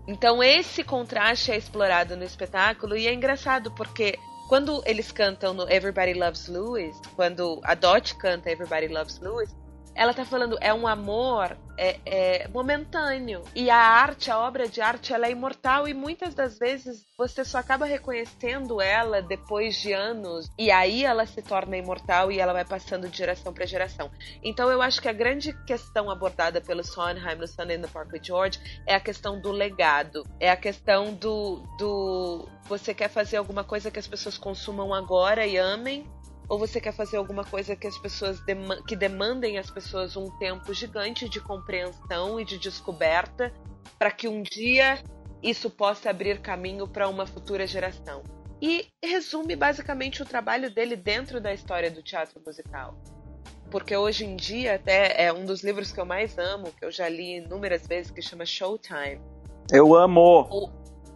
Então 0.07 0.43
esse 0.43 0.85
contraste 0.85 1.51
é 1.51 1.57
explorado 1.57 2.17
no 2.17 2.25
espetáculo 2.25 2.97
e 2.97 3.07
é 3.07 3.15
engraçado 3.15 3.71
porque 3.73 4.19
quando 4.49 4.83
eles 4.85 5.11
cantam 5.11 5.55
no 5.55 5.71
Everybody 5.71 6.13
Loves 6.13 6.49
Lewis, 6.49 7.01
quando 7.17 7.61
a 7.65 7.75
Dot 7.75 8.15
canta 8.17 8.51
Everybody 8.51 8.89
Loves 8.89 9.19
Lewis, 9.21 9.55
ela 9.95 10.13
tá 10.13 10.25
falando 10.25 10.59
é 10.61 10.73
um 10.73 10.87
amor 10.87 11.57
é, 11.77 11.99
é 12.05 12.49
momentâneo. 12.49 13.43
E 13.55 13.71
a 13.71 13.77
arte, 13.77 14.31
a 14.31 14.39
obra 14.39 14.69
de 14.69 14.81
arte, 14.81 15.13
ela 15.13 15.27
é 15.27 15.31
imortal 15.31 15.89
e 15.89 15.95
muitas 15.95 16.35
das 16.35 16.59
vezes 16.59 17.05
você 17.17 17.45
só 17.45 17.59
acaba 17.59 17.85
reconhecendo 17.85 18.81
ela 18.81 19.21
depois 19.21 19.77
de 19.77 19.93
anos. 19.93 20.51
E 20.59 20.71
aí 20.71 21.05
ela 21.05 21.27
se 21.27 21.43
torna 21.43 21.77
imortal 21.77 22.31
e 22.31 22.39
ela 22.39 22.53
vai 22.53 22.65
passando 22.65 23.09
de 23.09 23.17
geração 23.17 23.53
para 23.53 23.67
geração. 23.67 24.11
Então 24.43 24.71
eu 24.71 24.81
acho 24.83 25.01
que 25.01 25.09
a 25.09 25.13
grande 25.13 25.53
questão 25.65 26.11
abordada 26.11 26.61
pelo 26.61 26.85
Sondheim 26.85 27.37
no 27.37 27.47
Sunday 27.47 27.77
in 27.77 27.83
the 27.83 27.89
Park 27.89 28.13
with 28.13 28.23
George 28.23 28.61
é 28.87 28.95
a 28.95 29.01
questão 29.01 29.41
do 29.41 29.51
legado, 29.51 30.25
é 30.39 30.51
a 30.51 30.57
questão 30.57 31.13
do, 31.13 31.63
do 31.79 32.49
você 32.65 32.95
quer 32.95 33.09
fazer 33.09 33.37
alguma 33.37 33.65
coisa 33.65 33.91
que 33.91 33.99
as 33.99 34.07
pessoas 34.07 34.39
consumam 34.39 34.95
agora 34.95 35.47
e 35.47 35.57
amem, 35.57 36.07
ou 36.49 36.59
você 36.59 36.81
quer 36.81 36.93
fazer 36.93 37.17
alguma 37.17 37.45
coisa 37.45 37.75
que 37.77 37.87
as 37.87 37.97
pessoas 37.99 38.41
dema- 38.41 38.83
que 38.87 38.95
demandem 38.95 39.59
às 39.59 39.71
pessoas 39.71 40.17
um 40.17 40.31
tempo 40.39 40.73
gigante 40.75 41.29
de 41.29 41.41
compreensão 41.41 42.39
e 42.39 42.45
de 42.45 42.59
descoberta 42.59 43.53
para 43.99 44.11
que 44.11 44.29
um 44.29 44.43
dia 44.43 45.03
isso 45.43 45.69
possa 45.71 46.11
abrir 46.11 46.41
caminho 46.41 46.87
para 46.89 47.09
uma 47.09 47.27
futura 47.27 47.67
geração. 47.67 48.23
E 48.63 48.87
resume 49.03 49.57
basicamente 49.57 50.23
o 50.23 50.27
trabalho 50.27 50.71
dele 50.71 50.97
dentro 50.97 51.41
da 51.41 51.53
história 51.53 51.91
do 51.91 52.03
teatro 52.03 52.41
musical 52.47 52.95
porque 53.71 53.97
hoje 53.97 54.25
em 54.25 54.37
dia 54.37 54.77
até 54.77 55.25
é 55.25 55.33
um 55.33 55.45
dos 55.45 55.65
livros 55.65 55.91
que 55.91 55.99
eu 55.99 56.05
mais 56.07 56.39
amo, 56.39 56.67
que 56.79 56.85
eu 56.85 56.93
já 56.93 57.09
li 57.09 57.39
inúmeras 57.39 57.85
vezes, 57.89 58.09
que 58.09 58.23
chama 58.23 58.47
Showtime. 58.47 59.21
Eu 59.73 59.97
amo! 59.97 60.47
O- 60.49 60.71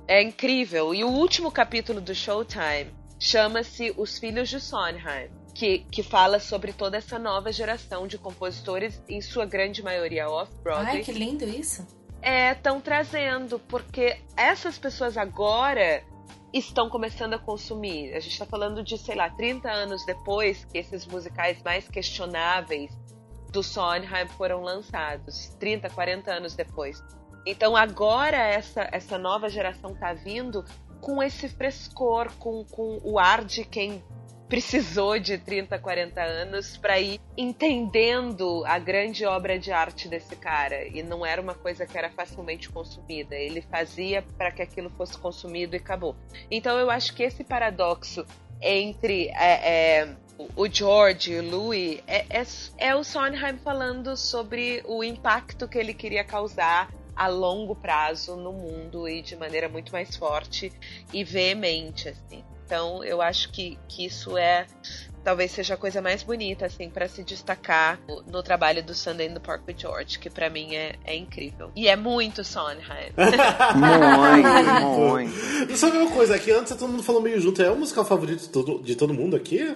É 0.09 0.20
incrível. 0.20 0.93
E 0.93 1.05
o 1.05 1.09
último 1.09 1.53
capítulo 1.53 2.01
do 2.01 2.12
Showtime 2.14 2.91
chama-se 3.19 3.93
Os 3.97 4.19
Filhos 4.19 4.49
de 4.49 4.61
Sondheim. 4.61 5.31
Que, 5.55 5.81
que 5.91 6.05
fala 6.05 6.39
sobre 6.39 6.73
toda 6.73 6.99
essa 6.99 7.19
nova 7.19 7.51
geração 7.51 8.07
de 8.07 8.16
compositores, 8.16 9.03
em 9.09 9.21
sua 9.21 9.45
grande 9.45 9.83
maioria 9.83 10.31
off-Broadway, 10.31 10.99
Ai, 10.99 11.03
que 11.03 11.11
lindo 11.11 11.45
isso. 11.45 11.85
estão 12.23 12.81
trazendo, 12.81 13.59
porque 13.59 14.21
essas 14.37 14.79
pessoas 14.79 15.16
agora 15.16 16.05
estão 16.53 16.89
começando 16.89 17.35
a 17.35 17.39
consumir. 17.41 18.14
A 18.14 18.21
gente 18.21 18.33
está 18.33 18.47
falando 18.47 18.85
de, 18.85 18.97
sei 18.97 19.16
lá, 19.16 19.29
30 19.31 19.69
anos 19.69 20.07
depois 20.07 20.64
que 20.64 20.79
esses 20.79 21.05
musicais 21.07 21.61
mais 21.64 21.89
questionáveis 21.89 22.97
do 23.51 23.62
Sondheim 23.62 24.29
foram 24.37 24.62
lançados. 24.62 25.49
30, 25.59 25.91
40 25.91 26.33
anos 26.33 26.55
depois. 26.55 27.03
Então 27.47 27.77
agora 27.77 28.37
essa, 28.37 28.89
essa 28.93 29.19
nova 29.19 29.49
geração 29.49 29.95
tá 29.95 30.12
vindo 30.12 30.64
com 31.01 31.23
esse 31.23 31.49
frescor, 31.49 32.33
com, 32.39 32.65
com 32.65 33.01
o 33.03 33.19
ar 33.19 33.45
de 33.45 33.65
quem 33.65 34.03
precisou 34.49 35.19
de 35.19 35.37
30, 35.37 35.79
40 35.79 36.23
anos 36.23 36.77
para 36.77 36.99
ir 36.99 37.21
entendendo 37.37 38.65
a 38.67 38.79
grande 38.79 39.25
obra 39.27 39.59
de 39.59 39.71
arte 39.71 40.09
desse 40.09 40.35
cara. 40.37 40.87
E 40.87 41.03
não 41.03 41.25
era 41.25 41.41
uma 41.41 41.55
coisa 41.55 41.87
que 41.87 41.97
era 41.97 42.11
facilmente 42.11 42.71
consumida. 42.71 43.37
Ele 43.37 43.61
fazia 43.61 44.23
para 44.37 44.51
que 44.51 44.63
aquilo 44.63 44.91
fosse 44.91 45.19
consumido 45.19 45.77
e 45.77 45.79
acabou. 45.79 46.17
Então 46.51 46.79
eu 46.79 46.91
acho 46.91 47.15
que 47.15 47.23
esse 47.23 47.45
paradoxo 47.45 48.25
entre 48.61 49.29
é, 49.29 50.01
é, 50.01 50.17
o 50.57 50.67
George 50.67 51.33
e 51.33 51.39
o 51.39 51.51
Louis 51.51 52.03
é, 52.07 52.25
é, 52.31 52.47
é 52.79 52.97
o 52.97 53.05
Sondheim 53.05 53.59
falando 53.59 54.17
sobre 54.17 54.83
o 54.87 55.05
impacto 55.05 55.69
que 55.69 55.79
ele 55.79 55.95
queria 55.95 56.25
causar 56.25 56.91
a 57.19 57.27
longo 57.29 57.75
prazo 57.75 58.37
no 58.37 58.53
mundo 58.53 59.09
e 59.09 59.21
de 59.21 59.35
maneira 59.37 59.69
muito 59.69 59.93
mais 59.93 60.16
forte 60.16 60.73
e 61.12 61.25
veemente, 61.25 62.09
assim. 62.09 62.45
Então, 62.64 63.03
eu 63.03 63.21
acho 63.23 63.51
que, 63.51 63.79
que 63.89 64.05
isso 64.05 64.37
é 64.37 64.66
talvez 65.25 65.51
seja 65.51 65.75
a 65.75 65.77
coisa 65.77 66.01
mais 66.01 66.23
bonita 66.23 66.64
assim 66.66 66.89
para 66.89 67.07
se 67.09 67.23
destacar 67.25 67.99
no, 68.09 68.23
no 68.23 68.43
trabalho 68.43 68.83
do 68.83 68.95
Sunday 68.95 69.27
in 69.27 69.35
the 69.35 69.41
Park 69.41 69.62
with 69.66 69.75
George, 69.79 70.19
que 70.19 70.31
para 70.31 70.49
mim 70.49 70.75
é, 70.75 70.95
é 71.05 71.16
incrível. 71.16 71.71
E 71.75 71.89
é 71.89 71.97
muito 71.97 72.45
Sondheim. 72.45 73.12
Muito, 73.75 75.35
muito. 75.66 75.77
Sabe 75.77 75.99
uma 75.99 76.11
coisa? 76.11 76.35
Aqui 76.37 76.51
antes 76.51 76.75
todo 76.77 76.89
mundo 76.91 77.03
falou 77.03 77.21
meio 77.21 77.41
junto. 77.41 77.62
É 77.62 77.71
o 77.71 77.77
musical 77.77 78.05
favorito 78.05 78.41
de 78.41 78.49
todo, 78.49 78.83
de 78.83 78.95
todo 78.97 79.12
mundo 79.14 79.37
aqui? 79.37 79.75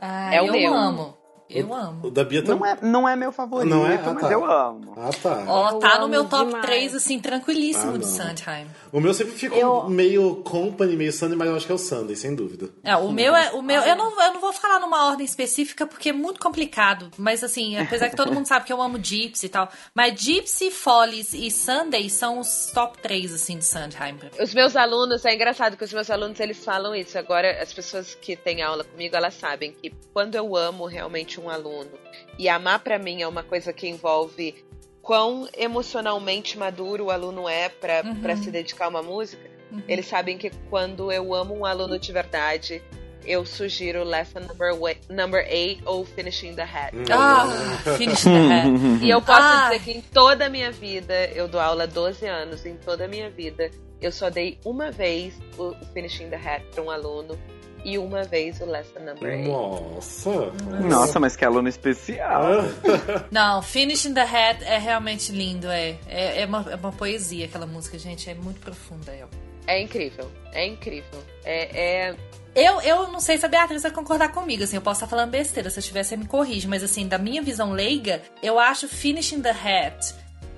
Ah, 0.00 0.34
É 0.34 0.40
o 0.42 0.46
eu 0.46 0.52
meu. 0.52 0.74
amo. 0.74 1.16
Eu 1.60 1.72
amo. 1.74 2.06
O 2.06 2.10
da 2.10 2.24
Bia 2.24 2.42
Não 2.42 2.58
também. 2.58 2.72
é, 2.72 2.78
não 2.82 3.08
é 3.08 3.16
meu 3.16 3.32
favorito, 3.32 3.68
Não 3.70 3.86
é? 3.86 3.94
Ah, 3.96 4.12
mas 4.12 4.22
tá. 4.22 4.32
eu 4.32 4.44
amo. 4.44 4.94
Ah, 4.96 5.10
tá. 5.22 5.44
Ó, 5.46 5.70
Eu 5.70 5.78
tá 5.78 5.98
no 6.00 6.08
meu 6.08 6.24
top 6.24 6.46
demais. 6.46 6.64
3, 6.66 6.94
assim, 6.94 7.18
tranquilíssimo 7.18 7.94
Ah, 7.94 7.98
de 7.98 8.04
não. 8.06 8.12
Sondheim. 8.12 8.66
O 8.92 9.00
meu 9.00 9.12
sempre 9.14 9.34
ficou 9.34 9.58
Eu- 9.58 9.88
meio 9.88 10.36
company, 10.36 10.96
meio 10.96 11.12
Sunday, 11.12 11.36
mas 11.36 11.48
eu 11.48 11.56
acho 11.56 11.66
que 11.66 11.72
é 11.72 11.74
o 11.74 11.78
Sunday, 11.78 12.16
sem 12.16 12.34
dúvida. 12.34 12.68
É, 12.82 12.96
o 12.96 13.10
meu 13.10 13.34
é. 13.34 13.50
O 13.52 13.62
meu, 13.62 13.80
eu, 13.82 13.96
não, 13.96 14.20
eu 14.22 14.32
não 14.34 14.40
vou 14.40 14.52
falar 14.52 14.78
numa 14.80 15.06
ordem 15.08 15.24
específica 15.24 15.86
porque 15.86 16.10
é 16.10 16.12
muito 16.12 16.40
complicado. 16.40 17.10
Mas 17.16 17.42
assim, 17.44 17.76
apesar 17.78 18.08
que 18.10 18.16
todo 18.16 18.32
mundo 18.32 18.46
sabe 18.46 18.64
que 18.66 18.72
eu 18.72 18.80
amo 18.80 18.98
Gypsy 19.02 19.46
e 19.46 19.48
tal. 19.48 19.68
Mas 19.94 20.20
Gypsy, 20.20 20.70
Follies 20.70 21.32
e 21.34 21.50
Sunday 21.50 22.08
são 22.10 22.38
os 22.38 22.70
top 22.72 22.98
3, 22.98 23.32
assim, 23.34 23.58
de 23.58 23.64
mim. 24.12 24.18
Os 24.40 24.54
meus 24.54 24.76
alunos, 24.76 25.24
é 25.24 25.34
engraçado 25.34 25.76
que 25.76 25.84
os 25.84 25.92
meus 25.92 26.10
alunos 26.10 26.38
eles 26.40 26.64
falam 26.64 26.94
isso. 26.94 27.18
Agora, 27.18 27.62
as 27.62 27.72
pessoas 27.72 28.14
que 28.14 28.36
têm 28.36 28.62
aula 28.62 28.84
comigo, 28.84 29.16
elas 29.16 29.34
sabem 29.34 29.72
que 29.72 29.92
quando 30.12 30.34
eu 30.34 30.56
amo 30.56 30.86
realmente 30.86 31.40
um 31.40 31.43
aluno, 31.50 31.90
e 32.38 32.48
amar 32.48 32.78
pra 32.80 32.98
mim 32.98 33.22
é 33.22 33.28
uma 33.28 33.42
coisa 33.42 33.72
que 33.72 33.88
envolve 33.88 34.64
quão 35.02 35.48
emocionalmente 35.56 36.56
maduro 36.58 37.04
o 37.06 37.10
aluno 37.10 37.48
é 37.48 37.68
pra 37.68 38.02
Uhum. 38.04 38.20
pra 38.22 38.36
se 38.36 38.50
dedicar 38.50 38.86
a 38.86 38.88
uma 38.88 39.02
música, 39.02 39.50
eles 39.88 40.06
sabem 40.06 40.38
que 40.38 40.50
quando 40.70 41.10
eu 41.12 41.34
amo 41.34 41.54
um 41.54 41.66
aluno 41.66 41.98
de 41.98 42.12
verdade, 42.12 42.80
eu 43.26 43.44
sugiro 43.46 44.04
Lesson 44.04 44.40
Number 44.40 44.74
8 44.80 45.12
number 45.12 45.46
eight 45.48 45.82
ou 45.86 46.04
Finishing 46.04 46.54
the 46.54 46.62
Hat. 46.62 46.92
Ah, 47.10 47.46
finish 47.96 48.22
the 48.22 48.30
head. 48.30 48.68
E 49.04 49.08
eu 49.10 49.20
posso 49.22 49.40
Ah. 49.42 49.68
dizer 49.70 49.82
que 49.82 49.90
em 49.98 50.00
toda 50.02 50.46
a 50.46 50.48
minha 50.50 50.70
vida, 50.70 51.26
eu 51.34 51.48
dou 51.48 51.60
aula 51.60 51.84
há 51.84 51.86
12 51.86 52.26
anos, 52.26 52.64
em 52.66 52.76
toda 52.76 53.06
a 53.06 53.08
minha 53.08 53.30
vida, 53.30 53.70
eu 54.00 54.12
só 54.12 54.28
dei 54.28 54.58
uma 54.64 54.90
vez 54.90 55.34
o 55.58 55.68
o 55.70 55.86
Finishing 55.94 56.28
the 56.28 56.36
Hat 56.36 56.64
para 56.74 56.82
um 56.82 56.90
aluno 56.90 57.38
e 57.84 57.98
uma 57.98 58.24
vez 58.24 58.60
o 58.60 58.64
Lesson 58.64 59.00
Number 59.00 59.38
8. 59.38 59.48
Nossa. 59.50 60.52
Nossa, 60.88 61.20
mas 61.20 61.36
que 61.36 61.44
aluno 61.44 61.68
especial. 61.68 62.42
Ah, 62.44 63.24
Não, 63.30 63.62
Finish 63.62 64.04
the 64.12 64.24
Head 64.24 64.64
é 64.64 64.78
realmente 64.78 65.30
lindo, 65.32 65.68
é. 65.68 65.96
É, 66.08 66.42
é, 66.42 66.46
uma, 66.46 66.66
é 66.70 66.74
uma 66.76 66.92
poesia 66.92 67.44
aquela 67.46 67.66
música, 67.66 67.98
gente. 67.98 68.28
É 68.30 68.34
muito 68.34 68.60
profunda. 68.60 69.12
É. 69.12 69.24
É 69.66 69.80
incrível, 69.80 70.30
é 70.52 70.66
incrível. 70.66 71.22
É, 71.44 72.08
é- 72.10 72.16
Eu, 72.54 72.80
eu 72.82 73.08
não 73.08 73.18
sei 73.18 73.36
se 73.38 73.44
a 73.46 73.48
Beatriz 73.48 73.82
vai 73.82 73.90
concordar 73.90 74.30
comigo, 74.30 74.62
assim, 74.62 74.76
eu 74.76 74.82
posso 74.82 74.98
estar 74.98 75.06
falando 75.08 75.30
besteira, 75.30 75.70
se 75.70 75.78
eu 75.78 75.82
tiver, 75.82 76.04
você 76.04 76.16
me 76.16 76.26
corrige, 76.26 76.68
mas 76.68 76.82
assim, 76.84 77.08
da 77.08 77.18
minha 77.18 77.42
visão 77.42 77.72
leiga, 77.72 78.22
eu 78.42 78.58
acho 78.60 78.86
Finishing 78.86 79.40
the 79.40 79.50
Hat 79.50 80.14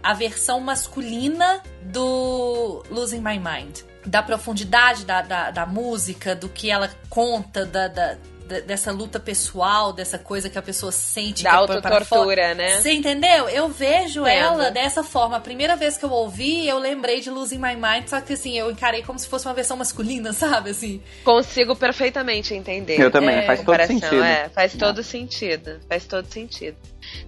a 0.06 0.14
versão 0.14 0.60
masculina 0.60 1.60
do 1.82 2.82
Losing 2.90 3.20
My 3.20 3.38
Mind. 3.38 3.80
Da 4.04 4.22
profundidade 4.22 5.04
da, 5.04 5.20
da, 5.20 5.50
da 5.50 5.66
música, 5.66 6.34
do 6.36 6.48
que 6.48 6.70
ela 6.70 6.88
conta, 7.10 7.66
da, 7.66 7.88
da- 7.88 8.14
da- 8.14 8.18
dessa 8.46 8.92
luta 8.92 9.18
pessoal, 9.18 9.92
dessa 9.92 10.18
coisa 10.18 10.48
que 10.48 10.56
a 10.56 10.62
pessoa 10.62 10.92
sente 10.92 11.42
da 11.42 11.50
que 11.50 11.56
é 11.56 11.58
autotortura, 11.58 12.54
né? 12.54 12.80
Você 12.80 12.92
entendeu? 12.92 13.48
Eu 13.48 13.68
vejo 13.68 14.22
Entendo. 14.22 14.62
ela 14.62 14.70
dessa 14.70 15.02
forma. 15.02 15.36
A 15.36 15.40
primeira 15.40 15.76
vez 15.76 15.96
que 15.98 16.04
eu 16.04 16.10
ouvi, 16.10 16.66
eu 16.66 16.78
lembrei 16.78 17.20
de 17.20 17.30
Losing 17.30 17.58
My 17.58 17.74
Mind, 17.74 18.08
só 18.08 18.20
que 18.20 18.34
assim, 18.34 18.56
eu 18.56 18.70
encarei 18.70 19.02
como 19.02 19.18
se 19.18 19.28
fosse 19.28 19.46
uma 19.46 19.54
versão 19.54 19.76
masculina, 19.76 20.32
sabe? 20.34 20.70
Assim. 20.70 21.02
Consigo 21.24 21.74
perfeitamente 21.74 22.54
entender. 22.54 23.00
Eu 23.00 23.10
também, 23.10 23.36
É, 23.36 23.42
faz 23.42 23.62
todo 23.62 23.86
sentido. 23.86 24.22
É, 24.22 24.48
faz 24.48 24.74
todo 24.74 25.02
sentido. 25.02 25.80
Faz 25.88 26.04
todo 26.04 26.26
sentido. 26.26 26.76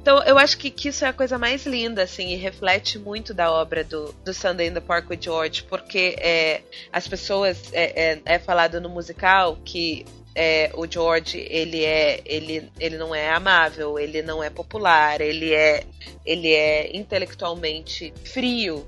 Então, 0.00 0.22
eu 0.24 0.38
acho 0.38 0.58
que, 0.58 0.70
que 0.70 0.88
isso 0.88 1.04
é 1.04 1.08
a 1.08 1.12
coisa 1.12 1.38
mais 1.38 1.64
linda, 1.64 2.02
assim, 2.02 2.32
e 2.32 2.36
reflete 2.36 2.98
muito 2.98 3.32
da 3.32 3.50
obra 3.50 3.84
do, 3.84 4.12
do 4.24 4.34
Sunday 4.34 4.68
in 4.68 4.74
the 4.74 4.80
Park 4.80 5.08
with 5.08 5.18
George, 5.20 5.62
porque 5.64 6.16
é, 6.18 6.62
as 6.92 7.06
pessoas. 7.06 7.72
É, 7.72 8.12
é, 8.12 8.20
é 8.24 8.38
falado 8.38 8.80
no 8.80 8.88
musical 8.88 9.56
que 9.64 10.04
é, 10.40 10.70
o 10.74 10.86
George, 10.86 11.44
ele 11.50 11.84
é. 11.84 12.20
Ele, 12.24 12.70
ele 12.78 12.96
não 12.96 13.12
é 13.12 13.28
amável, 13.28 13.98
ele 13.98 14.22
não 14.22 14.40
é 14.40 14.48
popular, 14.48 15.20
ele 15.20 15.52
é, 15.52 15.82
ele 16.24 16.52
é 16.52 16.96
intelectualmente 16.96 18.14
frio, 18.24 18.86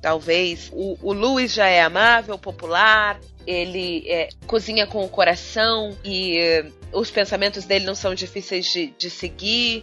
talvez. 0.00 0.70
O, 0.72 0.96
o 1.02 1.12
Louis 1.12 1.52
já 1.52 1.66
é 1.66 1.82
amável, 1.82 2.38
popular, 2.38 3.20
ele 3.44 4.08
é, 4.08 4.28
cozinha 4.46 4.86
com 4.86 5.04
o 5.04 5.08
coração 5.08 5.98
e 6.04 6.38
eh, 6.38 6.66
os 6.92 7.10
pensamentos 7.10 7.64
dele 7.64 7.84
não 7.84 7.96
são 7.96 8.14
difíceis 8.14 8.66
de, 8.66 8.94
de 8.96 9.10
seguir. 9.10 9.82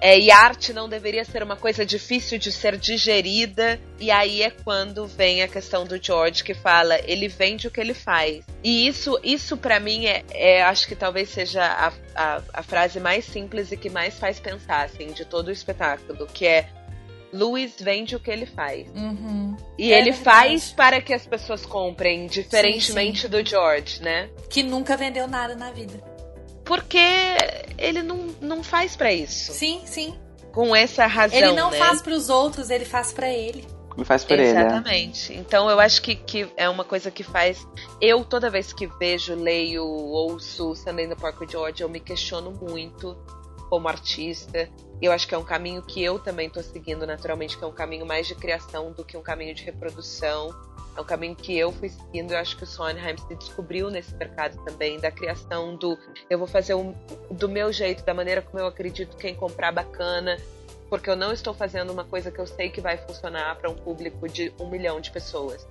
É, 0.00 0.18
e 0.18 0.30
arte 0.30 0.72
não 0.72 0.88
deveria 0.88 1.24
ser 1.24 1.42
uma 1.42 1.56
coisa 1.56 1.84
difícil 1.84 2.38
de 2.38 2.50
ser 2.50 2.76
digerida. 2.76 3.78
E 3.98 4.10
aí 4.10 4.42
é 4.42 4.50
quando 4.50 5.06
vem 5.06 5.42
a 5.42 5.48
questão 5.48 5.84
do 5.84 6.02
George 6.02 6.42
que 6.42 6.54
fala, 6.54 6.98
ele 7.04 7.28
vende 7.28 7.66
o 7.66 7.70
que 7.70 7.80
ele 7.80 7.92
faz. 7.92 8.44
E 8.64 8.86
isso, 8.86 9.18
isso 9.22 9.56
para 9.56 9.78
mim 9.78 10.06
é, 10.06 10.24
é, 10.30 10.62
acho 10.62 10.88
que 10.88 10.96
talvez 10.96 11.28
seja 11.28 11.62
a, 11.62 11.92
a, 12.14 12.42
a 12.54 12.62
frase 12.62 12.98
mais 12.98 13.24
simples 13.26 13.70
e 13.72 13.76
que 13.76 13.90
mais 13.90 14.18
faz 14.18 14.40
pensar, 14.40 14.84
assim, 14.86 15.08
de 15.12 15.24
todo 15.24 15.48
o 15.48 15.52
espetáculo, 15.52 16.26
que 16.26 16.46
é 16.46 16.66
Louis 17.32 17.74
vende 17.78 18.16
o 18.16 18.20
que 18.20 18.30
ele 18.30 18.46
faz. 18.46 18.88
Uhum. 18.94 19.56
E 19.78 19.92
É 19.92 19.98
ele 19.98 20.10
verdade. 20.12 20.24
faz 20.24 20.72
para 20.72 21.00
que 21.00 21.14
as 21.14 21.26
pessoas 21.26 21.64
comprem, 21.64 22.26
diferentemente 22.26 23.28
do 23.28 23.44
George, 23.46 24.02
né? 24.02 24.28
Que 24.48 24.62
nunca 24.62 24.96
vendeu 24.96 25.28
nada 25.28 25.54
na 25.54 25.70
vida. 25.70 26.02
Porque 26.70 27.04
ele 27.76 28.00
não, 28.00 28.28
não 28.40 28.62
faz 28.62 28.94
pra 28.94 29.12
isso. 29.12 29.52
Sim, 29.52 29.82
sim. 29.84 30.16
Com 30.52 30.74
essa 30.76 31.04
razão, 31.04 31.36
ele 31.36 31.50
não 31.50 31.68
né? 31.68 31.76
faz 31.76 32.00
pros 32.00 32.28
outros, 32.28 32.70
ele 32.70 32.84
faz 32.84 33.12
pra 33.12 33.28
ele. 33.28 33.66
Me 33.96 34.04
faz 34.04 34.22
por 34.22 34.38
ele, 34.38 34.52
né? 34.52 34.60
Exatamente. 34.60 35.34
Então 35.34 35.68
eu 35.68 35.80
acho 35.80 36.00
que, 36.00 36.14
que 36.14 36.48
é 36.56 36.68
uma 36.68 36.84
coisa 36.84 37.10
que 37.10 37.24
faz. 37.24 37.66
Eu, 38.00 38.24
toda 38.24 38.48
vez 38.48 38.72
que 38.72 38.86
vejo, 38.86 39.34
leio, 39.34 39.84
ouço 39.84 40.72
the 40.84 41.14
Park 41.20 41.40
with 41.40 41.48
George, 41.50 41.82
eu 41.82 41.88
me 41.88 41.98
questiono 41.98 42.52
muito 42.52 43.18
como 43.68 43.88
artista. 43.88 44.70
Eu 45.02 45.10
acho 45.10 45.26
que 45.26 45.34
é 45.34 45.38
um 45.38 45.44
caminho 45.44 45.82
que 45.82 46.00
eu 46.00 46.20
também 46.20 46.48
tô 46.48 46.62
seguindo 46.62 47.04
naturalmente, 47.04 47.58
que 47.58 47.64
é 47.64 47.66
um 47.66 47.72
caminho 47.72 48.06
mais 48.06 48.28
de 48.28 48.36
criação 48.36 48.92
do 48.92 49.04
que 49.04 49.16
um 49.16 49.22
caminho 49.22 49.56
de 49.56 49.64
reprodução. 49.64 50.54
É 51.00 51.02
um 51.02 51.06
caminho 51.06 51.34
que 51.34 51.56
eu 51.56 51.72
fui 51.72 51.88
seguindo. 51.88 52.32
Eu 52.32 52.38
acho 52.38 52.56
que 52.56 52.64
o 52.64 52.66
Sondheim 52.66 53.16
se 53.16 53.34
descobriu 53.34 53.90
nesse 53.90 54.14
mercado 54.14 54.56
também, 54.64 55.00
da 55.00 55.10
criação 55.10 55.74
do 55.76 55.98
eu 56.28 56.38
vou 56.38 56.46
fazer 56.46 56.74
um, 56.74 56.94
do 57.30 57.48
meu 57.48 57.72
jeito, 57.72 58.04
da 58.04 58.12
maneira 58.14 58.42
como 58.42 58.58
eu 58.58 58.66
acredito 58.66 59.16
quem 59.16 59.34
comprar 59.34 59.72
bacana, 59.72 60.36
porque 60.88 61.08
eu 61.08 61.16
não 61.16 61.32
estou 61.32 61.54
fazendo 61.54 61.90
uma 61.92 62.04
coisa 62.04 62.30
que 62.30 62.38
eu 62.38 62.46
sei 62.46 62.68
que 62.68 62.80
vai 62.80 62.96
funcionar 62.98 63.56
para 63.56 63.70
um 63.70 63.74
público 63.74 64.28
de 64.28 64.52
um 64.60 64.66
milhão 64.68 65.00
de 65.00 65.10
pessoas. 65.10 65.66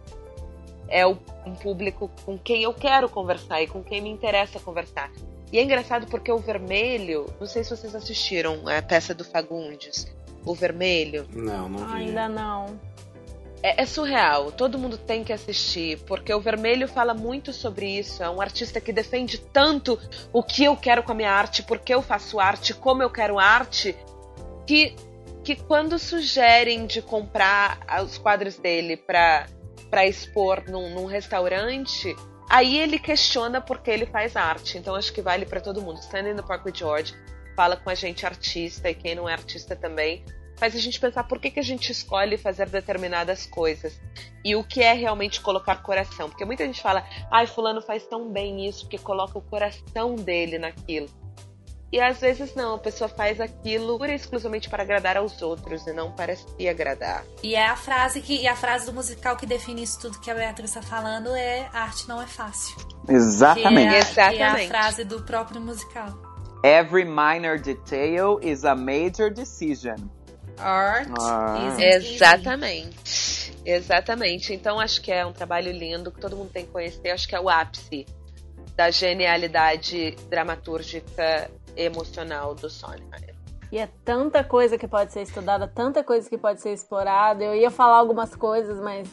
É 0.88 1.06
o- 1.06 1.18
um 1.46 1.54
público 1.54 2.10
com 2.26 2.38
quem 2.38 2.64
eu 2.64 2.74
quero 2.74 3.08
conversar 3.08 3.62
e 3.62 3.68
com 3.68 3.84
quem 3.84 4.02
me 4.02 4.10
interessa 4.10 4.60
conversar. 4.60 5.12
E 5.52 5.60
é 5.60 5.64
engraçado 5.64 6.08
porque 6.08 6.32
o 6.32 6.38
Vermelho, 6.38 7.26
não 7.40 7.46
sei 7.48 7.64
se 7.64 7.70
vocês 7.70 7.94
assistiram 7.96 8.68
a 8.68 8.82
peça 8.82 9.14
do 9.14 9.24
Fagundes, 9.24 10.08
o 10.46 10.54
Vermelho. 10.56 11.28
Não, 11.34 11.68
não 11.70 11.80
vi. 11.88 11.94
Ainda 11.94 12.28
não. 12.30 12.80
É, 13.62 13.82
é 13.82 13.86
surreal. 13.86 14.52
Todo 14.52 14.78
mundo 14.78 14.98
tem 14.98 15.24
que 15.24 15.34
assistir, 15.34 16.00
porque 16.06 16.34
o 16.34 16.40
Vermelho 16.40 16.88
fala 16.88 17.14
muito 17.14 17.52
sobre 17.54 18.00
isso. 18.00 18.24
É 18.24 18.30
um 18.30 18.42
artista 18.42 18.80
que 18.80 18.94
defende 18.94 19.38
tanto 19.38 20.00
o 20.32 20.42
que 20.44 20.64
eu 20.64 20.76
quero 20.76 21.04
com 21.04 21.12
a 21.12 21.16
minha 21.16 21.32
arte, 21.32 21.64
porque 21.64 21.94
eu 21.94 22.02
faço 22.02 22.40
arte, 22.40 22.74
como 22.74 23.04
eu 23.04 23.10
quero 23.10 23.40
arte, 23.40 23.96
que, 24.66 24.96
que 25.44 25.56
quando 25.56 26.00
sugerem 26.00 26.86
de 26.86 27.02
comprar 27.02 27.80
os 28.04 28.18
quadros 28.18 28.58
dele 28.58 28.98
para 28.98 29.48
para 29.90 30.06
expor 30.06 30.64
num, 30.70 30.94
num 30.94 31.06
restaurante, 31.08 32.16
aí 32.48 32.78
ele 32.78 33.00
questiona 33.00 33.60
porque 33.60 33.90
ele 33.90 34.06
faz 34.06 34.36
arte. 34.36 34.78
Então 34.78 34.94
acho 34.94 35.12
que 35.12 35.20
vale 35.20 35.48
para 35.48 35.60
todo 35.60 35.82
mundo. 35.82 36.00
Standing 36.00 36.36
Park 36.44 36.64
with 36.64 36.76
George 36.76 37.16
fala 37.56 37.76
com 37.76 37.90
a 37.90 37.96
gente 37.96 38.24
artista 38.24 38.88
e 38.88 38.94
quem 38.94 39.16
não 39.16 39.28
é 39.28 39.34
artista 39.34 39.76
também 39.76 40.24
faz 40.60 40.76
a 40.76 40.80
gente 40.80 41.00
pensar 41.00 41.24
por 41.24 41.40
que, 41.40 41.50
que 41.50 41.60
a 41.60 41.64
gente 41.64 41.92
escolhe 41.92 42.38
fazer 42.38 42.70
determinadas 42.70 43.46
coisas 43.46 44.00
e 44.44 44.56
o 44.56 44.64
que 44.64 44.82
é 44.82 44.94
realmente 44.94 45.40
colocar 45.42 45.78
coração. 45.78 46.30
Porque 46.30 46.46
muita 46.46 46.66
gente 46.66 46.82
fala, 46.82 47.08
ai, 47.32 47.48
fulano 47.48 47.82
faz 47.82 48.06
tão 48.06 48.30
bem 48.32 48.68
isso 48.68 48.82
porque 48.82 48.98
coloca 48.98 49.38
o 49.38 49.42
coração 49.42 50.16
dele 50.16 50.60
naquilo. 50.60 51.10
E 51.92 52.00
às 52.00 52.20
vezes 52.20 52.54
não, 52.54 52.76
a 52.76 52.78
pessoa 52.78 53.08
faz 53.08 53.42
aquilo 53.42 53.98
pura 53.98 54.12
e 54.12 54.16
exclusivamente 54.16 54.70
para 54.70 54.84
agradar 54.84 55.18
aos 55.18 55.42
outros 55.42 55.88
e 55.88 55.94
não 55.94 56.12
para 56.12 56.36
se 56.36 56.70
agradar. 56.70 57.24
E 57.42 57.56
é 57.56 57.66
a 57.66 57.76
frase 57.76 58.22
que 58.22 58.42
e 58.42 58.48
a 58.48 58.56
frase 58.56 58.86
do 58.86 58.94
musical 58.94 59.36
que 59.36 59.48
define 59.48 59.82
isso 59.82 60.00
tudo 60.00 60.20
que 60.20 60.30
a 60.30 60.36
Beatriz 60.36 60.70
está 60.70 60.84
falando 60.84 61.36
é 61.36 61.68
arte 61.74 62.08
não 62.08 62.22
é 62.22 62.28
fácil. 62.28 62.76
Exatamente. 63.08 63.90
Que 63.90 63.96
é, 63.96 63.98
a, 63.98 63.98
Exatamente. 63.98 64.38
que 64.38 64.44
é 64.44 64.66
a 64.66 64.68
frase 64.68 65.04
do 65.04 65.24
próprio 65.24 65.60
musical. 65.60 66.14
Every 66.64 67.06
minor 67.06 67.58
detail 67.58 68.40
is 68.44 68.66
a 68.66 68.76
major 68.76 69.32
decision. 69.34 69.98
Art 70.60 71.10
Ah. 71.20 71.76
easy. 71.80 72.16
Exatamente. 72.16 73.54
Exatamente. 73.66 74.54
Então 74.54 74.80
acho 74.80 75.02
que 75.02 75.12
é 75.12 75.26
um 75.26 75.34
trabalho 75.34 75.72
lindo 75.72 76.12
que 76.12 76.20
todo 76.20 76.36
mundo 76.36 76.50
tem 76.52 76.66
que 76.66 76.72
conhecer. 76.72 77.10
Acho 77.10 77.28
que 77.28 77.36
é 77.36 77.40
o 77.40 77.50
ápice 77.50 78.06
da 78.76 78.90
genialidade 78.90 80.16
dramatúrgica 80.30 81.50
e 81.76 81.84
emocional 81.84 82.56
do 82.56 82.70
Sondheim. 82.70 83.10
E 83.72 83.78
é 83.78 83.88
tanta 84.04 84.44
coisa 84.44 84.78
que 84.78 84.88
pode 84.88 85.14
ser 85.14 85.22
estudada, 85.22 85.68
tanta 85.68 86.04
coisa 86.04 86.28
que 86.28 86.38
pode 86.38 86.60
ser 86.62 86.74
explorada. 86.74 87.44
Eu 87.44 87.56
ia 87.56 87.70
falar 87.70 87.98
algumas 87.98 88.36
coisas, 88.36 88.80
mas 88.80 89.08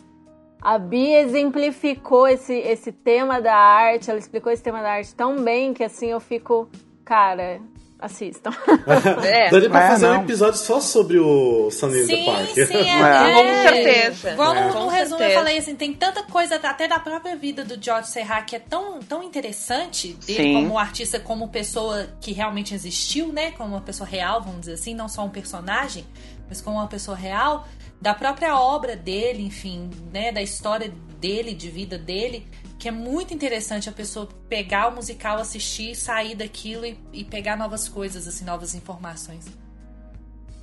a 0.62 0.78
Bia 0.78 1.20
exemplificou 1.20 2.26
esse, 2.26 2.55
esse 2.55 2.90
tema 2.90 3.40
da 3.40 3.55
arte, 3.55 4.09
ela 4.11 4.18
explicou 4.18 4.51
esse 4.51 4.62
tema 4.62 4.80
da 4.80 4.92
arte 4.92 5.14
tão 5.14 5.42
bem 5.44 5.74
que 5.74 5.84
assim 5.84 6.07
eu 6.07 6.20
fico, 6.20 6.70
cara, 7.05 7.61
assistam. 7.99 8.51
É, 9.24 9.51
Daria 9.51 9.70
pra 9.70 9.84
É, 9.84 9.88
fazer 9.88 10.07
um 10.07 10.14
não. 10.14 10.22
episódio 10.22 10.59
só 10.59 10.80
sobre 10.80 11.18
o 11.18 11.70
Sunny 11.70 12.03
in 12.03 12.07
the 12.07 12.16
Sim, 12.16 12.24
Park. 12.26 12.49
sim, 12.49 12.61
é, 12.61 13.01
É. 13.01 13.32
Com 13.34 13.68
certeza. 13.68 14.30
Igual 14.32 14.55
no, 14.55 14.61
É. 14.61 14.66
no 14.66 14.72
Com 14.72 14.86
resumo 14.88 15.14
eu 15.16 15.18
certeza. 15.18 15.38
falei 15.40 15.59
assim, 15.59 15.74
tem 15.76 15.92
tanta 15.94 16.22
coisa 16.24 16.57
até 16.57 16.86
da 16.88 16.99
própria 16.99 17.34
vida 17.36 17.64
do 17.64 17.82
George 17.82 18.09
Serra 18.09 18.42
que 18.42 18.55
é 18.57 18.59
tão, 18.59 19.01
tão 19.01 19.22
interessante 19.22 20.12
dele 20.26 20.42
Sim. 20.42 20.55
como 20.55 20.78
artista, 20.78 21.18
como 21.18 21.49
pessoa 21.49 22.07
que 22.20 22.32
realmente 22.32 22.74
existiu, 22.74 23.32
né? 23.32 23.51
Como 23.53 23.70
uma 23.70 23.80
pessoa 23.80 24.09
real, 24.09 24.42
vamos 24.42 24.61
dizer 24.61 24.74
assim, 24.74 24.94
não 24.94 25.09
só 25.09 25.24
um 25.24 25.30
personagem, 25.30 26.05
mas 26.49 26.61
como 26.61 26.76
uma 26.76 26.86
pessoa 26.88 27.16
real, 27.16 27.66
da 28.01 28.12
própria 28.14 28.59
obra 28.61 28.94
dele, 28.94 29.42
enfim, 29.44 29.90
né? 30.12 30.30
Da 30.32 30.42
história 30.42 30.92
dele, 31.18 31.55
de 31.55 31.70
vida 31.70 31.97
dele, 31.99 32.47
que 32.87 32.91
é 32.91 32.93
muito 32.93 33.34
interessante 33.34 33.89
a 33.89 33.93
pessoa 33.93 34.28
pegar 34.49 34.87
o 34.87 34.95
musical, 34.95 35.39
assistir, 35.39 35.97
sair 35.97 36.37
daquilo 36.37 36.87
e, 36.87 36.97
e 37.12 37.24
pegar 37.24 37.57
novas 37.57 37.89
coisas, 37.89 38.28
assim, 38.28 38.45
novas 38.45 38.76
informações. 38.76 39.45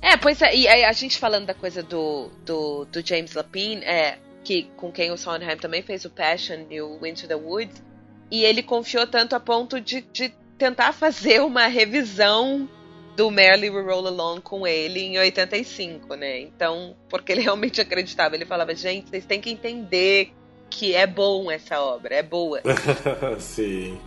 É, 0.00 0.16
pois 0.16 0.40
é, 0.40 0.56
e 0.56 0.66
a 0.66 0.92
gente 0.92 1.18
falando 1.18 1.44
da 1.44 1.52
coisa 1.52 1.82
do, 1.82 2.30
do, 2.42 2.86
do 2.86 3.06
James 3.06 3.34
Lapine, 3.34 3.84
é, 3.84 4.16
que, 4.42 4.70
com 4.74 4.90
quem 4.90 5.10
o 5.10 5.18
Sondheim 5.18 5.58
também 5.58 5.82
fez 5.82 6.06
o 6.06 6.10
Passion 6.10 6.64
e 6.70 6.80
o 6.80 7.04
Into 7.04 7.28
the 7.28 7.34
Woods, 7.34 7.82
e 8.30 8.42
ele 8.42 8.62
confiou 8.62 9.06
tanto 9.06 9.36
a 9.36 9.40
ponto 9.40 9.78
de, 9.78 10.00
de 10.00 10.30
tentar 10.56 10.94
fazer 10.94 11.42
uma 11.42 11.66
revisão 11.66 12.66
do 13.14 13.30
Merrily 13.30 13.68
We 13.68 13.82
Roll 13.82 14.06
Along 14.06 14.40
com 14.40 14.66
ele 14.66 15.00
em 15.00 15.18
85, 15.18 16.14
né? 16.14 16.40
Então, 16.40 16.96
porque 17.10 17.32
ele 17.32 17.42
realmente 17.44 17.82
acreditava, 17.82 18.34
ele 18.34 18.46
falava, 18.46 18.74
gente, 18.74 19.10
vocês 19.10 19.26
têm 19.26 19.42
que 19.42 19.50
entender 19.50 20.32
que 20.70 20.94
é 20.94 21.06
bom 21.06 21.50
essa 21.50 21.80
obra, 21.80 22.14
é 22.14 22.22
boa. 22.22 22.60
sim. 23.38 24.00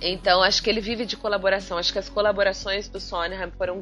Então, 0.00 0.42
acho 0.42 0.60
que 0.62 0.68
ele 0.68 0.80
vive 0.80 1.06
de 1.06 1.16
colaboração. 1.16 1.78
Acho 1.78 1.92
que 1.92 1.98
as 1.98 2.08
colaborações 2.08 2.88
do 2.88 2.98
Sondheim 2.98 3.50
foram 3.56 3.80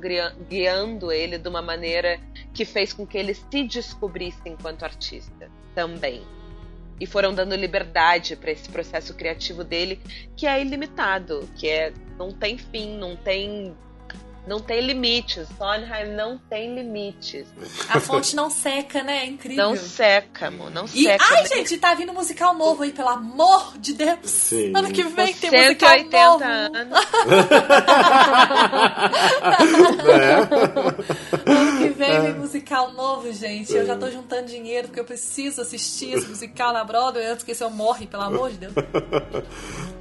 guiando 0.48 1.10
ele 1.10 1.38
de 1.38 1.48
uma 1.48 1.62
maneira 1.62 2.20
que 2.52 2.66
fez 2.66 2.92
com 2.92 3.06
que 3.06 3.16
ele 3.16 3.32
se 3.32 3.64
descobrisse 3.64 4.40
enquanto 4.44 4.82
artista 4.82 5.50
também. 5.74 6.22
E 7.00 7.06
foram 7.06 7.32
dando 7.32 7.54
liberdade 7.56 8.36
para 8.36 8.50
esse 8.50 8.68
processo 8.68 9.14
criativo 9.14 9.64
dele, 9.64 9.98
que 10.36 10.46
é 10.46 10.60
ilimitado, 10.60 11.48
que 11.56 11.66
é 11.66 11.94
não 12.18 12.30
tem 12.30 12.58
fim, 12.58 12.98
não 12.98 13.16
tem 13.16 13.74
não 14.50 14.58
tem 14.58 14.80
limites. 14.80 15.46
Sondheim 15.56 16.16
não 16.16 16.36
tem 16.36 16.74
limites. 16.74 17.46
A 17.88 18.00
fonte 18.00 18.34
não 18.34 18.50
seca, 18.50 19.00
né? 19.04 19.18
É 19.18 19.26
incrível. 19.26 19.68
Não 19.68 19.76
seca, 19.76 20.48
amor, 20.48 20.72
não 20.72 20.86
E, 20.86 21.04
seca. 21.04 21.24
ai, 21.30 21.42
né? 21.44 21.48
gente, 21.48 21.78
tá 21.78 21.94
vindo 21.94 22.12
musical 22.12 22.52
novo 22.54 22.82
aí, 22.82 22.90
pelo 22.92 23.10
amor 23.10 23.78
de 23.78 23.92
Deus. 23.94 24.18
Sim. 24.24 24.72
Ano 24.74 24.90
que 24.90 25.04
vem 25.04 25.32
tem 25.34 25.50
180 25.50 25.94
musical 25.94 26.32
novo. 26.40 26.44
anos. 26.44 26.98
Ano 31.50 31.78
que 31.78 31.88
vem 31.90 32.20
vem 32.22 32.34
musical 32.34 32.92
novo, 32.92 33.32
gente. 33.32 33.72
Eu 33.74 33.84
já 33.86 33.96
tô 33.96 34.10
juntando 34.10 34.46
dinheiro 34.46 34.88
porque 34.88 35.00
eu 35.00 35.04
preciso 35.04 35.60
assistir 35.60 36.12
esse 36.16 36.26
musical 36.28 36.72
na 36.72 36.84
Broadway 36.84 37.26
antes 37.26 37.44
que 37.44 37.50
esse 37.52 37.62
eu 37.64 37.70
morre, 37.70 38.06
pelo 38.06 38.22
amor 38.22 38.50
de 38.50 38.58
Deus. 38.58 38.72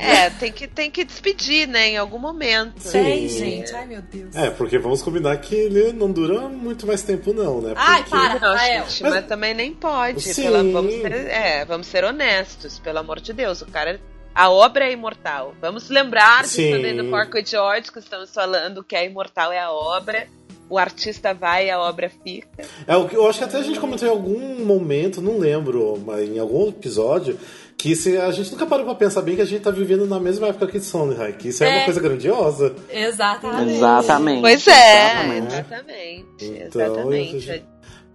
É, 0.01 0.29
tem 0.29 0.49
que, 0.51 0.65
tem 0.65 0.89
que 0.89 1.03
despedir, 1.03 1.67
né, 1.67 1.89
em 1.89 1.97
algum 1.97 2.17
momento. 2.19 2.79
Sim. 2.79 3.03
Tem, 3.03 3.27
gente. 3.27 3.75
Ai, 3.75 3.85
meu 3.85 4.01
Deus. 4.01 4.33
É, 4.33 4.49
porque 4.49 4.77
vamos 4.79 5.01
combinar 5.01 5.35
que 5.37 5.53
ele 5.53 5.91
não 5.91 6.09
dura 6.09 6.47
muito 6.47 6.87
mais 6.87 7.01
tempo, 7.01 7.33
não, 7.33 7.59
né? 7.61 7.73
Ai, 7.75 7.97
Porque- 8.03 8.09
para. 8.11 8.39
Não, 8.39 8.53
Rafael. 8.53 8.85
gente, 8.89 9.03
mas 9.03 9.25
também 9.27 9.53
nem 9.53 9.73
pode. 9.73 10.21
Sim. 10.21 10.43
pela- 10.43 10.63
vamos, 10.63 10.93
ser, 10.93 11.11
é, 11.11 11.65
vamos 11.65 11.87
ser 11.87 12.03
honestos, 12.05 12.79
pelo 12.79 12.99
amor 12.99 13.19
de 13.19 13.33
Deus. 13.33 13.61
O 13.61 13.65
cara. 13.65 13.99
A 14.33 14.49
obra 14.49 14.85
é 14.85 14.91
imortal. 14.93 15.53
Vamos 15.59 15.89
lembrar 15.89 16.43
de 16.43 16.49
Sim. 16.49 16.71
Sunday 16.73 16.95
do 16.95 17.05
Porco 17.09 17.45
George, 17.45 17.91
que 17.91 17.99
estamos 17.99 18.33
falando 18.33 18.81
que 18.83 18.95
a 18.95 19.03
imortal 19.03 19.51
é 19.51 19.59
a 19.59 19.69
obra. 19.71 20.27
O 20.69 20.77
artista 20.77 21.33
vai 21.33 21.67
e 21.67 21.71
a 21.71 21.79
obra 21.79 22.11
fica. 22.23 22.47
É, 22.87 22.95
o 22.95 23.07
que- 23.07 23.15
eu 23.15 23.27
acho 23.27 23.39
que 23.39 23.45
até 23.45 23.57
a 23.57 23.63
gente 23.63 23.79
comentou 23.79 24.07
em 24.07 24.11
algum 24.11 24.63
momento, 24.63 25.21
não 25.21 25.37
lembro, 25.39 26.01
mas 26.05 26.29
em 26.29 26.37
algum 26.37 26.69
episódio, 26.69 27.37
que 27.77 27.95
se 27.95 28.17
a 28.17 28.29
gente 28.31 28.51
nunca 28.51 28.65
parou 28.65 28.85
pra 28.85 28.93
pensar 28.93 29.21
bem 29.21 29.35
que 29.35 29.41
a 29.41 29.45
gente 29.45 29.61
tá 29.61 29.71
vivendo 29.71 30.05
na 30.05 30.19
mesma 30.19 30.47
época 30.49 30.67
que 30.67 30.79
Sondheim, 30.79 31.31
que 31.33 31.47
isso 31.47 31.63
é, 31.63 31.69
É. 31.69 31.75
uma 31.77 31.85
coisa 31.85 31.99
grandiosa. 32.01 32.75
Exatamente. 32.89 33.71
Exatamente. 33.73 34.41
Pois 34.41 34.67
é, 34.67 35.05
Exatamente. 35.05 35.53
exatamente. 35.55 36.25
Então, 36.67 36.81
exatamente. 36.81 37.63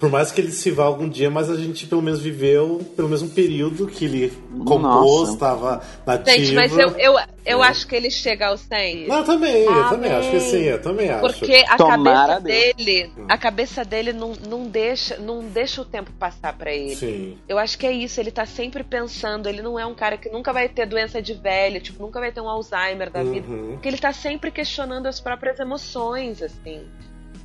Por 0.04 0.10
mais 0.10 0.30
que 0.30 0.38
ele 0.38 0.52
se 0.52 0.70
vá 0.70 0.84
algum 0.84 1.08
dia, 1.08 1.30
mas 1.30 1.48
a 1.48 1.56
gente 1.56 1.86
pelo 1.86 2.02
menos 2.02 2.20
viveu 2.20 2.78
pelo 2.94 3.08
um 3.22 3.28
período 3.28 3.86
que 3.86 4.04
ele 4.04 4.32
compôs, 4.66 5.30
estava 5.30 5.80
nativo. 6.04 6.36
Gente, 6.44 6.54
mas 6.54 6.76
eu, 6.76 6.90
eu, 6.98 7.14
eu 7.46 7.64
É. 7.64 7.68
acho 7.68 7.86
que 7.86 7.96
ele 7.96 8.10
chega 8.10 8.48
aos 8.48 8.60
100. 8.60 9.06
Não, 9.06 9.20
eu 9.20 9.24
também, 9.24 9.62
eu 9.62 9.72
Amém. 9.72 9.88
também 9.88 10.12
acho 10.12 10.30
que 10.30 10.40
sim, 10.40 10.62
eu 10.64 10.82
também 10.82 11.08
acho. 11.08 11.22
Porque 11.22 11.64
a 11.66 11.78
Tomara 11.78 12.34
cabeça 12.34 12.40
Deus. 12.40 12.74
dele, 12.76 13.12
a 13.26 13.38
cabeça 13.38 13.82
dele 13.82 14.12
não, 14.12 14.34
não 14.46 14.66
deixa, 14.66 15.16
não 15.16 15.42
deixa 15.42 15.80
o 15.80 15.86
tempo 15.86 16.12
passar 16.12 16.52
pra 16.52 16.70
ele. 16.70 16.96
Sim. 16.96 17.38
Eu 17.48 17.56
acho 17.58 17.78
que 17.78 17.86
é 17.86 17.92
isso, 17.92 18.20
ele 18.20 18.30
tá 18.30 18.44
sempre 18.44 18.84
pensando, 18.84 19.48
ele 19.48 19.62
não 19.62 19.78
é 19.78 19.86
um 19.86 19.94
cara 19.94 20.18
que 20.18 20.28
nunca 20.28 20.52
vai 20.52 20.68
ter 20.68 20.84
doença 20.84 21.22
de 21.22 21.32
velho, 21.32 21.80
tipo, 21.80 22.02
nunca 22.02 22.20
vai 22.20 22.30
ter 22.30 22.42
um 22.42 22.48
Alzheimer 22.50 23.10
da 23.10 23.22
vida. 23.22 23.48
Uhum. 23.48 23.70
Porque 23.72 23.88
ele 23.88 23.96
tá 23.96 24.12
sempre 24.12 24.50
questionando 24.50 25.06
as 25.06 25.18
próprias 25.18 25.58
emoções, 25.58 26.42
assim. 26.42 26.82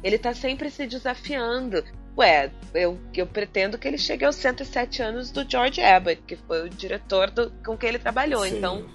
Ele 0.03 0.18
tá 0.18 0.34
sempre 0.34 0.70
se 0.70 0.86
desafiando. 0.86 1.84
Ué, 2.20 2.52
eu, 2.74 3.00
eu 3.16 3.26
pretendo 3.26 3.78
que 3.78 3.88
ele 3.88 3.98
chegue 3.98 4.26
aos 4.26 4.36
107 4.36 5.02
anos 5.02 5.32
do 5.32 5.50
George 5.50 5.82
Abbott, 5.82 6.22
que 6.28 6.36
foi 6.36 6.66
o 6.66 6.70
diretor 6.70 7.32
do, 7.32 7.50
com 7.66 7.78
quem 7.78 7.90
ele 7.90 8.00
trabalhou. 8.00 8.44
Sim. 8.44 8.58
Então, 8.58 8.86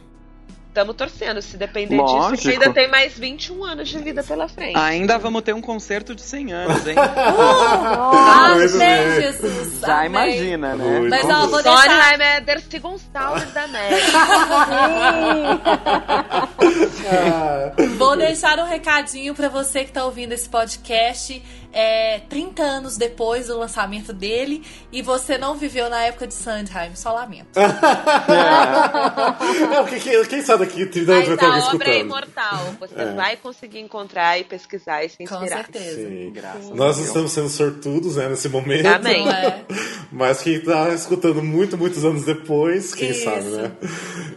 estamos 0.68 0.94
torcendo. 0.96 1.40
Se 1.40 1.56
depender 1.56 1.96
disso, 1.96 2.12
Lógico. 2.12 2.48
ele 2.48 2.56
ainda 2.56 2.74
tem 2.74 2.88
mais 2.88 3.16
21 3.16 3.64
anos 3.64 3.88
de 3.88 3.98
vida 3.98 4.22
pela 4.22 4.48
frente. 4.48 4.76
Ainda 4.76 5.16
vamos 5.16 5.40
ter 5.42 5.54
um 5.54 5.60
concerto 5.60 6.14
de 6.14 6.20
100 6.20 6.52
anos, 6.52 6.86
hein? 6.86 6.96
Pois 8.54 8.74
Amém. 8.74 9.20
Jesus. 9.22 9.80
Já 9.80 10.04
amém. 10.04 10.06
imagina, 10.08 10.74
né? 10.76 10.98
Muito 10.98 11.10
Mas 11.10 11.24
ó, 11.24 11.46
vou 11.46 11.62
deixar. 11.62 11.80
Sondheim 11.80 12.22
é 12.22 12.40
der 12.40 12.62
Gonçalves 12.80 13.52
da 13.52 13.62
América. 13.64 14.18
Vou 17.98 18.16
deixar 18.16 18.58
um 18.58 18.64
recadinho 18.64 19.34
pra 19.34 19.48
você 19.48 19.84
que 19.84 19.92
tá 19.92 20.04
ouvindo 20.04 20.32
esse 20.32 20.48
podcast. 20.48 21.42
É, 21.76 22.20
30 22.28 22.62
anos 22.62 22.96
depois 22.96 23.48
do 23.48 23.58
lançamento 23.58 24.12
dele 24.12 24.62
e 24.92 25.02
você 25.02 25.36
não 25.36 25.56
viveu 25.56 25.90
na 25.90 26.02
época 26.02 26.24
de 26.26 26.34
Sondheim, 26.34 26.94
só 26.94 27.12
lamento. 27.12 27.58
é, 27.58 27.64
o 29.80 29.84
que, 29.86 30.00
que- 30.00 30.26
quem 30.26 30.42
sabe 30.42 30.66
daqui 30.66 30.86
30 30.86 31.12
anos 31.12 31.28
vai 31.28 31.36
Mas 31.36 31.56
estar 31.58 31.70
a 31.70 31.74
obra 31.74 31.90
é 31.90 31.98
imortal. 32.00 32.74
Você 32.80 32.94
É. 33.00 33.12
vai 33.12 33.36
conseguir 33.36 33.80
encontrar 33.80 34.38
e 34.38 34.44
pesquisar 34.44 35.04
e 35.04 35.08
se 35.08 35.18
Com 35.18 35.24
inspirar. 35.24 35.56
certeza. 35.64 36.08
Sim. 36.08 36.30
Graças 36.32 36.70
a 36.70 36.74
Nós 36.74 36.98
estamos 36.98 37.32
sendo 37.32 37.48
sortudos, 37.48 38.16
né, 38.16 38.28
nesse 38.28 38.48
momento. 38.48 38.86
Amém. 38.86 39.28
É? 39.28 39.64
Mas 40.12 40.42
quem 40.42 40.60
tá 40.60 40.90
escutando 40.90 41.42
muito, 41.42 41.76
muitos 41.76 42.04
anos 42.04 42.24
depois, 42.24 42.94
quem 42.94 43.10
Isso. 43.10 43.24
sabe, 43.24 43.44
né? 43.48 43.72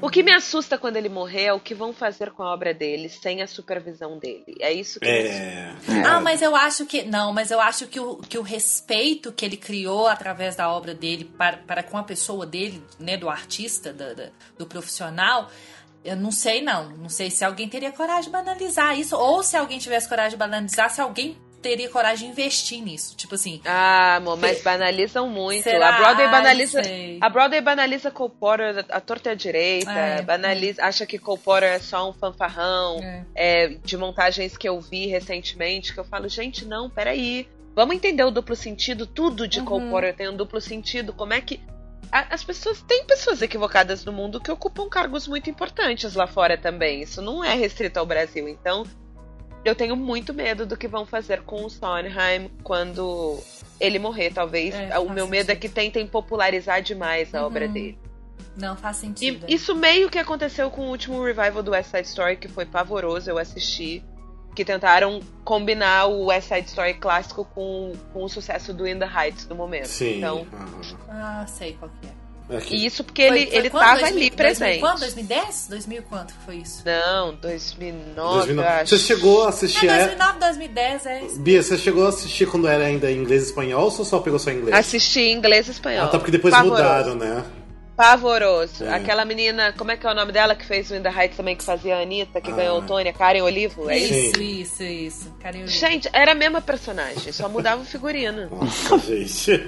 O 0.01 0.09
que 0.09 0.23
me 0.23 0.33
assusta 0.33 0.77
quando 0.77 0.97
ele 0.97 1.09
morrer 1.09 1.45
é 1.45 1.53
o 1.53 1.59
que 1.59 1.75
vão 1.75 1.93
fazer 1.93 2.31
com 2.31 2.43
a 2.43 2.53
obra 2.53 2.73
dele 2.73 3.09
sem 3.09 3.41
a 3.41 3.47
supervisão 3.47 4.17
dele. 4.17 4.55
É 4.59 4.71
isso 4.73 4.99
que. 4.99 5.07
É. 5.07 5.71
Ah, 6.05 6.19
mas 6.19 6.41
eu 6.41 6.55
acho 6.55 6.85
que. 6.85 7.03
Não, 7.03 7.26
mas 7.33 7.51
eu 7.51 7.59
acho 7.59 7.87
que 7.87 7.99
o, 7.99 8.17
que 8.17 8.37
o 8.37 8.41
respeito 8.41 9.31
que 9.31 9.45
ele 9.45 9.57
criou 9.57 10.07
através 10.07 10.55
da 10.55 10.69
obra 10.69 10.93
dele 10.93 11.25
para, 11.25 11.57
para 11.57 11.83
com 11.83 11.97
a 11.97 12.03
pessoa 12.03 12.45
dele, 12.45 12.83
né, 12.99 13.17
do 13.17 13.29
artista, 13.29 13.95
do 14.57 14.65
profissional. 14.65 15.49
Eu 16.03 16.15
não 16.15 16.31
sei, 16.31 16.61
não. 16.61 16.89
Não 16.91 17.09
sei 17.09 17.29
se 17.29 17.43
alguém 17.43 17.67
teria 17.67 17.91
coragem 17.91 18.25
de 18.25 18.29
banalizar 18.29 18.97
isso. 18.97 19.15
Ou 19.15 19.43
se 19.43 19.57
alguém 19.57 19.79
tivesse 19.79 20.07
coragem 20.07 20.31
de 20.31 20.37
banalizar, 20.37 20.89
se 20.89 21.01
alguém 21.01 21.37
teria 21.61 21.89
coragem 21.89 22.27
de 22.27 22.31
investir 22.33 22.81
nisso. 22.81 23.15
Tipo 23.15 23.35
assim. 23.35 23.61
Ah, 23.65 24.15
amor, 24.17 24.37
mas 24.37 24.61
banalizam 24.61 25.29
muito. 25.29 25.63
Será? 25.63 25.89
A 25.89 25.97
Broadway 25.97 26.25
Ai, 26.25 26.31
banaliza. 26.31 26.83
sei. 26.83 27.17
A 27.21 27.29
Broadway 27.29 27.61
banaliza 27.61 28.11
Cole 28.11 28.33
Porter, 28.39 28.85
a 28.89 28.99
torta 29.01 29.35
direita, 29.35 29.91
É. 29.91 30.21
banaliza, 30.21 30.83
acha 30.83 31.05
que 31.05 31.17
Cole 31.17 31.39
Porter 31.39 31.69
é 31.73 31.79
só 31.79 32.09
um 32.09 32.13
fanfarrão. 32.13 32.99
É. 33.01 33.23
é, 33.35 33.67
de 33.83 33.97
montagens 33.97 34.55
que 34.57 34.67
eu 34.69 34.79
vi 34.79 35.07
recentemente, 35.07 35.93
que 35.93 35.99
eu 35.99 36.05
falo, 36.05 36.27
gente, 36.29 36.65
não, 36.65 36.89
peraí. 36.89 37.47
Vamos 37.75 37.95
entender 37.95 38.23
o 38.23 38.31
duplo 38.31 38.55
sentido. 38.55 39.05
Tudo 39.05 39.47
de 39.47 39.61
Cole 39.61 39.89
Porter 39.89 40.15
tem 40.15 40.27
um 40.29 40.35
duplo 40.35 40.59
sentido. 40.59 41.13
Como 41.13 41.33
é 41.33 41.41
que. 41.41 41.59
a- 42.11 42.33
as 42.33 42.43
pessoas. 42.43 42.81
Tem 42.81 43.03
pessoas 43.05 43.41
equivocadas 43.41 44.03
no 44.05 44.11
mundo 44.13 44.39
que 44.39 44.49
ocupam 44.51 44.87
cargos 44.89 45.27
muito 45.27 45.49
importantes 45.49 46.15
lá 46.15 46.25
fora 46.25 46.57
também. 46.57 47.01
Isso 47.01 47.21
não 47.21 47.43
é 47.43 47.53
restrito 47.53 47.99
ao 47.99 48.05
Brasil. 48.05 48.47
Então, 48.47 48.83
eu 49.69 49.75
tenho 49.75 49.95
muito 49.95 50.33
medo 50.33 50.65
do 50.65 50.75
que 50.77 50.87
vão 50.87 51.05
fazer 51.05 51.41
com 51.43 51.65
o 51.65 51.69
Sondheim 51.69 52.49
quando 52.63 53.39
ele 53.79 53.99
morrer, 53.99 54.31
talvez. 54.33 54.73
É, 54.75 54.97
o 54.99 55.09
meu 55.09 55.27
medo 55.27 55.49
é 55.51 55.53
sentido. 55.55 55.59
que 55.61 55.69
tentem 55.69 56.07
popularizar 56.07 56.81
demais 56.81 57.33
a 57.35 57.45
obra 57.45 57.65
Uhum. 57.67 57.73
dele. 57.73 57.99
Não 58.55 58.75
faz 58.75 58.97
E 58.97 59.01
sentido. 59.01 59.45
isso 59.47 59.75
meio 59.75 60.09
que 60.09 60.17
aconteceu 60.17 60.71
com 60.71 60.81
o 60.83 60.89
último 60.89 61.23
revival 61.23 61.61
do 61.61 61.71
West 61.71 61.91
Side 61.91 62.07
Story, 62.07 62.37
que 62.37 62.47
foi 62.47 62.65
pavoroso, 62.65 63.29
eu 63.29 63.37
assisti. 63.37 64.03
Que 64.55 64.65
tentaram 64.65 65.19
combinar 65.45 66.07
o 66.07 66.25
West 66.25 66.47
Side 66.47 66.67
Story 66.67 66.95
clássico 66.95 67.45
com, 67.45 67.93
com 68.11 68.23
o 68.23 68.27
sucesso 68.27 68.73
do 68.73 68.87
In 68.87 68.97
the 68.97 69.05
Heights 69.05 69.47
no 69.47 69.55
momento. 69.55 69.85
Sim. 69.87 70.17
Então. 70.17 70.47
Ah, 71.07 71.45
sei 71.47 71.73
qual 71.73 71.91
que 72.01 72.07
é. 72.07 72.26
É 72.49 72.57
que- 72.61 72.75
e 72.75 72.85
isso 72.85 73.03
porque 73.03 73.21
ele, 73.21 73.39
Foi- 73.41 73.45
foi 73.47 73.55
ele 73.57 73.69
quando? 73.69 73.83
tava 73.83 73.99
2000, 73.99 74.07
ali 74.21 74.29
2000 74.29 74.37
presente. 74.37 74.79
Quando? 74.79 74.99
2010? 74.99 75.67
2000 75.69 76.03
quanto 76.03 76.33
que 76.33 76.39
foi 76.45 76.55
isso? 76.57 76.81
Não, 76.85 77.35
2009, 77.35 78.37
2009. 78.37 78.53
eu 78.53 78.63
acho. 78.81 78.97
Você 78.97 78.99
chegou 79.03 79.41
a 79.43 79.45
É, 79.45 79.49
assistir. 79.49 79.87
2009, 79.87 80.39
2010, 80.39 81.05
é 81.05 81.21
isso. 81.25 81.39
Bia, 81.39 81.61
você 81.63 81.77
chegou 81.77 82.05
a 82.05 82.09
assistir 82.09 82.45
quando 82.47 82.67
era 82.67 82.85
ainda 82.85 83.11
inglês 83.11 83.43
e 83.43 83.45
espanhol 83.47 83.83
ou 83.83 83.91
só 83.91 84.19
pegou 84.19 84.39
só 84.39 84.49
inglês? 84.51 84.75
Assisti 84.77 85.19
inglês 85.29 85.67
e 85.67 85.71
espanhol. 85.71 86.05
Ah, 86.05 86.07
tá, 86.07 86.17
porque 86.17 86.31
depois 86.31 86.53
Pavoroso. 86.53 86.81
mudaram, 86.81 87.15
né? 87.15 87.43
Pavoroso. 87.97 88.85
É. 88.85 88.93
Aquela 88.93 89.25
menina, 89.25 89.73
como 89.75 89.89
é 89.91 89.97
que 89.97 90.05
é 90.05 90.11
o 90.11 90.13
nome 90.13 90.31
dela 90.31 90.53
que 90.55 90.63
fez 90.63 90.91
o 90.91 90.95
In 90.95 91.01
the 91.01 91.09
Heights 91.09 91.35
também, 91.35 91.55
que 91.55 91.63
fazia 91.63 91.97
a 91.97 92.01
Anitta, 92.01 92.39
que 92.39 92.51
Ah. 92.51 92.55
ganhou 92.55 92.77
o 92.77 92.81
Tony, 92.83 93.09
a 93.09 93.13
Karen 93.13 93.41
Olivo? 93.41 93.89
É 93.89 93.97
isso? 93.97 94.39
Isso, 94.39 94.43
isso, 94.43 94.83
isso. 94.83 95.33
Carinho. 95.41 95.67
Gente, 95.67 96.07
era 96.13 96.33
a 96.33 96.35
mesma 96.35 96.61
personagem, 96.61 97.31
só 97.33 97.49
mudava 97.49 97.81
o 97.81 97.85
figurino. 97.85 98.47
Nossa, 98.51 98.99
gente. 99.03 99.63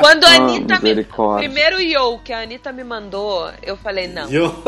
Quando 0.00 0.24
a 0.24 0.28
Ah, 0.28 0.34
Anitta 0.34 0.74
me. 0.74 0.80
misericórdia. 0.82 1.48
Primeiro 1.48 1.80
yo 1.80 2.18
que 2.22 2.32
a 2.32 2.40
Anitta 2.42 2.70
me 2.72 2.84
mandou, 2.84 3.50
eu 3.62 3.76
falei, 3.78 4.06
não. 4.06 4.28
Eu... 4.30 4.52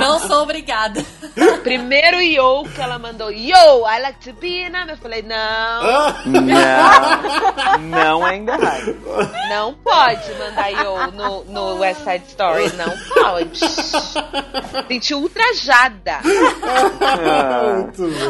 Não 0.00 0.18
sou 0.20 0.42
obrigada. 0.42 1.04
Primeiro 1.62 2.20
yo 2.22 2.64
que 2.74 2.80
ela 2.80 2.98
mandou, 2.98 3.30
yo, 3.30 3.86
I 3.86 4.00
like 4.00 4.18
to 4.20 4.32
be 4.40 4.62
in 4.66 4.74
a... 4.74 4.86
Eu 4.88 4.96
falei, 4.96 5.22
não, 5.22 5.82
Não, 6.24 6.40
não 7.80 8.24
ainda 8.24 8.56
vai. 8.56 8.82
não 9.50 9.74
pode 9.74 10.32
mandar 10.34 10.70
no, 11.12 11.44
no 11.44 11.78
West 11.80 12.02
Side 12.04 12.24
Story, 12.28 12.72
não 12.76 12.92
pode. 13.14 13.58
Senti 14.88 15.14
ultrajada. 15.14 16.20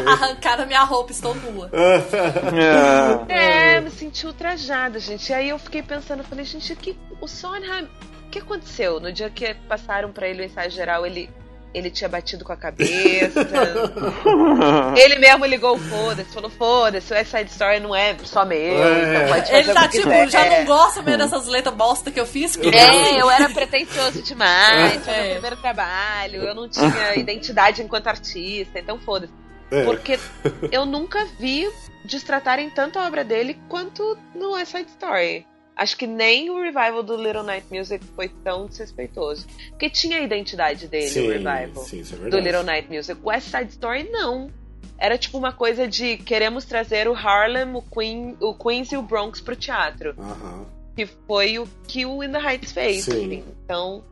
Arrancaram 0.07 0.65
minha 0.65 0.83
roupa, 0.83 1.11
estou 1.11 1.35
nua. 1.35 1.69
ah. 1.73 3.25
É, 3.27 3.79
me 3.79 3.89
senti 3.89 4.25
ultrajada, 4.25 4.99
gente. 4.99 5.29
E 5.29 5.33
aí 5.33 5.49
eu 5.49 5.59
fiquei 5.59 5.81
pensando, 5.83 6.23
falei, 6.23 6.45
gente, 6.45 6.75
que, 6.75 6.97
o 7.21 7.27
Sondheim, 7.27 7.87
o 8.27 8.29
que 8.29 8.39
aconteceu? 8.39 8.99
No 8.99 9.11
dia 9.11 9.29
que 9.29 9.53
passaram 9.67 10.11
pra 10.11 10.27
ele 10.27 10.43
o 10.43 10.45
ensaio 10.45 10.71
geral, 10.71 11.05
ele, 11.05 11.29
ele 11.73 11.89
tinha 11.91 12.09
batido 12.09 12.43
com 12.43 12.51
a 12.51 12.57
cabeça. 12.57 13.47
ele 14.97 15.17
mesmo 15.19 15.45
ligou 15.45 15.75
o 15.75 15.79
foda-se, 15.79 16.31
falou, 16.33 16.49
foda-se, 16.49 17.11
o 17.13 17.15
West 17.15 17.31
Side 17.31 17.51
Story 17.51 17.79
não 17.79 17.95
é 17.95 18.15
só 18.23 18.45
meu, 18.45 18.57
É. 18.83 19.15
então 19.15 19.27
pode 19.33 19.41
fazer 19.47 19.55
Ele 19.57 19.73
tá 19.73 19.87
tipo, 19.87 20.03
quiser. 20.03 20.29
já 20.29 20.45
não 20.45 20.65
gosta 20.65 21.01
mesmo 21.01 21.17
dessas 21.19 21.47
letras 21.47 21.75
bosta 21.75 22.11
que 22.11 22.19
eu 22.19 22.25
fiz. 22.25 22.55
que- 22.55 22.67
É, 22.75 23.21
eu 23.21 23.29
era 23.29 23.49
pretencioso 23.49 24.21
demais, 24.21 25.03
foi 25.03 25.13
É. 25.13 25.21
meu 25.23 25.31
primeiro 25.33 25.57
trabalho, 25.57 26.43
eu 26.43 26.55
não 26.55 26.67
tinha 26.69 27.15
identidade 27.17 27.81
enquanto 27.81 28.07
artista, 28.07 28.79
então 28.79 28.99
foda-se. 28.99 29.33
É. 29.71 29.83
Porque 29.83 30.19
eu 30.71 30.85
nunca 30.85 31.25
vi 31.39 31.69
destratarem 32.03 32.69
tanto 32.69 32.97
a 32.97 33.05
obra 33.05 33.23
dele 33.23 33.59
quanto 33.69 34.17
no 34.33 34.53
West 34.53 34.71
Side 34.71 34.89
Story. 34.89 35.45
Acho 35.79 35.95
que 35.95 36.05
nem 36.05 36.49
o 36.49 36.61
revival 36.61 37.01
do 37.01 37.15
Little 37.15 37.43
Night 37.43 37.65
Music 37.71 38.03
foi 38.13 38.27
tão 38.27 38.65
desrespeitoso. 38.65 39.47
Porque 39.69 39.89
tinha 39.89 40.17
a 40.17 40.21
identidade 40.21 40.89
dele, 40.89 41.05
o 41.05 41.09
Sim, 41.09 41.27
revival 41.29 41.83
sim, 41.85 42.01
isso 42.01 42.15
é 42.15 42.29
do. 42.29 42.37
Little 42.37 42.63
Night 42.63 42.93
Music. 42.93 43.17
West 43.23 43.47
Side 43.47 43.71
Story, 43.71 44.09
não. 44.11 44.51
Era 44.97 45.17
tipo 45.17 45.37
uma 45.37 45.53
coisa 45.53 45.87
de 45.87 46.17
queremos 46.17 46.65
trazer 46.65 47.07
o 47.07 47.13
Harlem, 47.13 47.73
o, 47.73 47.81
Queen, 47.81 48.35
o 48.41 48.53
Queens 48.53 48.91
e 48.91 48.97
o 48.97 49.01
Bronx 49.01 49.39
pro 49.39 49.55
teatro. 49.55 50.13
Aham. 50.19 50.65
Que 50.97 51.05
foi 51.05 51.57
o 51.59 51.65
que 51.87 52.05
o 52.05 52.21
In 52.21 52.33
the 52.33 52.39
Heights 52.39 52.73
fez. 52.73 53.05
Sim. 53.05 53.11
assim. 53.11 53.43
Então. 53.63 54.03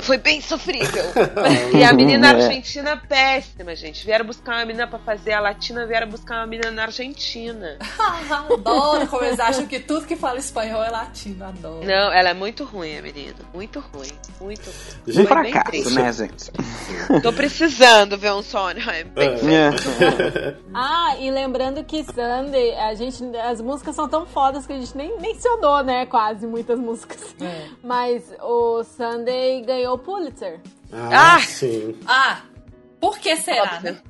Foi 0.00 0.16
bem 0.18 0.40
sofrível. 0.40 1.04
e 1.78 1.84
a 1.84 1.92
menina 1.92 2.28
É. 2.28 2.30
argentina, 2.44 2.96
péssima, 2.96 3.74
gente. 3.76 4.04
Vieram 4.04 4.24
buscar 4.24 4.56
uma 4.56 4.64
menina 4.64 4.86
pra 4.86 4.98
fazer 4.98 5.32
a 5.32 5.40
latina, 5.40 5.86
vieram 5.86 6.08
buscar 6.08 6.36
uma 6.36 6.46
menina 6.46 6.70
na 6.70 6.82
Argentina. 6.84 7.76
Adoro 7.98 9.06
como 9.08 9.24
eles 9.24 9.38
acham 9.40 9.66
que 9.66 9.78
tudo 9.80 10.06
que 10.06 10.16
fala 10.16 10.38
espanhol 10.38 10.82
é 10.82 10.90
latino. 10.90 11.44
Adoro. 11.44 11.84
Não, 11.84 12.12
ela 12.12 12.30
é 12.30 12.34
muito 12.34 12.64
ruim, 12.64 12.96
a 12.98 13.02
menina. 13.02 13.36
Muito 13.52 13.80
ruim. 13.80 14.08
Muito 14.40 14.70
ruim. 14.70 14.74
Um 15.06 15.12
Gente, 15.12 15.26
Foi 15.28 15.42
bem 15.42 15.52
fracasso, 15.52 15.70
triste. 15.70 15.94
né, 15.94 16.12
gente? 16.12 17.22
Tô 17.22 17.32
precisando 17.32 18.16
ver 18.18 18.32
um 18.32 18.42
Sondheim. 18.42 19.04
Bem 19.14 19.30
É. 19.54 19.70
Ah, 20.72 21.16
e 21.18 21.30
lembrando 21.30 21.82
que 21.84 22.04
Sunday, 22.04 22.74
a 22.76 22.94
gente, 22.94 23.24
as 23.38 23.60
músicas 23.60 23.94
são 23.96 24.08
tão 24.08 24.24
fodas 24.24 24.66
que 24.66 24.72
a 24.72 24.78
gente 24.78 24.96
nem 24.96 25.18
mencionou, 25.20 25.82
né? 25.82 26.06
Quase 26.06 26.46
muitas 26.46 26.78
músicas. 26.78 27.34
É. 27.40 27.64
Mas 27.82 28.22
o 28.40 28.84
Sunday 28.84 29.62
ganhou 29.74 29.94
o 29.94 29.98
Pulitzer. 29.98 30.60
Ah, 30.92 31.36
Ah! 31.36 31.40
sim. 31.40 31.96
Ah, 32.06 32.42
por 33.00 33.18
que 33.18 33.36
será, 33.36 33.74
Óbvio. 33.76 33.92
né? 33.92 34.02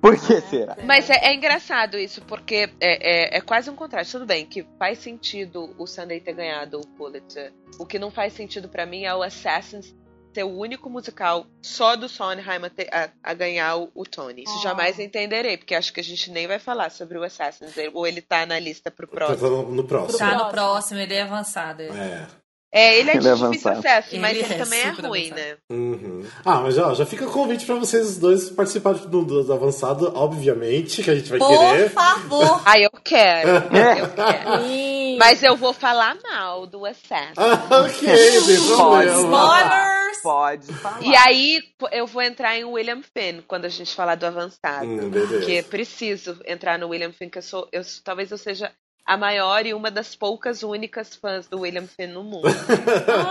Por 0.00 0.16
que 0.18 0.40
será? 0.42 0.76
Mas 0.84 1.10
é, 1.10 1.26
é 1.28 1.34
engraçado 1.34 1.98
isso, 1.98 2.22
porque 2.22 2.70
é, 2.80 3.34
é, 3.34 3.36
é 3.38 3.40
quase 3.40 3.68
um 3.68 3.74
contraste. 3.76 4.12
Tudo 4.12 4.24
bem 4.24 4.46
que 4.46 4.66
faz 4.78 4.98
sentido 4.98 5.74
o 5.76 5.86
Sunday 5.86 6.20
ter 6.20 6.32
ganhado 6.32 6.80
o 6.80 6.86
Pulitzer. 6.96 7.52
O 7.78 7.84
que 7.84 7.98
não 7.98 8.10
faz 8.10 8.32
sentido 8.32 8.68
pra 8.68 8.86
mim 8.86 9.04
é 9.04 9.14
o 9.14 9.22
Assassins 9.22 9.94
ser 10.32 10.44
o 10.44 10.56
único 10.56 10.88
musical 10.88 11.44
só 11.60 11.96
do 11.96 12.08
Sondheim 12.08 12.64
a, 12.64 12.70
ter- 12.70 12.88
a- 12.94 13.10
a 13.22 13.34
ganhar 13.34 13.76
o, 13.76 13.90
o 13.94 14.04
Tony. 14.04 14.44
Isso 14.44 14.58
Ah. 14.60 14.62
jamais 14.62 14.98
entenderei, 15.00 15.56
porque 15.58 15.74
acho 15.74 15.92
que 15.92 15.98
a 16.00 16.04
gente 16.04 16.30
nem 16.30 16.46
vai 16.46 16.60
falar 16.60 16.90
sobre 16.90 17.18
o 17.18 17.22
Assassins, 17.24 17.72
ou 17.92 18.06
ele 18.06 18.22
tá 18.22 18.46
na 18.46 18.58
lista 18.58 18.90
pro 18.92 19.08
Tá 19.08 19.12
próximo. 19.16 19.48
no, 19.50 19.70
no 19.72 19.84
próximo. 19.84 20.18
Tá 20.18 20.34
no 20.44 20.48
próximo, 20.50 21.00
ele 21.00 21.14
é 21.14 21.22
avançado. 21.22 21.82
é. 21.82 22.26
É. 22.72 22.80
É, 22.80 22.98
ele 23.00 23.10
é 23.10 23.12
de 23.14 23.18
Ele 23.18 23.28
é 23.28 23.34
difícil 23.34 23.46
avançado. 23.70 23.78
acesso, 23.80 24.16
mas 24.20 24.30
Ele 24.36 24.44
ele 24.46 24.54
é 24.54 24.56
também 24.58 24.80
é 24.80 24.90
ruim, 24.90 25.30
avançado. 25.32 25.40
né? 25.40 25.56
Uhum. 25.70 26.24
Ah, 26.44 26.60
mas 26.60 26.78
ó, 26.78 26.94
já 26.94 27.04
fica 27.04 27.26
o 27.26 27.30
convite 27.32 27.66
pra 27.66 27.74
vocês 27.74 28.16
dois 28.16 28.48
participarem 28.50 29.00
do, 29.08 29.24
do 29.24 29.52
avançado, 29.52 30.12
obviamente, 30.14 31.02
que 31.02 31.10
a 31.10 31.14
gente 31.14 31.28
vai 31.28 31.38
Por 31.38 31.48
querer. 31.48 31.90
favor. 31.90 32.62
Ah, 32.64 32.78
eu 32.78 32.90
quero. 33.04 33.48
eu 33.50 33.60
quero. 34.14 35.18
Mas 35.18 35.42
eu 35.42 35.56
vou 35.56 35.72
falar 35.72 36.16
mal 36.22 36.66
do 36.66 36.84
Assassin. 36.86 37.34
Ah, 37.36 37.82
ok, 37.84 38.16
sem 38.40 38.66
problema. 38.76 39.12
Spoilers! 39.12 40.22
Pode 40.22 40.72
falar. 40.74 41.02
E 41.02 41.16
aí 41.16 41.60
eu 41.92 42.06
vou 42.06 42.22
entrar 42.22 42.56
em 42.56 42.64
William 42.64 43.00
Finn 43.02 43.40
quando 43.48 43.64
a 43.64 43.68
gente 43.68 43.94
falar 43.94 44.14
do 44.16 44.26
avançado. 44.26 44.86
Hum, 44.86 45.08
beleza. 45.10 45.38
Porque 45.38 45.62
preciso 45.64 46.38
entrar 46.46 46.78
no 46.78 46.88
William 46.88 47.12
Finn, 47.12 47.28
que 47.30 47.38
eu 47.38 47.42
sou. 47.42 47.66
Eu, 47.72 47.82
talvez 48.04 48.30
eu 48.30 48.38
seja 48.38 48.70
a 49.10 49.16
maior 49.16 49.66
e 49.66 49.74
uma 49.74 49.90
das 49.90 50.14
poucas 50.14 50.62
únicas 50.62 51.16
fãs 51.16 51.48
do 51.48 51.62
William 51.62 51.84
Finn 51.84 52.12
no 52.12 52.22
mundo. 52.22 52.46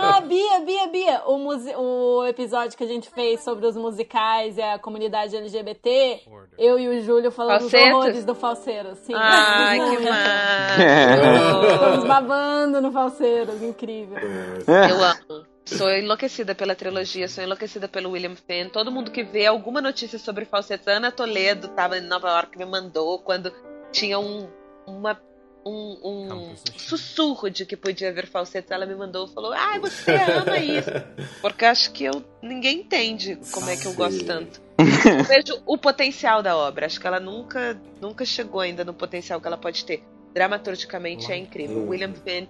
Ah, 0.02 0.20
Bia, 0.20 0.60
Bia, 0.60 0.86
Bia, 0.88 1.22
o, 1.26 2.18
o 2.18 2.26
episódio 2.26 2.76
que 2.76 2.84
a 2.84 2.86
gente 2.86 3.08
fez 3.08 3.40
sobre 3.42 3.66
os 3.66 3.76
musicais 3.76 4.58
e 4.58 4.62
a 4.62 4.78
comunidade 4.78 5.34
LGBT, 5.34 6.20
eu 6.58 6.78
e 6.78 6.86
o 6.86 7.02
Júlio 7.02 7.30
falamos 7.30 7.64
os 7.64 7.70
Falseto? 7.70 7.96
horrores 7.96 8.24
do 8.26 8.34
falseiro, 8.34 8.94
sim. 8.96 9.14
Ai, 9.14 9.78
que 9.78 9.98
massa! 10.04 11.72
Estamos 11.72 12.04
babando 12.06 12.80
no 12.82 12.92
falseiros, 12.92 13.62
incrível. 13.62 14.18
Eu 14.18 15.02
amo. 15.02 15.46
Sou 15.64 15.90
enlouquecida 15.90 16.54
pela 16.54 16.74
trilogia, 16.74 17.26
sou 17.26 17.42
enlouquecida 17.42 17.88
pelo 17.88 18.10
William 18.10 18.36
Finn. 18.36 18.68
Todo 18.68 18.92
mundo 18.92 19.10
que 19.10 19.22
vê 19.22 19.46
alguma 19.46 19.80
notícia 19.80 20.18
sobre 20.18 20.44
falsetes, 20.44 20.86
Ana 20.86 21.10
Toledo 21.10 21.68
tava 21.68 21.96
em 21.96 22.02
Nova 22.02 22.28
York, 22.28 22.58
me 22.58 22.66
mandou 22.66 23.18
quando 23.20 23.50
tinha 23.92 24.18
um, 24.18 24.48
uma, 24.86 25.18
um, 25.64 25.98
um 26.02 26.56
sussurro 26.76 27.50
de 27.50 27.66
que 27.66 27.76
podia 27.76 28.08
haver 28.08 28.26
falsetes. 28.26 28.70
Ela 28.70 28.86
me 28.86 28.94
mandou 28.94 29.26
e 29.26 29.34
falou: 29.34 29.52
Ai, 29.52 29.78
você 29.78 30.12
ama 30.12 30.58
isso. 30.58 30.90
Porque 31.40 31.64
acho 31.64 31.92
que 31.92 32.04
eu 32.04 32.24
ninguém 32.42 32.80
entende 32.80 33.38
como 33.52 33.68
é 33.68 33.76
que 33.76 33.86
eu 33.86 33.94
gosto 33.94 34.24
tanto. 34.24 34.60
Eu 34.80 35.24
vejo 35.24 35.62
o 35.66 35.76
potencial 35.76 36.42
da 36.42 36.56
obra. 36.56 36.86
Acho 36.86 36.98
que 36.98 37.06
ela 37.06 37.20
nunca, 37.20 37.78
nunca 38.00 38.24
chegou 38.24 38.60
ainda 38.60 38.82
no 38.82 38.94
potencial 38.94 39.38
que 39.38 39.46
ela 39.46 39.58
pode 39.58 39.84
ter. 39.84 40.02
Dramaturgicamente 40.32 41.30
é 41.30 41.36
incrível. 41.36 41.86
William 41.86 42.14
Finn 42.14 42.46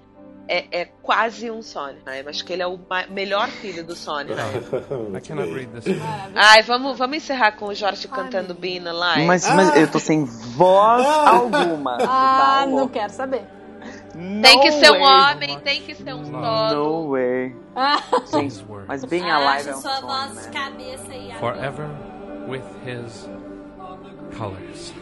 é, 0.52 0.80
é 0.82 0.84
quase 1.02 1.48
um 1.50 1.62
Sondheim. 1.62 2.24
Acho 2.26 2.44
que 2.44 2.52
ele 2.52 2.62
é 2.62 2.66
o 2.66 2.78
melhor 3.08 3.48
filho 3.48 3.84
do 3.84 3.94
Sondheim. 3.94 4.36
I 5.16 5.20
cannot 5.20 5.52
read 5.52 5.68
this. 5.80 5.84
Ai, 6.34 6.62
vamos, 6.62 6.98
vamos 6.98 7.18
encerrar 7.18 7.52
com 7.52 7.66
o 7.66 7.74
Jorge 7.74 8.08
cantando 8.08 8.52
Being 8.54 8.86
Alive. 8.88 9.26
Mas, 9.26 9.48
mas 9.54 9.76
eu 9.76 9.88
tô 9.90 9.98
sem 10.00 10.24
voz 10.24 11.06
alguma. 11.06 11.98
Ah, 12.00 12.66
não 12.68 12.88
quero 12.88 13.12
saber. 13.12 13.44
tem 14.42 14.60
que 14.60 14.70
No 14.70 14.78
ser 14.80 14.90
um 14.90 15.00
way. 15.00 15.32
homem, 15.34 15.60
tem 15.60 15.82
que 15.82 15.94
ser 15.94 16.14
um 16.14 16.24
solo. 16.24 16.74
No 16.74 17.10
way. 17.12 17.56
Gente, 18.32 18.42
These 18.48 18.64
words. 18.68 18.88
mas 18.88 19.04
bem 19.04 19.30
alive 19.30 19.68
é 19.68 19.70
Acha 19.70 19.76
um 19.78 19.80
sua 19.80 19.94
sonho, 19.96 20.06
voz 20.08 20.34
né? 20.34 20.42
de 20.42 20.48
cabeça 20.48 21.12
aí. 21.12 21.32
Forever 21.38 21.86
with 22.48 22.62
his 22.84 23.28
colors. 24.36 24.92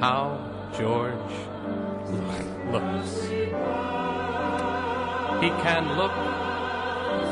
How 0.00 0.38
George 0.76 1.34
looks. 2.72 3.22
He 5.42 5.50
can 5.64 5.96
look 5.96 6.14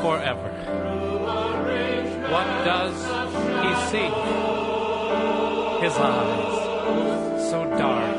forever. 0.01 0.51
What 2.31 2.47
does 2.65 2.97
he 3.63 3.71
see? 3.91 4.09
His 5.83 5.95
eyes, 5.97 7.49
so 7.49 7.65
dark. 7.77 8.12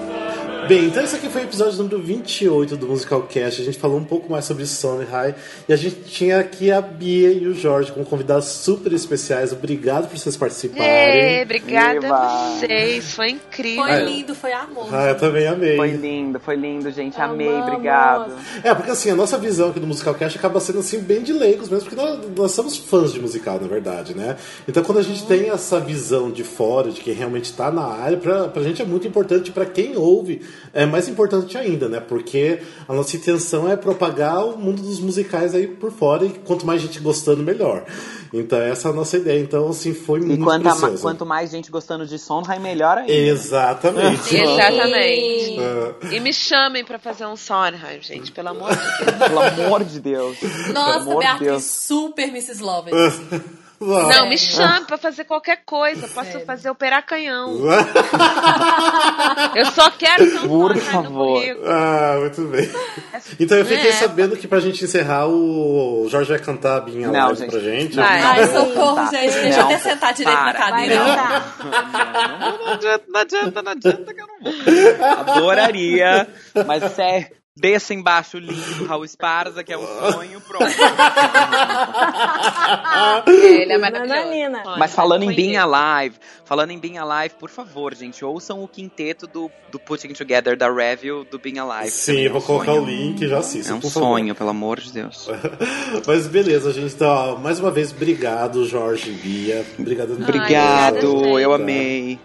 Bem, 0.68 0.86
então 0.86 1.02
esse 1.04 1.14
aqui 1.14 1.28
foi 1.28 1.42
o 1.42 1.44
episódio 1.44 1.76
número 1.76 2.00
28 2.00 2.76
do 2.76 2.86
Musical 2.86 3.22
Cast. 3.22 3.60
A 3.60 3.64
gente 3.64 3.78
falou 3.78 3.98
um 3.98 4.04
pouco 4.04 4.32
mais 4.32 4.46
sobre 4.46 4.64
Sondheim 4.64 5.34
e 5.68 5.72
a 5.72 5.76
gente 5.76 5.96
tinha 6.04 6.38
aqui 6.38 6.70
a 6.70 6.80
Bia 6.80 7.32
e 7.32 7.46
o 7.46 7.54
Jorge 7.54 7.92
como 7.92 8.06
convidados 8.06 8.46
super 8.46 8.90
especiais. 8.94 9.52
Obrigado 9.52 10.08
por 10.08 10.16
vocês 10.16 10.36
participarem. 10.38 11.42
Obrigada 11.42 12.06
Eba. 12.06 12.16
a 12.16 12.56
vocês, 12.58 13.12
foi 13.12 13.30
incrível. 13.30 13.84
Foi 13.84 14.04
lindo, 14.04 14.34
foi 14.34 14.52
amor. 14.52 14.88
Ah, 14.90 15.08
eu 15.08 15.18
também 15.18 15.46
amei. 15.46 15.76
Foi 15.76 15.90
lindo, 15.90 16.40
foi 16.40 16.56
lindo, 16.56 16.90
gente. 16.90 17.20
Amei, 17.20 17.46
Amamos. 17.46 17.68
obrigado. 17.68 18.32
É, 18.62 18.74
porque 18.74 18.90
assim, 18.90 19.10
a 19.10 19.14
nossa 19.14 19.36
visão 19.36 19.68
aqui 19.68 19.80
do 19.80 19.86
Musical 19.86 20.14
Cast 20.14 20.38
acaba 20.38 20.60
sendo 20.60 20.78
assim 20.78 20.98
bem 21.00 21.22
de 21.22 21.32
leigos 21.34 21.68
mesmo, 21.68 21.90
porque 21.90 22.00
nós, 22.00 22.18
nós 22.34 22.52
somos 22.52 22.76
fãs 22.78 23.12
de 23.12 23.20
musical, 23.20 23.60
na 23.60 23.68
verdade, 23.68 24.14
né? 24.14 24.36
Então 24.66 24.82
quando 24.82 24.98
a 24.98 25.02
gente 25.02 25.26
tem 25.26 25.50
essa 25.50 25.78
visão 25.78 26.30
de 26.30 26.42
fora, 26.42 26.90
de 26.90 27.02
quem 27.02 27.12
realmente 27.12 27.52
tá 27.52 27.70
na 27.70 27.84
área, 27.84 28.16
pra, 28.16 28.48
pra 28.48 28.62
gente 28.62 28.80
é 28.80 28.84
muito 28.84 29.06
importante, 29.06 29.50
pra 29.50 29.66
quem 29.66 29.96
ouve, 29.96 30.40
é 30.72 30.84
mais 30.86 31.08
importante 31.08 31.56
ainda, 31.56 31.88
né? 31.88 32.00
Porque 32.00 32.60
a 32.88 32.92
nossa 32.94 33.16
intenção 33.16 33.70
é 33.70 33.76
propagar 33.76 34.44
o 34.46 34.56
mundo 34.58 34.82
dos 34.82 35.00
musicais 35.00 35.54
aí 35.54 35.66
por 35.66 35.92
fora 35.92 36.24
e 36.24 36.30
quanto 36.30 36.66
mais 36.66 36.80
gente 36.82 36.98
gostando, 37.00 37.42
melhor. 37.42 37.84
Então 38.32 38.58
essa 38.60 38.88
é 38.88 38.90
a 38.90 38.94
nossa 38.94 39.16
ideia. 39.16 39.40
Então, 39.40 39.68
assim, 39.68 39.94
foi 39.94 40.18
E 40.20 40.24
muito 40.24 40.42
quanto, 40.44 40.62
precioso. 40.62 41.02
quanto 41.02 41.24
mais 41.24 41.50
gente 41.50 41.70
gostando 41.70 42.04
de 42.06 42.18
Sondheim, 42.18 42.58
melhor 42.58 42.98
ainda. 42.98 43.12
Exatamente. 43.12 44.34
Exatamente. 44.36 45.56
Ah, 45.60 45.94
E 46.14 46.20
me 46.20 46.32
chamem 46.32 46.84
pra 46.84 46.98
fazer 46.98 47.26
um 47.26 47.36
Sondheim, 47.36 48.00
gente, 48.00 48.32
pelo 48.32 48.48
amor 48.48 48.70
de 48.74 48.78
Deus. 48.80 49.18
Pelo 49.28 49.40
amor 49.40 49.84
de 49.84 50.00
Deus. 50.00 50.36
Nossa, 50.72 51.10
de 51.10 51.16
Beatriz, 51.18 51.48
Deus. 51.48 51.64
super 51.64 52.28
Mrs. 52.28 52.60
Lovett. 52.62 52.96
Não, 53.86 54.28
me 54.28 54.38
chame 54.38 54.86
pra 54.86 54.96
fazer 54.96 55.24
qualquer 55.24 55.62
coisa. 55.64 56.08
Posso 56.08 56.30
Sério. 56.32 56.46
fazer 56.46 56.70
operar 56.70 57.04
canhão. 57.04 57.52
Eu 59.54 59.66
só 59.66 59.90
quero 59.90 60.30
ter 60.30 60.38
um 60.44 60.48
Por 60.48 60.74
no 60.74 60.80
favor. 60.80 61.42
Ah, 61.66 62.16
muito 62.20 62.42
bem. 62.48 62.70
Então 63.38 63.58
eu 63.58 63.64
fiquei 63.64 63.88
É. 63.90 63.92
sabendo 63.92 64.36
que 64.36 64.46
pra 64.48 64.60
gente 64.60 64.84
encerrar, 64.84 65.26
o 65.28 66.06
Jorge 66.08 66.30
vai 66.30 66.38
cantar 66.38 66.76
a 66.78 66.80
Binha 66.80 67.08
Não, 67.08 67.26
Live 67.26 67.36
gente. 67.40 67.50
pra 67.50 67.60
gente. 67.60 67.96
Não, 67.96 68.02
Vai. 68.04 68.20
não, 68.22 68.28
Ai, 68.30 68.40
não, 68.46 68.66
socorro, 68.66 68.94
tá. 68.96 69.04
gente. 69.06 69.32
Deixa 69.34 69.48
eu 69.48 69.56
Não, 69.58 69.64
até 69.66 69.78
sentar 69.78 70.14
direito 70.14 70.36
para. 70.38 70.52
na 70.52 70.58
Vai 70.70 70.70
cadeira. 70.88 71.04
cantar. 71.04 71.56
Não 72.64 72.72
adianta, 72.72 73.04
não 73.08 73.20
adianta, 73.20 73.62
não 73.62 73.72
adianta 73.72 74.14
que 74.14 74.20
eu 74.20 74.26
não 74.26 74.38
vou. 74.42 75.34
Adoraria, 75.34 76.28
mas 76.66 76.82
isso 76.82 77.00
é 77.56 77.60
desça 77.60 77.94
embaixo 77.94 78.36
lindo 78.38 78.74
do 78.74 78.84
Raul 78.84 79.04
Esparza, 79.04 79.62
que 79.62 79.72
é 79.72 79.78
um 79.78 79.86
sonho, 79.86 80.40
pronto. 80.40 80.64
Ele 83.28 83.72
é 83.72 83.78
maravilhoso. 83.78 84.24
Mas 84.76 84.92
falando 84.92 85.22
em 85.22 85.32
Being. 85.32 85.54
Alive, 85.56 86.16
falando 86.44 86.72
em 86.72 86.78
Being 86.78 86.98
Alive, 86.98 87.36
por 87.38 87.48
favor, 87.48 87.94
gente, 87.94 88.24
ouçam 88.24 88.62
o 88.62 88.66
quinteto 88.66 89.28
do, 89.28 89.48
do 89.70 89.78
Putting 89.78 90.12
Together 90.14 90.56
da 90.56 90.68
Review 90.68 91.24
do 91.24 91.38
Being 91.38 91.60
Alive. 91.60 91.90
Sim, 91.92 92.22
eu 92.22 92.26
é 92.26 92.28
vou 92.30 92.42
um 92.42 92.44
colocar 92.44 92.72
sonho. 92.72 92.82
o 92.82 92.86
link 92.86 93.22
e 93.22 93.28
já 93.28 93.38
assisto. 93.38 93.72
É 93.72 93.74
um 93.74 93.80
por 93.80 93.90
favor. 93.90 94.08
sonho, 94.08 94.34
pelo 94.34 94.50
amor 94.50 94.80
de 94.80 94.92
Deus. 94.92 95.28
Mas 96.06 96.26
beleza, 96.26 96.72
gente. 96.72 96.92
Então, 96.94 97.08
ó, 97.08 97.36
mais 97.36 97.60
uma 97.60 97.70
vez, 97.70 97.92
obrigado, 97.92 98.66
Jorge 98.66 99.10
e 99.10 99.14
Bia. 99.14 99.64
Obrigado. 99.78 100.12
Obrigado, 100.14 101.06
obrigada, 101.06 101.40
eu 101.40 101.52
amei. 101.52 102.18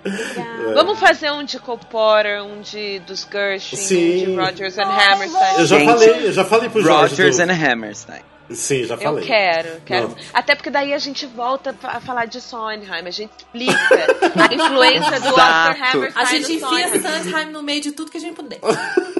Vamos 0.73 0.99
fazer 0.99 1.31
um 1.31 1.43
de 1.43 1.59
Cole 1.59 1.81
Potter, 1.89 2.43
um 2.43 2.61
de 2.61 2.99
dos 2.99 3.27
Gershwin, 3.31 3.77
Sim. 3.77 4.23
um 4.23 4.31
de 4.31 4.35
Rodgers 4.35 4.77
and 4.77 4.89
Hammerstein. 5.19 5.55
Eu 5.59 5.65
já 5.65 5.77
Gente, 5.79 5.91
falei, 5.91 6.27
eu 6.27 6.31
já 6.33 6.45
falei 6.45 6.69
pro 6.69 6.81
Jorge. 6.81 7.11
Rogers 7.15 7.37
do- 7.37 7.43
and 7.43 7.51
Hammerstein. 7.53 8.21
Sim, 8.51 8.83
já 8.83 8.95
Eu 8.95 8.99
falei. 9.01 9.25
quero, 9.25 9.81
quero. 9.85 10.07
Não. 10.09 10.15
Até 10.33 10.55
porque 10.55 10.69
daí 10.69 10.93
a 10.93 10.97
gente 10.97 11.25
volta 11.27 11.75
a 11.83 11.99
falar 11.99 12.25
de 12.25 12.41
Sondheim, 12.41 12.89
a 13.05 13.11
gente 13.11 13.31
explica 13.37 13.77
a 14.49 14.53
influência 14.53 15.19
do. 15.19 15.39
Arthur 15.39 15.85
Hammerstein 15.97 16.11
A 16.15 16.25
gente 16.25 16.47
no 16.59 16.73
enfia 16.73 17.01
Sondheim. 17.01 17.45
No 17.51 17.61
meio 17.63 17.81
de 17.81 17.91
tudo 17.91 18.09
que 18.11 18.17
a 18.17 18.21
gente 18.21 18.35
puder. 18.35 18.59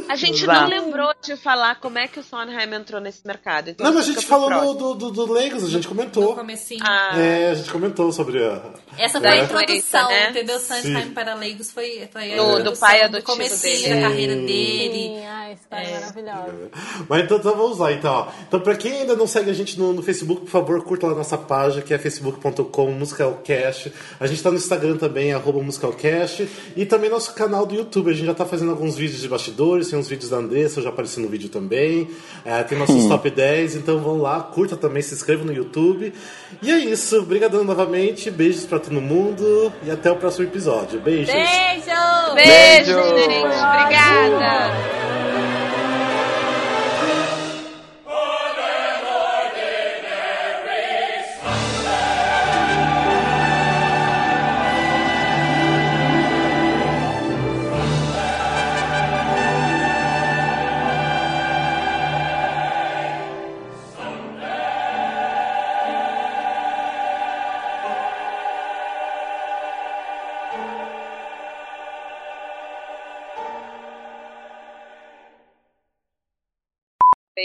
A 0.10 0.16
gente 0.16 0.44
Exato. 0.44 0.62
não 0.62 0.68
lembrou 0.68 1.14
de 1.22 1.36
falar 1.38 1.76
como 1.80 2.00
é 2.00 2.08
que 2.08 2.20
o 2.20 2.24
Sondheim 2.24 2.74
entrou 2.74 3.00
nesse 3.00 3.26
mercado. 3.26 3.70
Então 3.70 3.86
Não, 3.86 3.94
mas 3.94 4.10
a 4.10 4.12
gente 4.12 4.26
falou 4.26 4.48
próximo. 4.50 4.74
do, 4.74 4.94
do, 4.96 5.12
do, 5.12 5.26
do 5.28 5.34
Legos, 5.34 5.64
a 5.64 5.70
gente 5.70 5.84
No 5.84 5.90
comentou. 5.90 6.36
comecinho. 6.36 6.82
Ah, 6.84 7.12
É, 7.20 7.52
a 7.52 7.54
gente 7.54 7.70
comentou 7.72 8.12
sobre 8.12 8.44
a. 8.44 8.60
Essa 8.98 9.20
foi 9.22 9.30
É. 9.30 9.34
a 9.34 9.44
introdução, 9.44 10.10
Né? 10.10 10.30
entendeu? 10.32 10.60
Sondheim 10.60 11.04
Sim. 11.04 11.12
para 11.14 11.36
leigos 11.36 11.72
foi, 11.72 12.10
foi 12.12 12.34
a 12.34 12.36
Do- 12.36 12.44
do 12.46 12.60
introdução 12.60 12.88
pai 12.88 13.00
do 13.00 13.06
adotivo 13.06 13.32
comecinho 13.32 13.82
dele. 13.90 14.02
da 14.02 14.08
carreira 14.10 14.36
dele. 14.36 14.92
Sim, 15.20 15.26
ai, 15.28 15.54
história 15.54 15.88
É. 15.88 15.94
maravilhosa. 16.00 16.72
Mas 17.08 17.24
então, 17.24 17.38
então 17.38 17.56
vamos 17.56 17.78
lá, 17.78 17.92
então. 17.92 18.14
ó. 18.14 18.28
Então, 18.48 18.60
pra 18.62 18.76
quem 18.76 18.92
ainda 19.02 19.16
não 19.20 19.28
segue 19.28 19.52
a 19.52 19.54
gente 19.54 19.78
no, 19.78 19.94
no 19.94 20.02
Facebook, 20.02 20.42
por 20.42 20.50
favor, 20.50 20.84
curta 20.84 21.06
lá 21.06 21.14
a 21.14 21.16
nossa 21.16 21.38
página, 21.38 21.82
que 21.82 21.94
é 21.94 21.98
facebook.com 21.98 22.92
musicalcast. 22.92 23.94
A 24.20 24.26
gente 24.26 24.42
tá 24.42 24.50
no 24.50 24.58
Instagram 24.58 24.98
também, 24.98 25.34
arroba 25.34 25.62
musicalcast. 25.62 26.50
E 26.76 26.86
também 26.86 27.10
nosso 27.10 27.34
canal 27.34 27.66
do 27.66 27.76
YouTube. 27.76 28.10
A 28.10 28.14
gente 28.14 28.26
já 28.26 28.34
tá 28.34 28.46
fazendo 28.46 28.72
alguns 28.72 28.96
vídeos 28.96 29.22
de 29.22 29.28
bastidores, 29.28 29.90
tem 29.90 30.00
uns 30.00 30.08
vídeos 30.08 30.30
da 30.30 30.38
Andressa, 30.38 30.80
eu 30.80 30.84
já 30.84 30.90
apareci 30.90 31.20
no 31.20 31.28
vídeo 31.28 31.50
também. 31.50 32.10
É, 32.46 32.64
tem 32.64 32.78
nossos 32.78 33.06
top 33.06 33.30
10, 33.30 33.76
então 33.76 34.00
vão 34.00 34.18
lá, 34.18 34.42
curta 34.42 34.78
também, 34.78 35.02
se 35.02 35.14
inscreva 35.14 35.44
no 35.44 35.54
YouTube. 35.54 36.14
E 36.62 36.72
é 36.72 36.80
isso. 36.80 37.20
Obrigadão 37.20 37.64
novamente, 37.64 38.32
beijos 38.32 38.66
pra 38.66 38.80
todo 38.80 39.02
mundo 39.02 39.72
e 39.84 39.92
até 39.92 40.10
o 40.10 40.16
próximo 40.16 40.46
episódio. 40.46 41.00
Beijos! 41.02 41.34
Beijo! 41.34 42.36
Beijo, 42.36 42.96
Beijo. 42.96 43.20
gente. 43.20 43.46
Obrigada. 43.46 45.09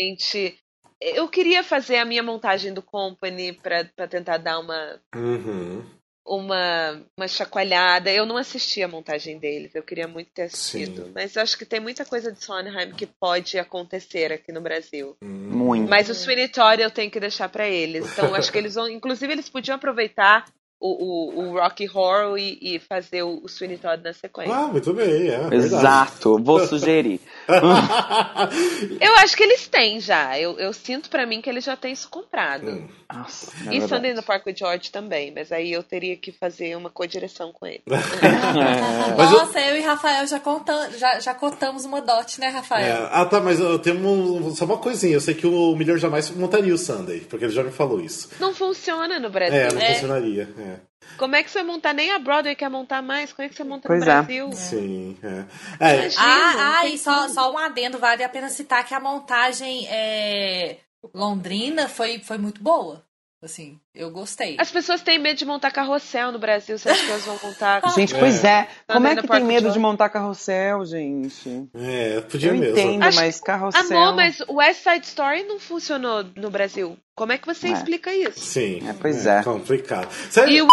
Gente, 0.05 0.59
eu 1.01 1.29
queria 1.29 1.63
fazer 1.65 1.97
a 1.97 2.05
minha 2.05 2.23
montagem 2.23 2.73
do 2.75 2.83
Company 2.83 3.53
pra, 3.55 3.85
pra 3.97 4.07
tentar 4.07 4.37
dar 4.39 4.59
uma, 4.59 5.01
Uhum. 5.15 5.85
uma, 6.27 7.03
uma 7.17 7.27
chacoalhada. 7.29 8.11
Eu 8.13 8.27
não 8.27 8.37
assisti 8.37 8.83
a 8.83 8.89
montagem 8.89 9.39
deles, 9.39 9.75
eu 9.75 9.83
queria 9.83 10.07
muito 10.07 10.31
ter 10.33 10.43
assistido. 10.43 11.05
Sim. 11.07 11.13
Mas 11.15 11.37
eu 11.37 11.43
acho 11.43 11.57
que 11.57 11.65
tem 11.65 11.81
muita 11.81 12.05
coisa 12.05 12.31
de 12.31 12.43
Sondheim 12.45 12.93
que 12.93 13.07
pode 13.07 13.59
acontecer 13.59 14.33
aqui 14.33 14.53
no 14.53 14.61
Brasil. 14.61 15.17
Muito. 15.23 15.89
Mas 15.89 16.09
o 16.11 16.15
Sweeney 16.15 16.49
Todd 16.49 16.83
eu 16.83 16.91
tenho 16.91 17.11
que 17.11 17.21
deixar 17.21 17.49
pra 17.49 17.67
eles. 17.69 18.11
Então 18.13 18.35
acho 18.35 18.53
que 18.53 18.59
eles 18.59 18.75
vão. 18.75 18.89
Inclusive, 18.89 19.33
eles 19.33 19.49
podiam 19.49 19.77
aproveitar 19.77 20.45
o, 20.87 20.91
o, 20.91 21.41
o 21.49 21.53
Rocky 21.59 21.89
Horror 21.89 22.37
e, 22.37 22.59
e 22.61 22.79
fazer 22.79 23.23
o, 23.23 23.41
o 23.43 23.49
Sweeney 23.49 23.79
Todd 23.79 24.03
na 24.05 24.13
sequência. 24.13 24.55
Ah, 24.55 24.67
muito 24.67 24.93
bem, 24.93 25.29
é. 25.29 25.39
verdade. 25.39 25.55
Exato, 25.57 26.39
vou 26.39 26.61
sugerir. 26.67 27.19
Eu 29.01 29.15
acho 29.17 29.35
que 29.37 29.43
eles 29.43 29.67
têm 29.67 29.99
já. 29.99 30.39
Eu, 30.39 30.59
eu 30.59 30.73
sinto 30.75 31.09
pra 31.09 31.25
mim 31.27 31.41
que 31.41 31.49
eles 31.49 31.65
já 31.65 31.75
têm 31.77 31.93
isso 31.93 32.09
comprado. 32.11 32.69
Hum. 32.71 32.89
Nossa, 33.13 33.51
é 33.51 33.61
E 33.61 33.71
verdade. 33.81 33.89
Sunday 33.89 34.15
no 34.15 34.23
Park 34.23 34.47
with 34.47 34.57
George 34.57 34.91
também, 34.91 35.33
mas 35.35 35.51
aí 35.53 35.73
eu 35.73 35.83
teria 35.83 36.17
que 36.17 36.33
fazer 36.33 36.77
uma 36.77 36.91
co-direção 36.91 37.51
com 37.53 37.67
ele. 37.67 37.83
Eu- 37.89 39.31
Nossa, 39.31 39.61
eu... 39.61 39.77
e 39.77 39.81
Rafael 39.81 40.27
já, 40.27 40.41
contam, 40.41 40.91
já, 40.99 41.21
já 41.21 41.35
contamos 41.35 41.85
uma 41.85 42.01
dot, 42.01 42.41
né, 42.41 42.49
Rafael? 42.49 43.05
É, 43.05 43.09
ah, 43.13 43.25
tá, 43.25 43.41
mas 43.41 43.61
eu 43.61 43.79
tenho 43.79 43.97
um- 44.07 44.55
só 44.55 44.65
uma 44.65 44.79
coisinha. 44.79 45.15
Eu 45.15 45.21
sei 45.21 45.35
que 45.35 45.47
o 45.47 45.75
Milhão 45.77 45.97
jamais 45.97 46.31
montaria 46.31 46.75
o 46.75 46.79
Sunday, 46.79 47.21
porque 47.21 47.45
ele 47.45 47.53
já 47.53 47.63
me 47.63 47.71
falou 47.71 48.01
isso. 48.01 48.29
Não 48.41 48.55
funciona 48.55 49.19
no 49.19 49.31
Brasil. 49.31 49.55
É, 49.59 49.69
não 49.69 49.77
né? 49.81 49.95
funcionaria. 49.95 50.49
É. 50.59 50.74
Como 51.17 51.37
é 51.37 51.43
que 51.43 51.51
você 51.51 51.59
vai 51.59 51.67
montar? 51.67 51.93
Nem 51.93 52.11
a 52.11 52.19
Broadway 52.19 52.55
quer 52.57 52.69
montar 52.69 53.03
mais. 53.03 53.33
Como 53.33 53.47
é 53.47 53.49
que 53.49 53.55
você 53.55 53.65
monta 53.65 53.89
Pois 53.89 54.01
no 54.01 54.11
é. 54.11 54.15
Brasil? 54.15 54.53
Sim, 54.53 55.17
é. 55.23 55.85
É, 55.85 55.95
Imagina, 56.01 56.23
Ah, 56.23 56.79
ah, 56.81 56.87
e 56.87 56.99
só, 56.99 57.29
só 57.29 57.53
um 57.53 57.59
adendo, 57.59 57.99
vale 57.99 58.25
a 58.25 58.29
pena 58.29 58.49
citar 58.49 58.85
que 58.85 58.95
a 58.95 59.01
montagem 59.01 59.87
é, 59.89 60.79
londrina 61.15 61.89
foi, 61.89 62.19
foi 62.21 62.39
muito 62.39 62.63
boa. 62.63 63.05
Assim, 63.45 63.79
eu 63.95 64.11
gostei. 64.11 64.57
As 64.59 64.71
pessoas 64.71 65.03
têm 65.03 65.19
medo 65.19 65.37
de 65.37 65.45
montar 65.45 65.71
carrossel 65.71 66.33
no 66.33 66.39
Brasil. 66.39 66.79
Você 66.79 66.89
acha 66.89 67.05
que 67.05 67.11
elas 67.11 67.25
vão 67.27 67.39
montar? 67.43 67.83
Gente, 67.95 68.15
pois 68.15 68.43
é. 68.43 68.67
Como 68.87 69.07
é 69.07 69.11
Sunday 69.11 69.15
no 69.17 69.23
que 69.23 69.29
tem 69.29 69.45
medo 69.45 69.61
George. 69.61 69.75
de 69.79 69.83
montar 69.83 70.09
carrossel, 70.09 70.85
gente? 70.87 71.69
é, 71.75 72.21
podia 72.23 72.51
Eu 72.51 72.55
mesmo. 72.57 72.79
entendo, 72.79 73.03
Acho- 73.05 73.21
mas 73.21 73.41
carrossel. 73.41 73.83
Amor, 73.99 74.15
mas 74.17 74.41
o 74.49 74.55
West 74.55 74.83
Side 74.83 75.05
Story 75.07 75.43
não 75.45 75.61
funcionou 75.61 76.25
no 76.35 76.51
Brasil. 76.51 76.97
Como 77.15 77.33
é 77.33 77.39
que 77.39 77.47
você 77.47 77.69
É. 77.69 77.73
explica 77.73 78.13
isso? 78.15 78.41
Sim. 78.41 78.81
É, 78.89 78.93
pois 78.95 79.27
é. 79.27 79.43
Complicado. 79.43 80.11
Sério? 80.31 80.53
E 80.55 80.63
o 80.63 80.69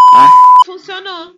funcionou. 0.66 1.34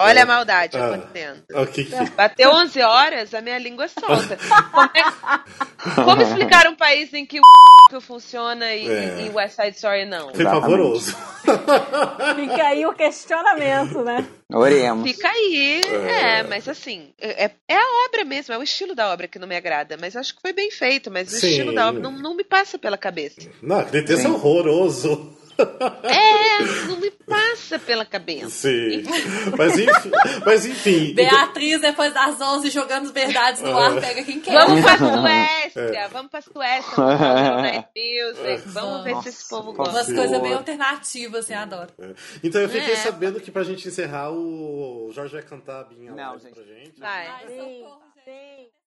Olha 0.00 0.22
a 0.22 0.26
maldade 0.26 0.76
Ah. 0.78 0.86
acontecendo. 0.94 1.42
O 1.52 1.66
que 1.66 1.84
que... 1.84 2.10
Bateu 2.10 2.50
11 2.50 2.80
horas, 2.82 3.34
a 3.34 3.40
minha 3.40 3.58
língua 3.58 3.86
solta. 3.88 4.36
Como, 4.72 4.90
é- 4.94 6.04
como 6.04 6.22
explicar 6.22 6.66
um 6.68 6.74
país 6.76 7.12
em 7.14 7.24
que 7.26 7.38
o 7.38 7.42
funciona 8.00 8.72
e, 8.74 8.88
É. 8.88 9.26
e 9.26 9.30
West 9.30 9.56
Side 9.56 9.76
Story 9.76 10.04
não? 10.06 10.32
Foi 10.34 10.44
pavoroso. 10.44 11.14
Fica 12.36 12.66
aí 12.68 12.86
o 12.86 12.92
questionamento, 12.92 14.02
né? 14.02 14.26
Oremos. 14.52 15.10
Fica 15.10 15.28
aí, 15.28 15.80
É. 15.84 16.38
é, 16.38 16.42
mas 16.44 16.68
assim, 16.68 17.12
é, 17.20 17.50
é 17.68 17.76
a 17.76 18.04
obra 18.08 18.24
mesmo, 18.24 18.54
é 18.54 18.58
o 18.58 18.62
estilo 18.62 18.94
da 18.94 19.12
obra 19.12 19.26
que 19.28 19.38
não 19.38 19.46
me 19.48 19.56
agrada, 19.56 19.96
mas 20.00 20.16
acho 20.16 20.34
que 20.34 20.40
foi 20.40 20.52
bem 20.52 20.70
feito, 20.70 21.10
mas 21.10 21.32
o 21.32 21.36
Sim. 21.40 21.48
estilo 21.48 21.74
da 21.74 21.88
obra 21.88 22.00
não, 22.00 22.12
não 22.12 22.34
me 22.36 22.44
passa 22.44 22.78
pela 22.78 22.96
cabeça. 22.98 23.40
Não, 23.62 23.84
texto 23.84 24.26
é 24.26 24.28
horroroso. 24.28 25.36
É, 26.02 26.86
não 26.88 26.96
me 26.96 27.10
passa 27.10 27.78
pela 27.78 28.04
cabeça. 28.04 28.48
Sim. 28.50 29.02
Mas 29.56 29.78
enfim. 29.78 30.10
Mas 30.44 30.66
enfim. 30.66 31.14
Beatriz, 31.14 31.80
depois 31.80 32.12
das 32.12 32.40
11, 32.40 32.70
jogando 32.70 33.04
as 33.06 33.10
verdades 33.10 33.62
no 33.62 33.76
ar, 33.76 34.00
pega 34.00 34.22
quem 34.24 34.40
quer. 34.40 34.52
Vamos 34.52 34.80
pra 34.82 34.94
É. 35.30 35.70
Suécia, 35.70 36.08
vamos 36.08 36.30
pra 36.30 36.40
Suécia, 36.40 36.90
vamos 36.96 37.62
Night 37.62 37.88
Music, 37.96 38.68
vamos 38.68 39.04
ver 39.04 39.16
se 39.22 39.28
esse 39.28 39.48
povo 39.48 39.72
gosta. 39.72 39.92
Umas 39.94 40.06
coisas 40.12 40.40
bem 40.42 40.52
alternativas, 40.54 41.44
assim, 41.44 41.54
adoro. 41.54 41.90
Então 42.42 42.60
eu 42.60 42.68
fiquei 42.68 42.92
É. 42.92 42.96
sabendo 42.96 43.40
que 43.40 43.50
pra 43.50 43.62
gente 43.62 43.86
encerrar, 43.88 44.30
o 44.32 45.10
Jorge 45.12 45.32
vai 45.34 45.42
cantar 45.42 45.80
a 45.80 45.84
Binha 45.84 46.12
Não, 46.12 46.38
gente. 46.38 46.54
pra 46.54 46.64
gente. 46.64 46.98
Vai. 47.00 47.26
Ai, 47.26 47.46
socorro, 47.46 48.00
gente. 48.26 48.79